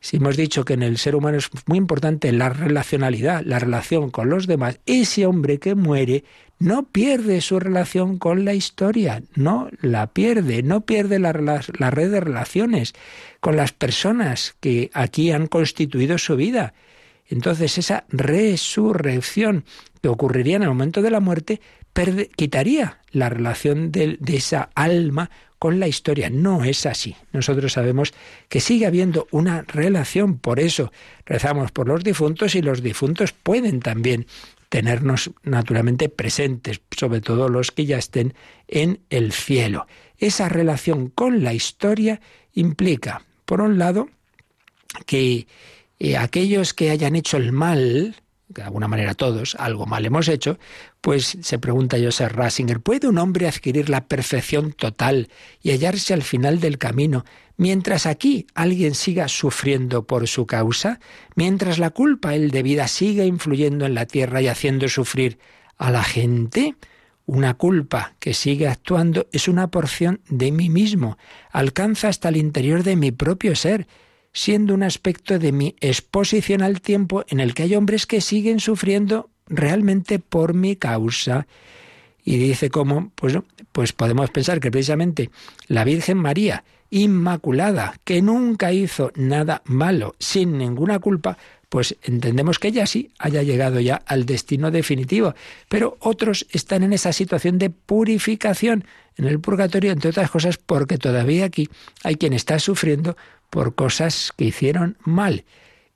Si 0.00 0.16
hemos 0.16 0.36
dicho 0.36 0.64
que 0.64 0.72
en 0.72 0.82
el 0.82 0.96
ser 0.96 1.14
humano 1.14 1.38
es 1.38 1.50
muy 1.66 1.76
importante 1.76 2.32
la 2.32 2.48
relacionalidad, 2.48 3.42
la 3.44 3.58
relación 3.58 4.10
con 4.10 4.30
los 4.30 4.46
demás, 4.46 4.80
ese 4.86 5.26
hombre 5.26 5.58
que 5.58 5.74
muere 5.74 6.24
no 6.58 6.84
pierde 6.84 7.40
su 7.40 7.60
relación 7.60 8.18
con 8.18 8.44
la 8.44 8.54
historia, 8.54 9.22
no 9.34 9.68
la 9.80 10.06
pierde, 10.08 10.62
no 10.62 10.82
pierde 10.82 11.18
la, 11.18 11.32
la, 11.32 11.90
red 11.90 12.10
de 12.10 12.20
relaciones 12.20 12.94
con 13.40 13.56
las 13.56 13.72
personas 13.72 14.56
que 14.60 14.90
aquí 14.94 15.32
han 15.32 15.46
constituido 15.46 16.18
su 16.18 16.36
vida. 16.36 16.74
Entonces 17.30 17.78
esa 17.78 18.04
resurrección 18.08 19.64
que 20.02 20.08
ocurriría 20.08 20.56
en 20.56 20.62
el 20.62 20.68
momento 20.68 21.00
de 21.00 21.10
la 21.10 21.20
muerte 21.20 21.60
quitaría 22.36 22.98
la 23.12 23.28
relación 23.28 23.92
de, 23.92 24.18
esa 24.26 24.70
alma 24.74 25.30
con 25.58 25.78
la 25.78 25.88
historia. 25.88 26.30
No 26.30 26.64
es 26.64 26.86
así. 26.86 27.16
Nosotros 27.32 27.72
sabemos 27.72 28.12
que 28.48 28.60
sigue 28.60 28.86
habiendo 28.86 29.28
una 29.30 29.62
relación, 29.62 30.38
por 30.38 30.58
eso 30.58 30.92
rezamos 31.24 31.70
por 31.72 31.86
los 31.86 32.02
difuntos 32.02 32.54
y 32.54 32.62
los 32.62 32.82
difuntos 32.82 33.32
pueden 33.32 33.80
también 33.80 34.26
tenernos 34.68 35.30
naturalmente 35.42 36.08
presentes, 36.08 36.80
sobre 36.96 37.20
todo 37.20 37.48
los 37.48 37.70
que 37.70 37.86
ya 37.86 37.98
estén 37.98 38.34
en 38.68 39.00
el 39.10 39.32
cielo. 39.32 39.86
Esa 40.18 40.48
relación 40.48 41.08
con 41.08 41.44
la 41.44 41.52
historia 41.52 42.20
implica, 42.54 43.24
por 43.44 43.60
un 43.60 43.78
lado, 43.78 44.08
que 45.06 45.46
eh, 46.00 46.16
aquellos 46.16 46.72
que 46.72 46.90
hayan 46.90 47.14
hecho 47.14 47.36
el 47.36 47.52
mal, 47.52 48.16
de 48.48 48.62
alguna 48.62 48.88
manera 48.88 49.12
todos, 49.12 49.54
algo 49.56 49.84
mal 49.84 50.06
hemos 50.06 50.28
hecho, 50.28 50.58
pues 51.02 51.36
se 51.42 51.58
pregunta 51.58 51.98
Joseph 52.02 52.32
Rasinger, 52.32 52.80
¿puede 52.80 53.06
un 53.06 53.18
hombre 53.18 53.46
adquirir 53.46 53.90
la 53.90 54.06
perfección 54.06 54.72
total 54.72 55.28
y 55.62 55.72
hallarse 55.72 56.14
al 56.14 56.22
final 56.22 56.58
del 56.58 56.78
camino 56.78 57.26
mientras 57.58 58.06
aquí 58.06 58.46
alguien 58.54 58.94
siga 58.94 59.28
sufriendo 59.28 60.06
por 60.06 60.26
su 60.26 60.46
causa? 60.46 61.00
Mientras 61.34 61.78
la 61.78 61.90
culpa, 61.90 62.34
el 62.34 62.50
de 62.50 62.62
vida, 62.62 62.88
siga 62.88 63.26
influyendo 63.26 63.84
en 63.84 63.94
la 63.94 64.06
tierra 64.06 64.40
y 64.40 64.48
haciendo 64.48 64.88
sufrir 64.88 65.38
a 65.76 65.90
la 65.90 66.02
gente? 66.02 66.76
Una 67.26 67.54
culpa 67.54 68.14
que 68.18 68.32
sigue 68.32 68.68
actuando 68.68 69.28
es 69.32 69.48
una 69.48 69.70
porción 69.70 70.22
de 70.30 70.50
mí 70.50 70.70
mismo, 70.70 71.18
alcanza 71.52 72.08
hasta 72.08 72.30
el 72.30 72.38
interior 72.38 72.84
de 72.84 72.96
mi 72.96 73.12
propio 73.12 73.54
ser 73.54 73.86
siendo 74.32 74.74
un 74.74 74.82
aspecto 74.82 75.38
de 75.38 75.52
mi 75.52 75.76
exposición 75.80 76.62
al 76.62 76.80
tiempo 76.80 77.24
en 77.28 77.40
el 77.40 77.54
que 77.54 77.64
hay 77.64 77.74
hombres 77.74 78.06
que 78.06 78.20
siguen 78.20 78.60
sufriendo 78.60 79.30
realmente 79.46 80.18
por 80.18 80.54
mi 80.54 80.76
causa. 80.76 81.46
Y 82.24 82.38
dice 82.38 82.70
cómo, 82.70 83.10
pues, 83.14 83.36
pues 83.72 83.92
podemos 83.92 84.30
pensar 84.30 84.60
que 84.60 84.70
precisamente 84.70 85.30
la 85.66 85.84
Virgen 85.84 86.18
María, 86.18 86.64
inmaculada, 86.90 87.94
que 88.04 88.20
nunca 88.20 88.72
hizo 88.72 89.12
nada 89.14 89.62
malo, 89.64 90.14
sin 90.18 90.58
ninguna 90.58 90.98
culpa, 90.98 91.38
pues 91.68 91.96
entendemos 92.02 92.58
que 92.58 92.68
ella 92.68 92.84
sí 92.84 93.12
haya 93.18 93.44
llegado 93.44 93.78
ya 93.78 94.02
al 94.04 94.26
destino 94.26 94.72
definitivo. 94.72 95.34
Pero 95.68 95.96
otros 96.00 96.46
están 96.50 96.82
en 96.82 96.92
esa 96.92 97.12
situación 97.12 97.58
de 97.58 97.70
purificación 97.70 98.84
en 99.16 99.26
el 99.26 99.38
purgatorio, 99.38 99.92
entre 99.92 100.10
otras 100.10 100.30
cosas, 100.30 100.56
porque 100.56 100.98
todavía 100.98 101.44
aquí 101.44 101.68
hay 102.02 102.16
quien 102.16 102.32
está 102.32 102.58
sufriendo 102.58 103.16
por 103.50 103.74
cosas 103.74 104.32
que 104.36 104.46
hicieron 104.46 104.96
mal. 105.04 105.44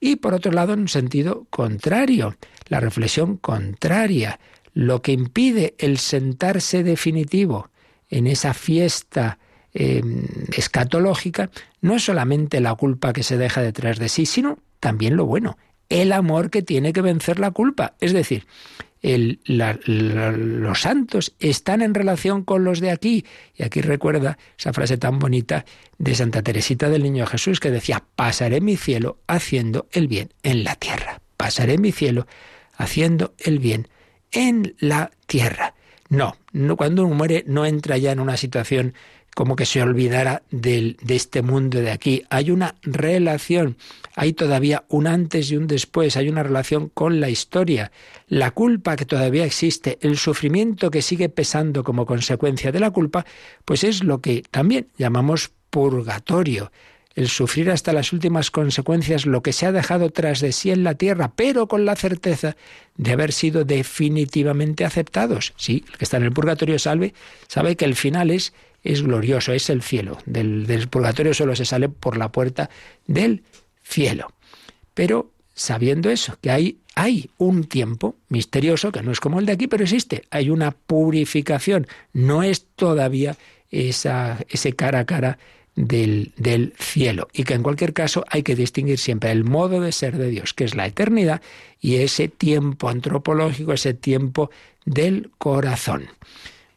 Y 0.01 0.17
por 0.17 0.35
otro 0.35 0.53
lado, 0.53 0.75
en 0.75 0.81
un 0.81 0.89
sentido 0.89 1.47
contrario, 1.49 2.37
la 2.69 2.81
reflexión 2.81 3.37
contraria, 3.37 4.39
lo 4.75 5.01
que 5.01 5.13
impide 5.13 5.75
el 5.79 5.99
sentarse 5.99 6.83
definitivo 6.83 7.71
en 8.11 8.27
esa 8.27 8.53
fiesta 8.53 9.39
em, 9.73 10.27
escatológica, 10.53 11.51
no 11.81 11.95
es 11.95 12.05
solamente 12.05 12.61
la 12.61 12.75
culpa 12.75 13.13
que 13.13 13.23
se 13.23 13.39
deja 13.39 13.63
detrás 13.63 13.99
de 13.99 14.09
sí, 14.09 14.27
sino 14.27 14.59
también 14.81 15.17
lo 15.17 15.25
bueno, 15.25 15.57
el 15.89 16.13
amor 16.13 16.51
que 16.51 16.63
tiene 16.63 16.93
que 16.93 17.01
vencer 17.01 17.39
la 17.39 17.53
culpa. 17.53 17.95
Es 18.01 18.13
decir, 18.13 18.47
los 19.05 20.81
santos 20.81 21.35
están 21.39 21.83
en 21.83 21.95
relación 21.95 22.43
con 22.43 22.65
los 22.65 22.81
de 22.81 22.91
aquí. 22.91 23.25
Y 23.55 23.63
aquí 23.63 23.83
recuerda 23.83 24.39
esa 24.59 24.73
frase 24.73 24.97
tan 24.97 25.19
bonita 25.19 25.65
de 25.99 26.15
Santa 26.15 26.43
Teresita 26.43 26.89
del 26.89 27.03
Niño 27.03 27.27
Jesús 27.27 27.61
que 27.61 27.71
decía, 27.71 28.05
pasaré 28.17 28.61
mi 28.61 28.77
cielo 28.77 29.19
haciendo 29.27 29.87
el 29.93 30.09
bien 30.09 30.33
en 30.43 30.65
la 30.65 30.75
tierra. 30.77 31.21
Pasaré 31.37 31.77
mi 31.77 31.93
cielo 31.93 32.27
haciendo 32.77 33.35
el 33.39 33.59
bien 33.59 33.89
en 34.33 34.75
la 34.79 35.11
tierra. 35.27 35.75
No, 36.09 36.37
no, 36.53 36.77
cuando 36.77 37.05
uno 37.05 37.15
muere 37.15 37.45
no 37.47 37.67
entra 37.67 37.99
ya 37.99 38.13
en 38.13 38.21
una 38.21 38.37
situación 38.37 38.95
como 39.35 39.57
que 39.57 39.67
se 39.67 39.83
olvidara 39.83 40.43
de 40.51 40.97
este 41.09 41.43
mundo 41.43 41.81
de 41.81 41.91
aquí. 41.91 42.25
Hay 42.31 42.51
una 42.51 42.77
relación, 42.83 43.77
hay 44.15 44.33
todavía 44.33 44.85
un 44.89 45.07
antes 45.07 45.51
y 45.51 45.57
un 45.57 45.67
después, 45.67 46.17
hay 46.17 46.29
una 46.29 46.43
relación 46.43 46.89
con 46.89 47.21
la 47.21 47.29
historia, 47.29 47.91
la 48.29 48.53
culpa 48.53 48.97
que 48.97 49.05
todavía 49.05 49.45
existe, 49.45 49.99
el 50.01 50.17
sufrimiento 50.17 50.91
que 50.91 51.03
sigue 51.03 51.29
pesando 51.29 51.85
como 51.85 52.07
consecuencia 52.07 52.73
de 52.73 52.81
la 52.81 52.91
culpa, 52.91 53.27
pues 53.65 53.85
es 53.85 54.05
lo 54.05 54.21
que 54.21 54.43
también 54.51 54.89
llamamos 54.97 55.51
purgatorio 55.71 56.71
el 57.15 57.29
sufrir 57.29 57.71
hasta 57.71 57.93
las 57.93 58.13
últimas 58.13 58.51
consecuencias 58.51 59.27
lo 59.27 59.43
que 59.43 59.53
se 59.53 59.67
ha 59.67 59.73
dejado 59.73 60.11
tras 60.11 60.41
de 60.41 60.53
sí 60.53 60.71
en 60.71 60.85
la 60.85 60.95
tierra, 60.95 61.33
pero 61.35 61.69
con 61.69 61.85
la 61.85 61.97
certeza 61.97 62.57
de 62.97 63.13
haber 63.13 63.33
sido 63.33 63.65
definitivamente 63.65 64.85
aceptados. 64.85 65.53
Sí, 65.57 65.85
el 65.91 65.99
que 65.99 66.05
está 66.05 66.17
en 66.17 66.25
el 66.25 66.33
purgatorio 66.33 66.79
salve, 66.79 67.15
sabe 67.47 67.77
que 67.77 67.85
el 67.85 67.95
final 67.95 68.31
es 68.31 68.53
es 68.85 69.03
glorioso, 69.03 69.53
es 69.53 69.71
el 69.71 69.83
cielo. 69.83 70.19
Del, 70.27 70.89
purgatorio 70.89 71.35
solo 71.35 71.57
se 71.57 71.65
sale 71.65 71.89
por 71.89 72.19
la 72.19 72.31
puerta 72.31 72.71
del 73.07 73.43
cielo. 73.83 74.29
Pero 74.93 75.33
sabiendo 75.55 76.11
eso, 76.11 76.37
que 76.41 76.51
hay, 76.51 76.79
hay 76.95 77.31
un 77.39 77.65
tiempo 77.65 78.17
misterioso, 78.29 78.93
que 78.93 79.03
no 79.03 79.11
es 79.11 79.21
como 79.21 79.41
el 79.41 79.47
de 79.47 79.53
aquí, 79.53 79.67
pero 79.67 79.85
existe, 79.85 80.25
hay 80.31 80.51
una 80.51 80.73
purificación, 80.73 81.87
no 82.13 82.43
es 82.43 82.67
todavía 82.77 83.37
esa, 83.71 84.39
ese 84.51 84.75
cara 84.75 85.01
a 85.01 85.07
cara 85.07 85.39
del, 85.77 86.75
cielo. 86.79 87.29
Y 87.33 87.45
que 87.45 87.55
en 87.55 87.63
cualquier 87.63 87.93
caso 87.93 88.25
hay 88.29 88.43
que 88.43 88.57
distinguir 88.57 88.99
siempre 88.99 89.31
el 89.31 89.45
modo 89.45 89.81
de 89.81 89.93
ser 89.93 90.17
de 90.17 90.29
Dios, 90.29 90.55
que 90.55 90.65
es 90.65 90.75
la 90.75 90.87
eternidad, 90.87 91.43
y 91.81 91.97
ese 91.97 92.29
tiempo 92.29 92.89
antropológico, 92.89 93.73
ese 93.73 93.95
tiempo 93.95 94.51
del 94.85 95.31
corazón. 95.39 96.07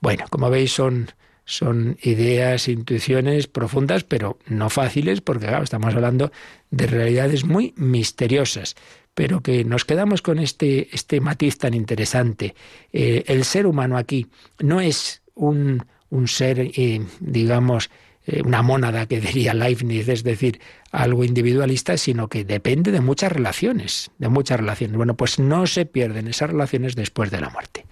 Bueno, 0.02 0.26
como 0.30 0.50
veis 0.50 0.72
son 0.72 1.12
son 1.50 1.98
ideas, 2.02 2.68
intuiciones 2.68 3.48
profundas, 3.48 4.04
pero 4.04 4.38
no 4.48 4.70
fáciles, 4.70 5.22
porque 5.22 5.48
estamos 5.64 5.95
hablando 5.95 6.30
de 6.72 6.88
realidades 6.88 7.45
muy 7.45 7.74
misteriosas, 7.78 8.76
pero 9.14 9.39
que 9.39 9.64
nos 9.64 9.86
quedamos 9.86 10.22
con 10.22 10.39
este, 10.39 10.93
este 10.93 11.22
matiz 11.22 11.58
tan 11.58 11.74
interesante. 11.74 12.54
Eh, 12.91 13.24
el 13.28 13.45
ser 13.45 13.66
humano 13.66 13.98
aquí 13.98 14.28
no 14.60 14.82
es 14.82 15.22
un, 15.36 15.86
un 16.10 16.28
ser, 16.28 16.60
eh, 16.60 17.02
digamos, 17.22 17.89
eh, 18.28 18.41
una 18.43 18.61
mónada 18.61 19.07
que 19.07 19.21
diría 19.21 19.53
Leibniz, 19.53 20.07
es 20.09 20.23
decir, 20.23 20.59
algo 20.91 21.23
individualista, 21.23 21.97
sino 21.97 22.28
que 22.28 22.43
depende 22.43 22.91
de 22.91 23.01
muchas 23.01 23.32
relaciones, 23.32 24.11
de 24.19 24.30
muchas 24.30 24.59
relaciones. 24.59 24.97
Bueno, 24.97 25.15
pues 25.15 25.39
no 25.39 25.65
se 25.65 25.86
pierden 25.86 26.28
esas 26.28 26.49
relaciones 26.49 26.95
después 26.95 27.32
de 27.32 27.41
la 27.41 27.49
muerte. 27.49 27.86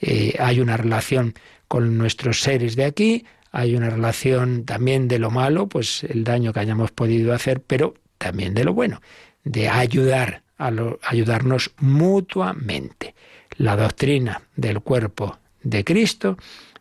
Eh, 0.00 0.36
hay 0.38 0.60
una 0.60 0.76
relación 0.76 1.34
con 1.68 1.96
nuestros 1.96 2.40
seres 2.40 2.76
de 2.76 2.84
aquí, 2.84 3.24
hay 3.50 3.74
una 3.74 3.90
relación 3.90 4.64
también 4.64 5.08
de 5.08 5.18
lo 5.18 5.30
malo, 5.30 5.68
pues 5.68 6.04
el 6.04 6.24
daño 6.24 6.52
que 6.52 6.60
hayamos 6.60 6.90
podido 6.90 7.32
hacer, 7.32 7.60
pero 7.60 7.94
también 8.18 8.54
de 8.54 8.64
lo 8.64 8.74
bueno, 8.74 9.00
de 9.44 9.68
ayudar, 9.68 10.42
a 10.58 10.72
ayudarnos 11.02 11.70
mutuamente. 11.78 13.14
La 13.56 13.76
doctrina 13.76 14.42
del 14.56 14.80
cuerpo 14.80 15.38
de 15.62 15.84
Cristo 15.84 16.36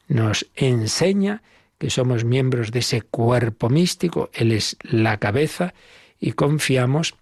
nos 0.07 0.47
enseña 0.55 1.41
que 1.78 1.89
somos 1.89 2.23
miembros 2.23 2.71
de 2.71 2.80
ese 2.80 3.01
cuerpo 3.01 3.69
místico, 3.69 4.30
Él 4.34 4.51
es 4.51 4.78
la 4.82 5.17
cabeza 5.17 5.73
y 6.19 6.32
confiamos 6.32 7.15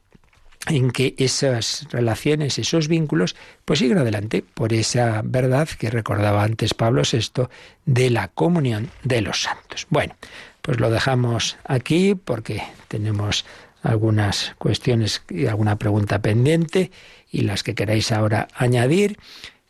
en 0.67 0.91
que 0.91 1.13
esas 1.17 1.87
relaciones, 1.91 2.57
esos 2.57 2.87
vínculos, 2.87 3.35
pues 3.65 3.79
sigan 3.79 3.99
adelante 3.99 4.43
por 4.53 4.73
esa 4.73 5.21
verdad 5.23 5.67
que 5.67 5.91
recordaba 5.91 6.43
antes 6.43 6.73
Pablo 6.73 7.03
VI 7.09 7.47
de 7.85 8.09
la 8.09 8.29
comunión 8.29 8.89
de 9.03 9.21
los 9.21 9.43
santos. 9.43 9.85
Bueno, 9.89 10.15
pues 10.61 10.79
lo 10.79 10.89
dejamos 10.89 11.57
aquí 11.65 12.15
porque 12.15 12.63
tenemos 12.87 13.45
algunas 13.83 14.55
cuestiones 14.57 15.21
y 15.29 15.45
alguna 15.45 15.77
pregunta 15.77 16.19
pendiente 16.19 16.91
y 17.31 17.41
las 17.41 17.61
que 17.61 17.75
queráis 17.75 18.11
ahora 18.11 18.47
añadir. 18.55 19.19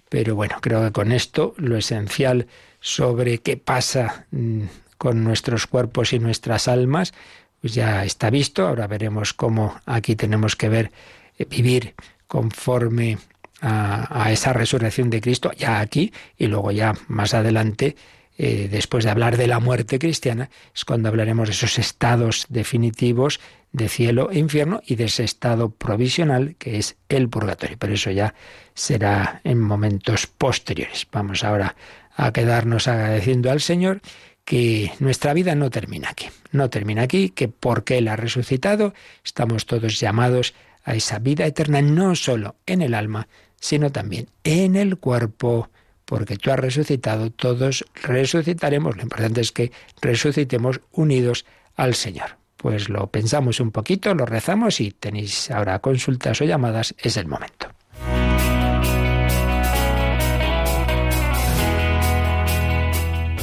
Pero 0.08 0.36
bueno, 0.36 0.58
creo 0.62 0.82
que 0.82 0.94
con 0.94 1.12
esto 1.12 1.54
lo 1.58 1.76
esencial 1.76 2.48
sobre 2.86 3.40
qué 3.40 3.58
pasa 3.58 4.28
mm, 4.30 4.62
con 5.00 5.24
nuestros 5.24 5.66
cuerpos 5.66 6.14
y 6.14 6.20
nuestras 6.20 6.68
almas, 6.68 7.16
pues 7.60 7.74
ya 7.74 8.06
está 8.06 8.30
visto. 8.30 8.68
Ahora 8.68 8.86
veremos 8.86 9.34
cómo 9.34 9.82
aquí 9.88 10.16
tenemos 10.16 10.56
que 10.56 10.70
ver, 10.70 10.92
eh, 11.40 11.46
vivir 11.50 11.96
conforme 12.28 13.18
a, 13.60 14.32
esa 14.32 14.54
resurrección 14.54 15.10
de 15.10 15.20
Cristo, 15.20 15.52
ya 15.58 15.80
aquí, 15.80 16.14
y 16.38 16.46
luego 16.46 16.72
ya 16.72 16.94
más 17.08 17.34
adelante, 17.34 17.96
eh, 18.38 18.68
después 18.70 19.04
de 19.04 19.10
hablar 19.10 19.36
de 19.36 19.48
la 19.48 19.60
muerte 19.60 19.98
cristiana, 19.98 20.52
es 20.76 20.86
cuando 20.86 21.10
hablaremos 21.10 21.48
de 21.48 21.54
esos 21.54 21.80
estados 21.80 22.46
definitivos 22.50 23.40
de 23.72 23.90
cielo 23.90 24.30
e 24.30 24.38
infierno 24.38 24.82
y 24.86 24.94
de 24.96 25.06
ese 25.06 25.24
estado 25.24 25.72
provisional 25.72 26.56
que 26.60 26.78
es 26.78 26.98
el 27.10 27.30
purgatorio. 27.30 27.78
Pero 27.80 27.96
eso 27.96 28.12
ya 28.12 28.36
será 28.76 29.42
en 29.44 29.60
momentos 29.60 30.28
posteriores. 30.28 31.08
Vamos 31.12 31.44
ahora 31.44 31.76
a 32.16 32.32
quedarnos 32.32 32.88
agradeciendo 32.88 33.52
al 33.52 33.62
Señor 33.62 34.02
que 34.46 34.92
nuestra 35.00 35.34
vida 35.34 35.56
no 35.56 35.70
termina 35.70 36.10
aquí, 36.10 36.28
no 36.52 36.70
termina 36.70 37.04
aquí, 37.04 37.30
que 37.30 37.48
porque 37.48 37.98
Él 37.98 38.08
ha 38.08 38.16
resucitado, 38.16 38.94
estamos 39.24 39.66
todos 39.66 40.00
llamados 40.00 40.54
a 40.84 40.94
esa 40.94 41.20
vida 41.20 41.46
eterna, 41.46 41.82
no 41.82 42.16
solo 42.16 42.56
en 42.66 42.84
el 42.84 42.94
alma, 42.94 43.28
sino 43.60 43.92
también 43.92 44.30
en 44.44 44.76
el 44.76 44.98
cuerpo, 44.98 45.72
porque 46.06 46.38
tú 46.38 46.52
has 46.52 46.60
resucitado, 46.60 47.32
todos 47.32 47.84
resucitaremos. 47.96 48.96
Lo 48.96 49.02
importante 49.02 49.42
es 49.42 49.52
que 49.52 49.72
resucitemos 50.02 50.82
unidos 50.92 51.46
al 51.76 51.96
Señor. 51.96 52.38
Pues 52.58 52.90
lo 52.90 53.08
pensamos 53.08 53.60
un 53.60 53.72
poquito, 53.72 54.14
lo 54.14 54.26
rezamos 54.26 54.80
y 54.80 54.92
tenéis 54.92 55.50
ahora 55.50 55.80
consultas 55.80 56.40
o 56.42 56.46
llamadas, 56.46 56.96
es 57.00 57.18
el 57.18 57.28
momento. 57.28 57.75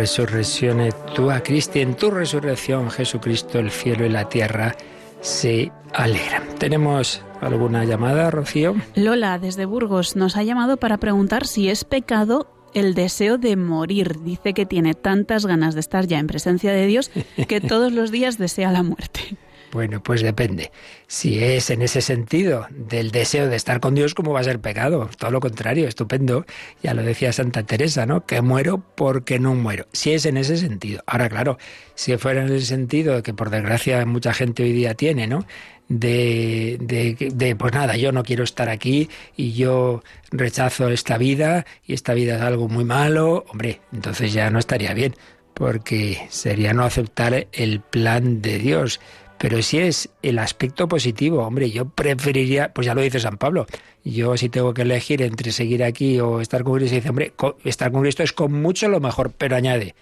Resurrección 0.00 0.88
tua 1.14 1.42
Cristi, 1.42 1.80
en 1.80 1.94
tu 1.94 2.10
resurrección 2.10 2.90
Jesucristo, 2.90 3.58
el 3.58 3.70
cielo 3.70 4.06
y 4.06 4.08
la 4.08 4.30
tierra 4.30 4.74
se 5.20 5.70
alegran. 5.92 6.42
¿Tenemos 6.58 7.22
alguna 7.42 7.84
llamada, 7.84 8.30
Rocío? 8.30 8.76
Lola, 8.94 9.38
desde 9.38 9.66
Burgos, 9.66 10.16
nos 10.16 10.38
ha 10.38 10.42
llamado 10.42 10.78
para 10.78 10.96
preguntar 10.96 11.46
si 11.46 11.68
es 11.68 11.84
pecado 11.84 12.50
el 12.72 12.94
deseo 12.94 13.36
de 13.36 13.56
morir. 13.56 14.22
Dice 14.22 14.54
que 14.54 14.64
tiene 14.64 14.94
tantas 14.94 15.44
ganas 15.44 15.74
de 15.74 15.80
estar 15.80 16.06
ya 16.06 16.18
en 16.18 16.28
presencia 16.28 16.72
de 16.72 16.86
Dios 16.86 17.10
que 17.46 17.60
todos 17.72 17.92
los 17.92 18.10
días 18.10 18.38
desea 18.38 18.72
la 18.72 18.82
muerte. 18.82 19.36
Bueno, 19.72 20.02
pues 20.02 20.22
depende. 20.22 20.72
Si 21.06 21.42
es 21.42 21.70
en 21.70 21.82
ese 21.82 22.00
sentido 22.00 22.66
del 22.70 23.12
deseo 23.12 23.48
de 23.48 23.54
estar 23.54 23.78
con 23.78 23.94
Dios, 23.94 24.14
¿cómo 24.14 24.32
va 24.32 24.40
a 24.40 24.44
ser 24.44 24.60
pecado? 24.60 25.08
Todo 25.16 25.30
lo 25.30 25.40
contrario, 25.40 25.86
estupendo. 25.86 26.44
Ya 26.82 26.92
lo 26.92 27.02
decía 27.02 27.32
Santa 27.32 27.62
Teresa, 27.62 28.04
¿no? 28.04 28.26
Que 28.26 28.42
muero 28.42 28.82
porque 28.96 29.38
no 29.38 29.54
muero. 29.54 29.86
Si 29.92 30.12
es 30.12 30.26
en 30.26 30.36
ese 30.36 30.56
sentido. 30.56 31.02
Ahora, 31.06 31.28
claro, 31.28 31.56
si 31.94 32.16
fuera 32.16 32.42
en 32.42 32.48
el 32.48 32.62
sentido 32.62 33.22
que 33.22 33.32
por 33.32 33.50
desgracia 33.50 34.04
mucha 34.06 34.32
gente 34.32 34.64
hoy 34.64 34.72
día 34.72 34.94
tiene, 34.94 35.28
¿no? 35.28 35.46
De, 35.88 36.76
de, 36.80 37.30
de, 37.32 37.56
pues 37.56 37.72
nada, 37.72 37.96
yo 37.96 38.12
no 38.12 38.22
quiero 38.22 38.44
estar 38.44 38.68
aquí 38.68 39.08
y 39.36 39.52
yo 39.52 40.02
rechazo 40.30 40.88
esta 40.88 41.18
vida 41.18 41.66
y 41.84 41.94
esta 41.94 42.14
vida 42.14 42.36
es 42.36 42.42
algo 42.42 42.68
muy 42.68 42.84
malo, 42.84 43.44
hombre, 43.48 43.80
entonces 43.92 44.32
ya 44.32 44.50
no 44.50 44.60
estaría 44.60 44.94
bien, 44.94 45.16
porque 45.52 46.28
sería 46.28 46.72
no 46.74 46.84
aceptar 46.84 47.48
el 47.52 47.80
plan 47.80 48.40
de 48.40 48.58
Dios. 48.60 49.00
Pero 49.40 49.62
si 49.62 49.78
es 49.78 50.10
el 50.20 50.38
aspecto 50.38 50.86
positivo, 50.86 51.46
hombre, 51.46 51.70
yo 51.70 51.88
preferiría, 51.88 52.74
pues 52.74 52.86
ya 52.86 52.94
lo 52.94 53.00
dice 53.00 53.20
San 53.20 53.38
Pablo, 53.38 53.66
yo 54.04 54.36
si 54.36 54.50
tengo 54.50 54.74
que 54.74 54.82
elegir 54.82 55.22
entre 55.22 55.50
seguir 55.50 55.82
aquí 55.82 56.20
o 56.20 56.42
estar 56.42 56.62
con 56.62 56.74
Cristo, 56.74 56.96
dice, 56.96 57.08
hombre, 57.08 57.32
estar 57.64 57.90
con 57.90 58.02
Cristo 58.02 58.22
es 58.22 58.34
con 58.34 58.52
mucho 58.52 58.86
lo 58.90 59.00
mejor, 59.00 59.32
pero 59.32 59.56
añade, 59.56 59.94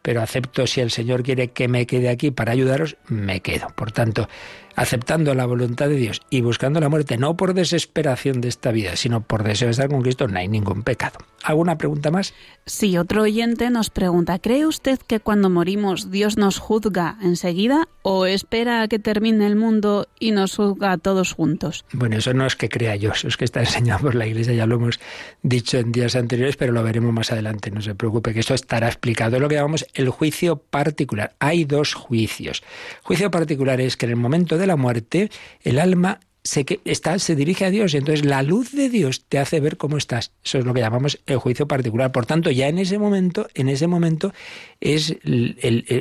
pero 0.00 0.22
acepto 0.22 0.66
si 0.66 0.80
el 0.80 0.90
Señor 0.90 1.22
quiere 1.22 1.48
que 1.48 1.68
me 1.68 1.86
quede 1.86 2.08
aquí 2.08 2.30
para 2.30 2.52
ayudaros, 2.52 2.96
me 3.06 3.40
quedo. 3.40 3.66
Por 3.76 3.92
tanto, 3.92 4.30
aceptando 4.76 5.34
la 5.34 5.46
voluntad 5.46 5.88
de 5.88 5.96
Dios 5.96 6.20
y 6.30 6.42
buscando 6.42 6.78
la 6.78 6.88
muerte, 6.88 7.16
no 7.16 7.36
por 7.36 7.54
desesperación 7.54 8.40
de 8.40 8.48
esta 8.48 8.70
vida, 8.70 8.94
sino 8.96 9.22
por 9.22 9.42
deseo 9.42 9.66
de 9.66 9.72
estar 9.72 9.88
con 9.88 10.02
Cristo, 10.02 10.28
no 10.28 10.38
hay 10.38 10.48
ningún 10.48 10.82
pecado. 10.82 11.18
¿Alguna 11.42 11.78
pregunta 11.78 12.10
más? 12.10 12.34
Sí, 12.66 12.98
otro 12.98 13.22
oyente 13.22 13.70
nos 13.70 13.90
pregunta, 13.90 14.38
¿cree 14.38 14.66
usted 14.66 14.98
que 14.98 15.20
cuando 15.20 15.48
morimos 15.48 16.10
Dios 16.10 16.36
nos 16.36 16.58
juzga 16.58 17.16
enseguida 17.22 17.88
o 18.02 18.26
espera 18.26 18.82
a 18.82 18.88
que 18.88 18.98
termine 18.98 19.46
el 19.46 19.56
mundo 19.56 20.08
y 20.18 20.32
nos 20.32 20.56
juzga 20.56 20.92
a 20.92 20.98
todos 20.98 21.32
juntos? 21.32 21.84
Bueno, 21.92 22.16
eso 22.16 22.34
no 22.34 22.46
es 22.46 22.56
que 22.56 22.68
crea 22.68 22.96
yo, 22.96 23.12
eso 23.12 23.28
es 23.28 23.36
que 23.36 23.44
está 23.44 23.60
enseñado 23.60 24.00
por 24.00 24.14
la 24.14 24.26
Iglesia, 24.26 24.52
ya 24.54 24.66
lo 24.66 24.76
hemos 24.76 25.00
dicho 25.42 25.78
en 25.78 25.92
días 25.92 26.16
anteriores, 26.16 26.56
pero 26.56 26.72
lo 26.72 26.82
veremos 26.82 27.12
más 27.12 27.32
adelante, 27.32 27.70
no 27.70 27.80
se 27.80 27.94
preocupe, 27.94 28.34
que 28.34 28.40
esto 28.40 28.54
estará 28.54 28.88
explicado. 28.88 29.36
Es 29.36 29.42
lo 29.42 29.48
que 29.48 29.54
llamamos 29.54 29.86
el 29.94 30.10
juicio 30.10 30.56
particular. 30.56 31.34
Hay 31.38 31.64
dos 31.64 31.94
juicios. 31.94 32.62
Juicio 33.02 33.30
particular 33.30 33.80
es 33.80 33.96
que 33.96 34.06
en 34.06 34.10
el 34.10 34.16
momento 34.16 34.58
de 34.58 34.65
la 34.66 34.76
muerte 34.76 35.30
el 35.62 35.78
alma 35.78 36.20
se, 36.46 36.64
está, 36.84 37.18
se 37.18 37.34
dirige 37.34 37.64
a 37.64 37.70
Dios 37.70 37.94
entonces 37.94 38.24
la 38.24 38.42
luz 38.42 38.72
de 38.72 38.88
Dios 38.88 39.24
te 39.28 39.38
hace 39.38 39.58
ver 39.60 39.76
cómo 39.76 39.96
estás. 39.96 40.32
Eso 40.44 40.58
es 40.58 40.64
lo 40.64 40.74
que 40.74 40.80
llamamos 40.80 41.18
el 41.26 41.38
juicio 41.38 41.66
particular. 41.66 42.12
Por 42.12 42.24
tanto, 42.24 42.50
ya 42.50 42.68
en 42.68 42.78
ese 42.78 42.98
momento, 42.98 43.48
en 43.54 43.68
ese 43.68 43.86
momento 43.86 44.32
es 44.80 45.16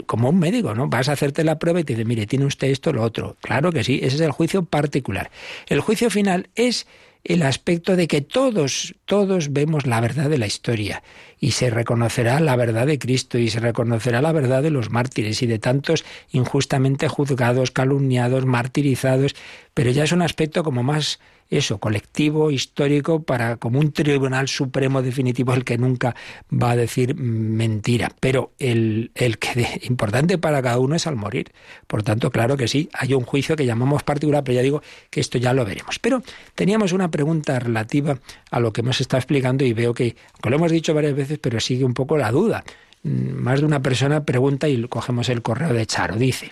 como 0.05 0.29
un 0.29 0.39
médico, 0.39 0.75
¿no? 0.75 0.87
Vas 0.87 1.09
a 1.09 1.13
hacerte 1.13 1.43
la 1.43 1.57
prueba 1.57 1.79
y 1.79 1.83
te 1.83 1.93
dice, 1.93 2.05
mire, 2.05 2.27
tiene 2.27 2.45
usted 2.45 2.67
esto, 2.67 2.93
lo 2.93 3.01
otro. 3.01 3.37
Claro 3.41 3.71
que 3.71 3.83
sí, 3.83 3.99
ese 4.03 4.15
es 4.15 4.21
el 4.21 4.31
juicio 4.31 4.63
particular. 4.63 5.31
El 5.67 5.79
juicio 5.79 6.09
final 6.09 6.49
es 6.55 6.85
el 7.25 7.41
aspecto 7.41 7.95
de 7.95 8.07
que 8.07 8.21
todos, 8.21 8.95
todos 9.05 9.51
vemos 9.51 9.87
la 9.87 9.99
verdad 9.99 10.29
de 10.29 10.37
la 10.37 10.45
historia 10.45 11.01
y 11.39 11.51
se 11.51 11.71
reconocerá 11.71 12.39
la 12.39 12.55
verdad 12.55 12.85
de 12.85 12.99
Cristo 12.99 13.39
y 13.39 13.49
se 13.49 13.59
reconocerá 13.59 14.21
la 14.21 14.31
verdad 14.31 14.61
de 14.61 14.69
los 14.69 14.91
mártires 14.91 15.41
y 15.41 15.47
de 15.47 15.57
tantos 15.57 16.05
injustamente 16.31 17.07
juzgados, 17.07 17.71
calumniados, 17.71 18.45
martirizados, 18.45 19.35
pero 19.73 19.89
ya 19.89 20.03
es 20.03 20.11
un 20.11 20.21
aspecto 20.21 20.63
como 20.63 20.83
más 20.83 21.19
eso, 21.49 21.77
colectivo, 21.77 22.51
histórico, 22.51 23.23
para 23.23 23.57
como 23.57 23.79
un 23.79 23.91
tribunal 23.91 24.47
supremo 24.47 25.01
definitivo 25.01 25.53
el 25.53 25.63
que 25.63 25.77
nunca 25.77 26.15
va 26.51 26.71
a 26.71 26.75
decir 26.75 27.15
mentira. 27.15 28.11
Pero 28.19 28.53
el, 28.59 29.11
el 29.15 29.37
que 29.37 29.81
importante 29.83 30.37
para 30.37 30.61
cada 30.61 30.79
uno 30.79 30.95
es 30.95 31.07
al 31.07 31.15
morir. 31.15 31.51
Por 31.87 32.03
tanto, 32.03 32.31
claro 32.31 32.57
que 32.57 32.67
sí, 32.67 32.89
hay 32.93 33.13
un 33.13 33.23
juicio 33.23 33.55
que 33.55 33.65
llamamos 33.65 34.03
particular, 34.03 34.43
pero 34.43 34.55
ya 34.55 34.61
digo 34.61 34.81
que 35.09 35.19
esto 35.19 35.37
ya 35.37 35.53
lo 35.53 35.65
veremos. 35.65 35.99
Pero 35.99 36.23
teníamos 36.55 36.93
una 36.93 37.11
pregunta 37.11 37.59
relativa 37.59 38.19
a 38.49 38.59
lo 38.59 38.73
que 38.73 38.81
hemos 38.81 38.99
estado 39.01 39.19
explicando 39.19 39.63
y 39.65 39.73
veo 39.73 39.93
que, 39.93 40.15
aunque 40.33 40.49
lo 40.49 40.55
hemos 40.55 40.71
dicho 40.71 40.93
varias 40.93 41.15
veces, 41.15 41.39
pero 41.39 41.59
sigue 41.59 41.85
un 41.85 41.93
poco 41.93 42.17
la 42.17 42.31
duda. 42.31 42.63
Mm, 43.03 43.33
más 43.33 43.59
de 43.59 43.65
una 43.65 43.81
persona 43.81 44.23
pregunta 44.25 44.67
y 44.67 44.81
cogemos 44.87 45.29
el 45.29 45.41
correo 45.41 45.73
de 45.73 45.85
Charo. 45.85 46.15
Dice, 46.15 46.51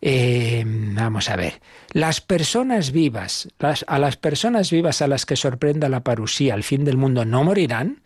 eh, 0.00 0.64
vamos 1.02 1.30
a 1.30 1.36
ver. 1.36 1.60
Las 1.92 2.20
personas 2.20 2.92
vivas, 2.92 3.48
a 3.86 3.98
las 3.98 4.16
personas 4.16 4.70
vivas 4.70 5.02
a 5.02 5.08
las 5.08 5.26
que 5.26 5.36
sorprenda 5.36 5.88
la 5.88 6.04
parusía, 6.04 6.54
al 6.54 6.62
fin 6.62 6.84
del 6.84 6.96
mundo, 6.96 7.24
¿no 7.24 7.44
morirán? 7.44 8.02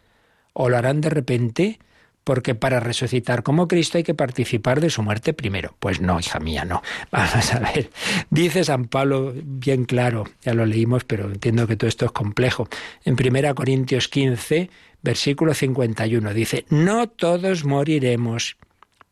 ¿O 0.53 0.69
lo 0.69 0.77
harán 0.77 1.01
de 1.01 1.11
repente? 1.11 1.79
Porque 2.25 2.55
para 2.55 2.79
resucitar 2.79 3.43
como 3.43 3.67
Cristo 3.67 3.99
hay 3.99 4.05
que 4.05 4.15
participar 4.15 4.81
de 4.81 4.91
su 4.91 5.03
muerte 5.03 5.33
primero. 5.33 5.75
Pues 5.81 6.01
no, 6.01 6.21
hija 6.21 6.39
mía, 6.39 6.65
no. 6.65 6.83
Vamos 7.11 7.53
a 7.53 7.59
ver. 7.59 7.91
Dice 8.31 8.65
San 8.65 8.85
Pablo 8.85 9.33
bien 9.35 9.85
claro, 9.85 10.25
ya 10.43 10.55
lo 10.55 10.67
leímos, 10.67 11.05
pero 11.05 11.27
entiendo 11.27 11.67
que 11.67 11.77
todo 11.77 11.89
esto 11.89 12.07
es 12.07 12.13
complejo. 12.13 12.69
En 13.05 13.15
1 13.15 13.55
Corintios 13.55 14.09
15, 14.09 14.71
versículo 15.03 15.55
51, 15.55 16.33
dice, 16.33 16.65
no 16.69 17.09
todos 17.09 17.65
moriremos, 17.65 18.57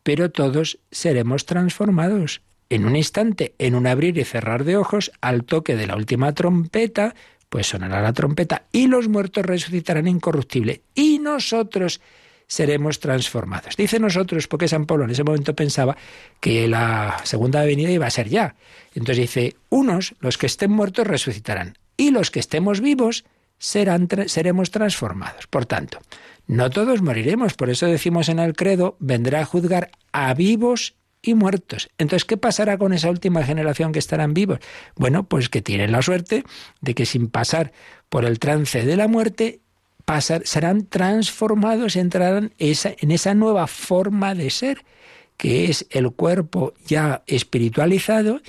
pero 0.03 0.31
todos 0.31 0.79
seremos 0.91 1.47
transformados 1.47 2.43
en 2.71 2.87
un 2.87 2.97
instante, 2.97 3.55
en 3.59 3.75
un 3.75 3.87
abrir 3.87 4.17
y 4.17 4.25
cerrar 4.25 4.65
de 4.65 4.77
ojos, 4.77 5.13
al 5.21 5.45
toque 5.45 5.77
de 5.77 5.87
la 5.87 5.97
última 5.97 6.33
trompeta, 6.33 7.15
pues 7.49 7.67
sonará 7.67 8.01
la 8.01 8.13
trompeta 8.13 8.63
y 8.73 8.87
los 8.87 9.09
muertos 9.09 9.45
resucitarán 9.45 10.07
incorruptible 10.07 10.83
y 10.95 11.19
nosotros 11.19 12.01
seremos 12.47 13.01
transformados. 13.01 13.77
Dice 13.77 13.99
nosotros 13.99 14.49
porque 14.49 14.69
San 14.69 14.87
Pablo 14.87 15.05
en 15.05 15.11
ese 15.11 15.25
momento 15.25 15.55
pensaba 15.55 15.97
que 16.41 16.67
la 16.69 17.21
segunda 17.25 17.65
venida 17.65 17.91
iba 17.91 18.07
a 18.07 18.11
ser 18.11 18.29
ya. 18.29 18.55
Entonces 18.95 19.19
dice, 19.19 19.57
unos, 19.69 20.15
los 20.21 20.39
que 20.39 20.47
estén 20.47 20.71
muertos, 20.71 21.07
resucitarán 21.07 21.77
y 21.97 22.11
los 22.11 22.31
que 22.31 22.41
estemos 22.41 22.81
vivos 22.81 23.25
serán, 23.59 24.09
seremos 24.27 24.71
transformados. 24.71 25.47
Por 25.47 25.67
tanto, 25.67 26.01
no 26.47 26.71
todos 26.71 27.03
moriremos, 27.03 27.55
por 27.55 27.71
eso 27.71 27.87
decimos 27.87 28.29
en 28.29 28.39
el 28.39 28.55
credo, 28.55 28.97
vendrá 28.99 29.41
a 29.41 29.45
juzgar 29.45 29.91
a 30.13 30.35
vivos 30.35 30.95
y 31.23 31.35
muertos. 31.35 31.91
Entonces, 31.99 32.25
¿qué 32.25 32.37
pasará 32.37 32.79
con 32.79 32.93
esa 32.93 33.11
última 33.11 33.43
generación 33.45 33.93
que 33.93 33.99
estarán 33.99 34.35
vivos? 34.35 34.59
Bueno, 34.97 35.25
pues 35.25 35.49
que 35.49 35.63
tienen 35.63 35.93
la 35.93 36.03
suerte 36.03 36.45
de 36.81 36.95
que 36.95 37.07
sin 37.07 37.29
pasar 37.29 37.73
por 38.09 38.25
el 38.25 38.39
trance 38.39 38.85
de 38.85 38.97
la 38.97 39.09
muerte, 39.09 39.61
pasar, 40.05 40.47
serán 40.47 40.87
transformados, 40.87 41.97
entrarán 41.97 42.53
esa, 42.59 42.93
en 42.99 43.11
esa 43.11 43.35
nueva 43.35 43.67
forma 43.67 44.35
de 44.35 44.51
ser, 44.51 44.85
que 45.37 45.67
es 45.67 45.87
el 45.91 46.11
cuerpo 46.11 46.75
ya 46.87 47.23
espiritualizado, 47.27 48.41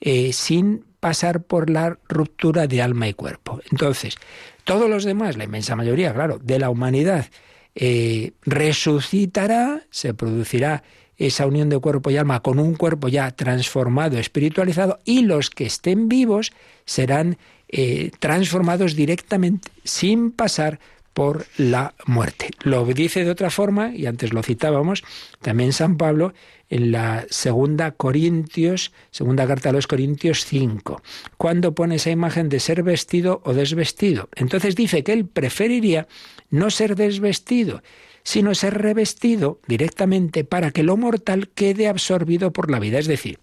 eh, 0.00 0.32
sin 0.32 0.84
pasar 1.00 1.42
por 1.42 1.70
la 1.70 1.98
ruptura 2.08 2.66
de 2.66 2.82
alma 2.82 3.08
y 3.08 3.14
cuerpo. 3.14 3.60
Entonces, 3.70 4.16
todos 4.64 4.88
los 4.88 5.04
demás, 5.04 5.36
la 5.36 5.44
inmensa 5.44 5.76
mayoría, 5.76 6.14
claro, 6.14 6.38
de 6.38 6.58
la 6.58 6.70
humanidad, 6.70 7.26
eh, 7.74 8.32
resucitará, 8.42 9.82
se 9.90 10.14
producirá 10.14 10.82
esa 11.20 11.46
unión 11.46 11.68
de 11.68 11.78
cuerpo 11.78 12.10
y 12.10 12.16
alma 12.16 12.40
con 12.40 12.58
un 12.58 12.74
cuerpo 12.74 13.08
ya 13.08 13.30
transformado, 13.30 14.18
espiritualizado, 14.18 14.98
y 15.04 15.22
los 15.22 15.50
que 15.50 15.66
estén 15.66 16.08
vivos 16.08 16.52
serán 16.86 17.36
eh, 17.68 18.10
transformados 18.18 18.96
directamente 18.96 19.70
sin 19.84 20.32
pasar 20.32 20.80
por 21.12 21.46
la 21.58 21.94
muerte. 22.06 22.50
Lo 22.62 22.86
dice 22.86 23.24
de 23.24 23.30
otra 23.30 23.50
forma, 23.50 23.94
y 23.94 24.06
antes 24.06 24.32
lo 24.32 24.42
citábamos, 24.42 25.04
también 25.42 25.72
San 25.74 25.98
Pablo 25.98 26.32
en 26.70 26.92
la 26.92 27.26
segunda 27.28 27.90
Corintios, 27.90 28.92
segunda 29.10 29.46
carta 29.46 29.68
a 29.68 29.72
los 29.72 29.86
Corintios 29.86 30.46
5, 30.46 31.02
cuando 31.36 31.74
pone 31.74 31.96
esa 31.96 32.10
imagen 32.10 32.48
de 32.48 32.60
ser 32.60 32.82
vestido 32.82 33.42
o 33.44 33.52
desvestido. 33.52 34.30
Entonces 34.36 34.74
dice 34.74 35.04
que 35.04 35.12
él 35.12 35.26
preferiría 35.26 36.08
no 36.48 36.70
ser 36.70 36.96
desvestido, 36.96 37.82
sino 38.22 38.54
ser 38.54 38.80
revestido 38.80 39.58
directamente 39.66 40.44
para 40.44 40.70
que 40.70 40.82
lo 40.82 40.96
mortal 40.96 41.48
quede 41.54 41.88
absorbido 41.88 42.52
por 42.52 42.70
la 42.70 42.78
vida. 42.78 42.98
Es 42.98 43.06
decir, 43.06 43.38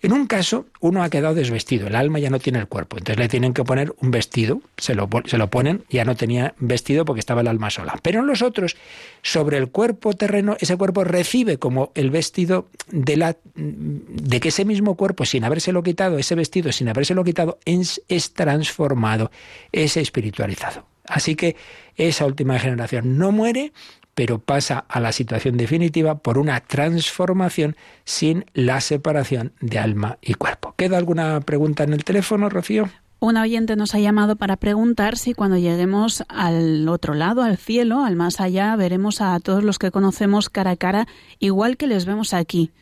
en 0.00 0.12
un 0.12 0.26
caso 0.26 0.66
uno 0.80 1.02
ha 1.02 1.10
quedado 1.10 1.34
desvestido, 1.34 1.88
el 1.88 1.96
alma 1.96 2.18
ya 2.18 2.30
no 2.30 2.38
tiene 2.38 2.60
el 2.60 2.68
cuerpo, 2.68 2.98
entonces 2.98 3.18
le 3.18 3.28
tienen 3.28 3.52
que 3.52 3.64
poner 3.64 3.94
un 4.00 4.10
vestido, 4.10 4.60
se 4.76 4.94
lo, 4.94 5.08
se 5.24 5.38
lo 5.38 5.50
ponen, 5.50 5.84
ya 5.90 6.04
no 6.04 6.14
tenía 6.14 6.54
vestido 6.58 7.04
porque 7.04 7.20
estaba 7.20 7.40
el 7.40 7.48
alma 7.48 7.70
sola. 7.70 7.98
Pero 8.02 8.20
en 8.20 8.26
los 8.26 8.42
otros, 8.42 8.76
sobre 9.22 9.58
el 9.58 9.70
cuerpo 9.70 10.12
terreno, 10.12 10.56
ese 10.60 10.76
cuerpo 10.76 11.04
recibe 11.04 11.58
como 11.58 11.90
el 11.94 12.10
vestido 12.10 12.68
de, 12.90 13.16
la, 13.16 13.36
de 13.54 14.40
que 14.40 14.48
ese 14.48 14.64
mismo 14.64 14.96
cuerpo, 14.96 15.24
sin 15.24 15.44
habérselo 15.44 15.82
quitado, 15.82 16.18
ese 16.18 16.34
vestido 16.34 16.70
sin 16.70 16.88
habérselo 16.88 17.24
quitado, 17.24 17.58
es, 17.64 18.02
es 18.08 18.32
transformado, 18.34 19.30
es 19.72 19.96
espiritualizado. 19.96 20.86
Así 21.08 21.36
que 21.36 21.56
esa 21.96 22.26
última 22.26 22.58
generación 22.58 23.18
no 23.18 23.32
muere, 23.32 23.72
pero 24.18 24.40
pasa 24.40 24.84
a 24.88 24.98
la 24.98 25.12
situación 25.12 25.56
definitiva 25.56 26.18
por 26.18 26.38
una 26.38 26.58
transformación 26.58 27.76
sin 28.02 28.46
la 28.52 28.80
separación 28.80 29.52
de 29.60 29.78
alma 29.78 30.18
y 30.20 30.34
cuerpo. 30.34 30.74
¿Queda 30.76 30.98
alguna 30.98 31.40
pregunta 31.42 31.84
en 31.84 31.92
el 31.92 32.02
teléfono, 32.02 32.48
Rocío? 32.48 32.90
Un 33.20 33.36
oyente 33.36 33.76
nos 33.76 33.94
ha 33.94 34.00
llamado 34.00 34.34
para 34.34 34.56
preguntar 34.56 35.16
si 35.16 35.34
cuando 35.34 35.56
lleguemos 35.56 36.24
al 36.28 36.88
otro 36.88 37.14
lado, 37.14 37.42
al 37.42 37.58
cielo, 37.58 38.04
al 38.04 38.16
más 38.16 38.40
allá, 38.40 38.74
veremos 38.74 39.20
a 39.20 39.38
todos 39.38 39.62
los 39.62 39.78
que 39.78 39.92
conocemos 39.92 40.50
cara 40.50 40.72
a 40.72 40.76
cara, 40.76 41.06
igual 41.38 41.76
que 41.76 41.86
les 41.86 42.04
vemos 42.04 42.34
aquí. 42.34 42.72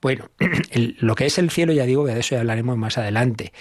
Bueno, 0.00 0.30
lo 1.00 1.14
que 1.14 1.26
es 1.26 1.36
el 1.36 1.50
cielo, 1.50 1.74
ya 1.74 1.84
digo 1.84 2.06
que 2.06 2.14
de 2.14 2.20
eso 2.20 2.36
ya 2.36 2.40
hablaremos 2.40 2.78
más 2.78 2.96
adelante. 2.96 3.52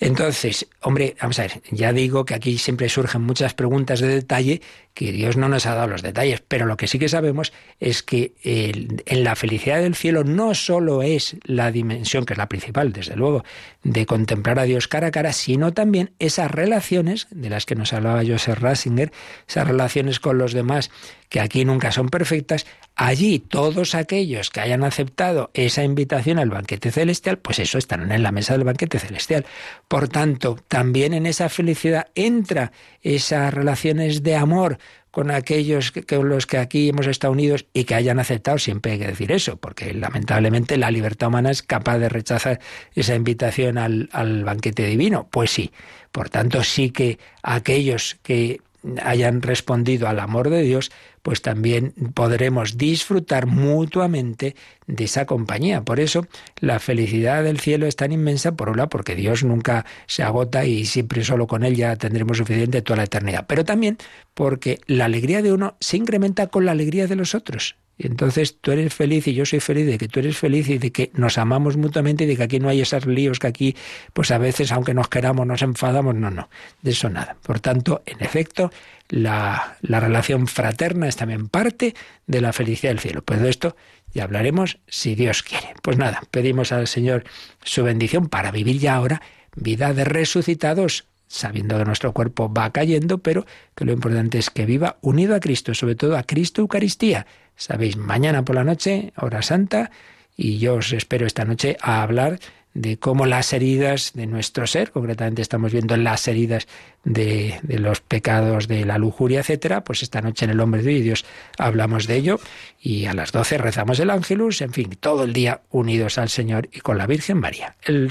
Entonces, 0.00 0.66
hombre, 0.80 1.16
vamos 1.20 1.38
a 1.38 1.42
ver, 1.42 1.62
ya 1.70 1.92
digo 1.92 2.24
que 2.24 2.34
aquí 2.34 2.58
siempre 2.58 2.88
surgen 2.88 3.22
muchas 3.22 3.54
preguntas 3.54 4.00
de 4.00 4.08
detalle 4.08 4.60
que 4.94 5.12
Dios 5.12 5.36
no 5.36 5.48
nos 5.48 5.66
ha 5.66 5.74
dado 5.74 5.88
los 5.88 6.02
detalles, 6.02 6.42
pero 6.46 6.66
lo 6.66 6.76
que 6.76 6.88
sí 6.88 6.98
que 6.98 7.08
sabemos 7.08 7.52
es 7.78 8.02
que 8.02 8.32
en 8.42 9.24
la 9.24 9.36
felicidad 9.36 9.80
del 9.80 9.94
cielo 9.94 10.24
no 10.24 10.54
solo 10.54 11.02
es 11.02 11.36
la 11.44 11.70
dimensión, 11.70 12.24
que 12.24 12.34
es 12.34 12.38
la 12.38 12.48
principal, 12.48 12.92
desde 12.92 13.14
luego, 13.14 13.44
de 13.84 14.06
contemplar 14.06 14.58
a 14.58 14.64
Dios 14.64 14.88
cara 14.88 15.08
a 15.08 15.10
cara, 15.12 15.32
sino 15.32 15.72
también 15.72 16.10
esas 16.18 16.50
relaciones 16.50 17.28
de 17.30 17.50
las 17.50 17.64
que 17.64 17.76
nos 17.76 17.92
hablaba 17.92 18.24
Joseph 18.26 18.58
Ratzinger, 18.58 19.12
esas 19.48 19.68
relaciones 19.68 20.20
con 20.20 20.38
los 20.38 20.52
demás 20.52 20.90
que 21.28 21.40
aquí 21.40 21.64
nunca 21.64 21.92
son 21.92 22.08
perfectas, 22.08 22.66
allí 22.98 23.38
todos 23.38 23.94
aquellos 23.94 24.50
que 24.50 24.60
hayan 24.60 24.82
aceptado 24.82 25.50
esa 25.54 25.84
invitación 25.84 26.38
al 26.38 26.50
banquete 26.50 26.90
celestial, 26.90 27.38
pues 27.38 27.60
eso 27.60 27.78
estarán 27.78 28.10
en 28.10 28.24
la 28.24 28.32
mesa 28.32 28.54
del 28.54 28.64
banquete 28.64 28.98
celestial. 28.98 29.46
Por 29.86 30.08
tanto, 30.08 30.58
también 30.66 31.14
en 31.14 31.24
esa 31.24 31.48
felicidad 31.48 32.08
entra 32.16 32.72
esas 33.00 33.54
relaciones 33.54 34.24
de 34.24 34.34
amor 34.34 34.78
con 35.12 35.30
aquellos 35.30 35.92
con 36.08 36.28
los 36.28 36.46
que 36.46 36.58
aquí 36.58 36.88
hemos 36.88 37.06
estado 37.06 37.32
unidos 37.32 37.66
y 37.72 37.84
que 37.84 37.94
hayan 37.94 38.18
aceptado, 38.18 38.58
siempre 38.58 38.92
hay 38.92 38.98
que 38.98 39.06
decir 39.06 39.30
eso, 39.30 39.56
porque 39.56 39.94
lamentablemente 39.94 40.76
la 40.76 40.90
libertad 40.90 41.28
humana 41.28 41.52
es 41.52 41.62
capaz 41.62 41.98
de 41.98 42.08
rechazar 42.08 42.60
esa 42.94 43.14
invitación 43.14 43.78
al 43.78 44.44
banquete 44.44 44.84
divino. 44.86 45.28
Pues 45.30 45.52
sí, 45.52 45.70
por 46.10 46.30
tanto 46.30 46.64
sí 46.64 46.90
que 46.90 47.18
aquellos 47.42 48.18
que 48.24 48.60
hayan 49.02 49.42
respondido 49.42 50.08
al 50.08 50.20
amor 50.20 50.50
de 50.50 50.62
Dios, 50.62 50.90
pues 51.28 51.42
también 51.42 51.92
podremos 52.14 52.78
disfrutar 52.78 53.44
mutuamente 53.44 54.56
de 54.86 55.04
esa 55.04 55.26
compañía. 55.26 55.82
Por 55.82 56.00
eso 56.00 56.26
la 56.58 56.78
felicidad 56.78 57.44
del 57.44 57.60
cielo 57.60 57.86
es 57.86 57.96
tan 57.96 58.12
inmensa, 58.12 58.52
por 58.52 58.70
un 58.70 58.78
lado, 58.78 58.88
porque 58.88 59.14
Dios 59.14 59.44
nunca 59.44 59.84
se 60.06 60.22
agota 60.22 60.64
y 60.64 60.86
siempre 60.86 61.22
solo 61.22 61.46
con 61.46 61.64
Él 61.64 61.76
ya 61.76 61.96
tendremos 61.96 62.38
suficiente 62.38 62.80
toda 62.80 62.96
la 62.96 63.02
eternidad, 63.02 63.44
pero 63.46 63.66
también 63.66 63.98
porque 64.32 64.80
la 64.86 65.04
alegría 65.04 65.42
de 65.42 65.52
uno 65.52 65.76
se 65.80 65.98
incrementa 65.98 66.46
con 66.46 66.64
la 66.64 66.72
alegría 66.72 67.06
de 67.06 67.16
los 67.16 67.34
otros. 67.34 67.76
Y 67.98 68.06
entonces 68.06 68.56
tú 68.60 68.70
eres 68.70 68.94
feliz 68.94 69.26
y 69.26 69.34
yo 69.34 69.44
soy 69.44 69.58
feliz 69.58 69.86
de 69.86 69.98
que 69.98 70.06
tú 70.06 70.20
eres 70.20 70.38
feliz 70.38 70.68
y 70.68 70.78
de 70.78 70.92
que 70.92 71.10
nos 71.14 71.36
amamos 71.36 71.76
mutuamente 71.76 72.24
y 72.24 72.26
de 72.28 72.36
que 72.36 72.44
aquí 72.44 72.60
no 72.60 72.68
hay 72.68 72.80
esos 72.80 73.06
líos 73.06 73.40
que 73.40 73.48
aquí, 73.48 73.76
pues 74.12 74.30
a 74.30 74.38
veces, 74.38 74.70
aunque 74.70 74.94
nos 74.94 75.08
queramos, 75.08 75.46
nos 75.46 75.62
enfadamos. 75.62 76.14
No, 76.14 76.30
no, 76.30 76.48
de 76.82 76.92
eso 76.92 77.10
nada. 77.10 77.36
Por 77.42 77.58
tanto, 77.58 78.02
en 78.06 78.22
efecto, 78.22 78.70
la, 79.08 79.76
la 79.82 79.98
relación 79.98 80.46
fraterna 80.46 81.08
es 81.08 81.16
también 81.16 81.48
parte 81.48 81.94
de 82.28 82.40
la 82.40 82.52
felicidad 82.52 82.92
del 82.92 83.00
cielo. 83.00 83.22
Pues 83.22 83.40
de 83.40 83.50
esto 83.50 83.76
ya 84.14 84.24
hablaremos 84.24 84.78
si 84.86 85.16
Dios 85.16 85.42
quiere. 85.42 85.74
Pues 85.82 85.98
nada, 85.98 86.22
pedimos 86.30 86.70
al 86.70 86.86
Señor 86.86 87.24
su 87.64 87.82
bendición 87.82 88.28
para 88.28 88.52
vivir 88.52 88.78
ya 88.78 88.94
ahora 88.94 89.22
vida 89.56 89.92
de 89.92 90.04
resucitados 90.04 91.04
sabiendo 91.28 91.78
que 91.78 91.84
nuestro 91.84 92.12
cuerpo 92.12 92.52
va 92.52 92.70
cayendo, 92.70 93.18
pero 93.18 93.46
que 93.74 93.84
lo 93.84 93.92
importante 93.92 94.38
es 94.38 94.50
que 94.50 94.66
viva 94.66 94.96
unido 95.02 95.34
a 95.34 95.40
Cristo, 95.40 95.74
sobre 95.74 95.94
todo 95.94 96.16
a 96.16 96.24
Cristo 96.24 96.62
Eucaristía. 96.62 97.26
Sabéis, 97.56 97.96
mañana 97.96 98.44
por 98.44 98.56
la 98.56 98.64
noche, 98.64 99.12
hora 99.16 99.42
santa, 99.42 99.90
y 100.36 100.58
yo 100.58 100.76
os 100.76 100.92
espero 100.92 101.26
esta 101.26 101.44
noche 101.44 101.76
a 101.80 102.02
hablar 102.02 102.38
de 102.74 102.98
cómo 102.98 103.26
las 103.26 103.52
heridas 103.52 104.12
de 104.14 104.26
nuestro 104.26 104.66
ser, 104.66 104.92
concretamente 104.92 105.42
estamos 105.42 105.72
viendo 105.72 105.96
las 105.96 106.28
heridas 106.28 106.68
de, 107.02 107.58
de, 107.62 107.78
los 107.78 108.00
pecados 108.00 108.68
de 108.68 108.84
la 108.84 108.98
lujuria, 108.98 109.40
etcétera, 109.40 109.82
pues 109.82 110.02
esta 110.02 110.20
noche 110.20 110.44
en 110.44 110.52
el 110.52 110.60
Hombre 110.60 110.82
de 110.82 111.00
Dios 111.00 111.24
hablamos 111.56 112.06
de 112.06 112.16
ello 112.16 112.38
y 112.80 113.06
a 113.06 113.14
las 113.14 113.32
12 113.32 113.58
rezamos 113.58 113.98
el 113.98 114.10
Ángelus, 114.10 114.60
en 114.60 114.72
fin, 114.72 114.90
todo 115.00 115.24
el 115.24 115.32
día 115.32 115.62
unidos 115.70 116.18
al 116.18 116.28
Señor 116.28 116.68
y 116.72 116.80
con 116.80 116.98
la 116.98 117.06
Virgen 117.06 117.38
María. 117.38 117.76
El, 117.82 118.10